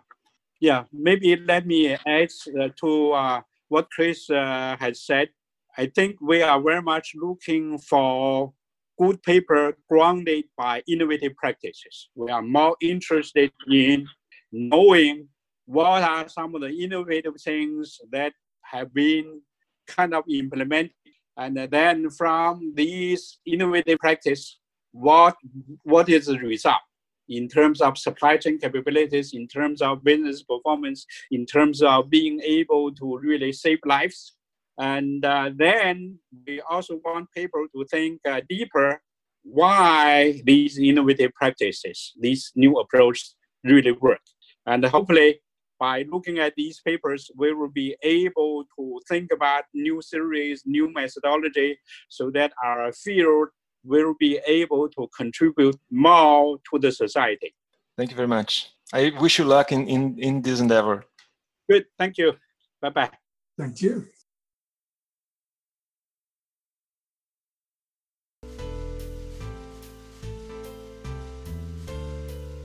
yeah. 0.60 0.84
Maybe 0.92 1.34
let 1.34 1.66
me 1.66 1.96
add 2.06 2.28
uh, 2.60 2.68
to 2.80 3.12
uh, 3.12 3.40
what 3.68 3.90
Chris 3.90 4.28
uh, 4.28 4.76
has 4.78 5.00
said. 5.00 5.30
I 5.78 5.86
think 5.86 6.20
we 6.20 6.42
are 6.42 6.60
very 6.60 6.82
much 6.82 7.12
looking 7.14 7.78
for 7.78 8.52
good 8.98 9.22
paper 9.22 9.78
grounded 9.88 10.44
by 10.58 10.82
innovative 10.86 11.34
practices. 11.36 12.10
We 12.14 12.30
are 12.30 12.42
more 12.42 12.76
interested 12.82 13.50
in 13.70 14.06
knowing 14.52 15.28
what 15.66 16.02
are 16.02 16.28
some 16.28 16.54
of 16.54 16.60
the 16.60 16.68
innovative 16.68 17.34
things 17.40 17.98
that 18.10 18.32
have 18.62 18.92
been 18.92 19.40
kind 19.86 20.14
of 20.14 20.24
implemented. 20.28 20.92
And 21.36 21.56
then 21.56 22.10
from 22.10 22.72
these 22.74 23.38
innovative 23.46 23.98
practice, 23.98 24.58
what, 24.92 25.34
what 25.82 26.08
is 26.08 26.26
the 26.26 26.38
result 26.38 26.82
in 27.28 27.48
terms 27.48 27.80
of 27.80 27.96
supply 27.96 28.36
chain 28.36 28.58
capabilities, 28.58 29.32
in 29.32 29.48
terms 29.48 29.80
of 29.80 30.04
business 30.04 30.42
performance, 30.42 31.06
in 31.30 31.46
terms 31.46 31.82
of 31.82 32.10
being 32.10 32.40
able 32.40 32.92
to 32.94 33.18
really 33.18 33.52
save 33.52 33.78
lives. 33.86 34.34
And 34.78 35.24
uh, 35.24 35.50
then 35.56 36.18
we 36.46 36.60
also 36.68 37.00
want 37.04 37.28
people 37.34 37.66
to 37.74 37.84
think 37.90 38.20
uh, 38.28 38.40
deeper 38.48 39.00
why 39.44 40.40
these 40.44 40.78
innovative 40.78 41.32
practices, 41.34 42.12
these 42.20 42.52
new 42.54 42.78
approaches 42.78 43.34
really 43.64 43.92
work. 43.92 44.20
And 44.66 44.84
hopefully, 44.84 45.40
by 45.78 46.04
looking 46.08 46.38
at 46.38 46.54
these 46.56 46.80
papers, 46.80 47.30
we 47.36 47.52
will 47.52 47.70
be 47.70 47.96
able 48.02 48.64
to 48.76 49.00
think 49.08 49.32
about 49.32 49.64
new 49.74 50.00
theories, 50.00 50.62
new 50.64 50.92
methodology, 50.92 51.78
so 52.08 52.30
that 52.30 52.52
our 52.62 52.92
field 52.92 53.48
will 53.84 54.14
be 54.18 54.38
able 54.46 54.88
to 54.90 55.08
contribute 55.16 55.76
more 55.90 56.58
to 56.70 56.78
the 56.78 56.92
society. 56.92 57.54
Thank 57.96 58.10
you 58.10 58.16
very 58.16 58.28
much. 58.28 58.70
I 58.92 59.12
wish 59.20 59.38
you 59.38 59.44
luck 59.44 59.72
in, 59.72 59.88
in, 59.88 60.18
in 60.18 60.42
this 60.42 60.60
endeavor. 60.60 61.04
Good. 61.68 61.86
Thank 61.98 62.18
you. 62.18 62.34
Bye 62.80 62.90
bye. 62.90 63.10
Thank 63.58 63.82
you. 63.82 64.06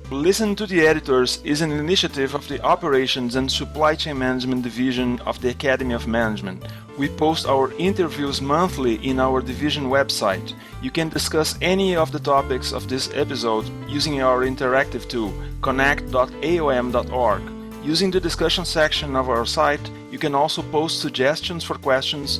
Listen 0.10 0.55
to 0.55 0.66
the 0.66 0.88
Editors 0.88 1.41
is 1.43 1.60
an 1.60 1.70
initiative 1.70 2.34
of 2.34 2.47
the 2.47 2.62
Operations 2.62 3.36
and 3.36 3.51
Supply 3.51 3.93
Chain 3.93 4.18
Management 4.18 4.64
Division 4.64 5.20
of 5.26 5.41
the 5.41 5.49
Academy 5.49 5.93
of 5.93 6.08
Management. 6.08 6.64
We 6.97 7.10
post 7.10 7.45
our 7.45 7.74
interviews 7.74 8.41
monthly 8.41 9.05
in 9.05 9.20
our 9.20 9.41
division 9.41 9.89
website. 9.89 10.53
You 10.82 10.91
can 10.91 11.10
discuss 11.10 11.58
any 11.62 11.97
of 11.97 12.14
the 12.14 12.22
topics 12.22 12.72
of 12.72 12.88
this 12.88 13.10
episode 13.16 13.70
using 13.86 14.22
our 14.22 14.45
interactive 14.45 15.10
tool, 15.10 15.34
connect.aom.org. 15.60 17.41
Using 17.84 18.10
the 18.10 18.22
discussion 18.22 18.64
section 18.64 19.14
of 19.18 19.28
our 19.28 19.45
site, 19.45 19.91
you 20.10 20.20
can 20.20 20.34
also 20.34 20.62
post 20.62 21.01
suggestions 21.01 21.66
for 21.66 21.78
questions, 21.78 22.39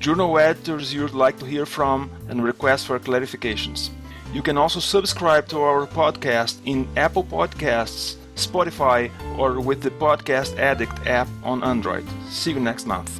journal 0.00 0.38
editors 0.38 0.92
you'd 0.92 1.14
like 1.14 1.38
to 1.38 1.46
hear 1.46 1.64
from, 1.64 2.10
and 2.28 2.44
requests 2.44 2.84
for 2.84 2.98
clarifications. 2.98 3.88
You 4.36 4.42
can 4.42 4.58
also 4.58 4.80
subscribe 4.80 5.48
to 5.48 5.60
our 5.60 5.86
podcast 5.86 6.60
in 6.66 6.86
Apple 6.94 7.24
Podcasts, 7.24 8.16
Spotify, 8.34 9.10
or 9.38 9.62
with 9.62 9.80
the 9.80 9.90
Podcast 9.90 10.58
Addict 10.58 10.92
app 11.06 11.26
on 11.42 11.64
Android. 11.64 12.04
See 12.28 12.52
you 12.52 12.60
next 12.60 12.86
month. 12.86 13.18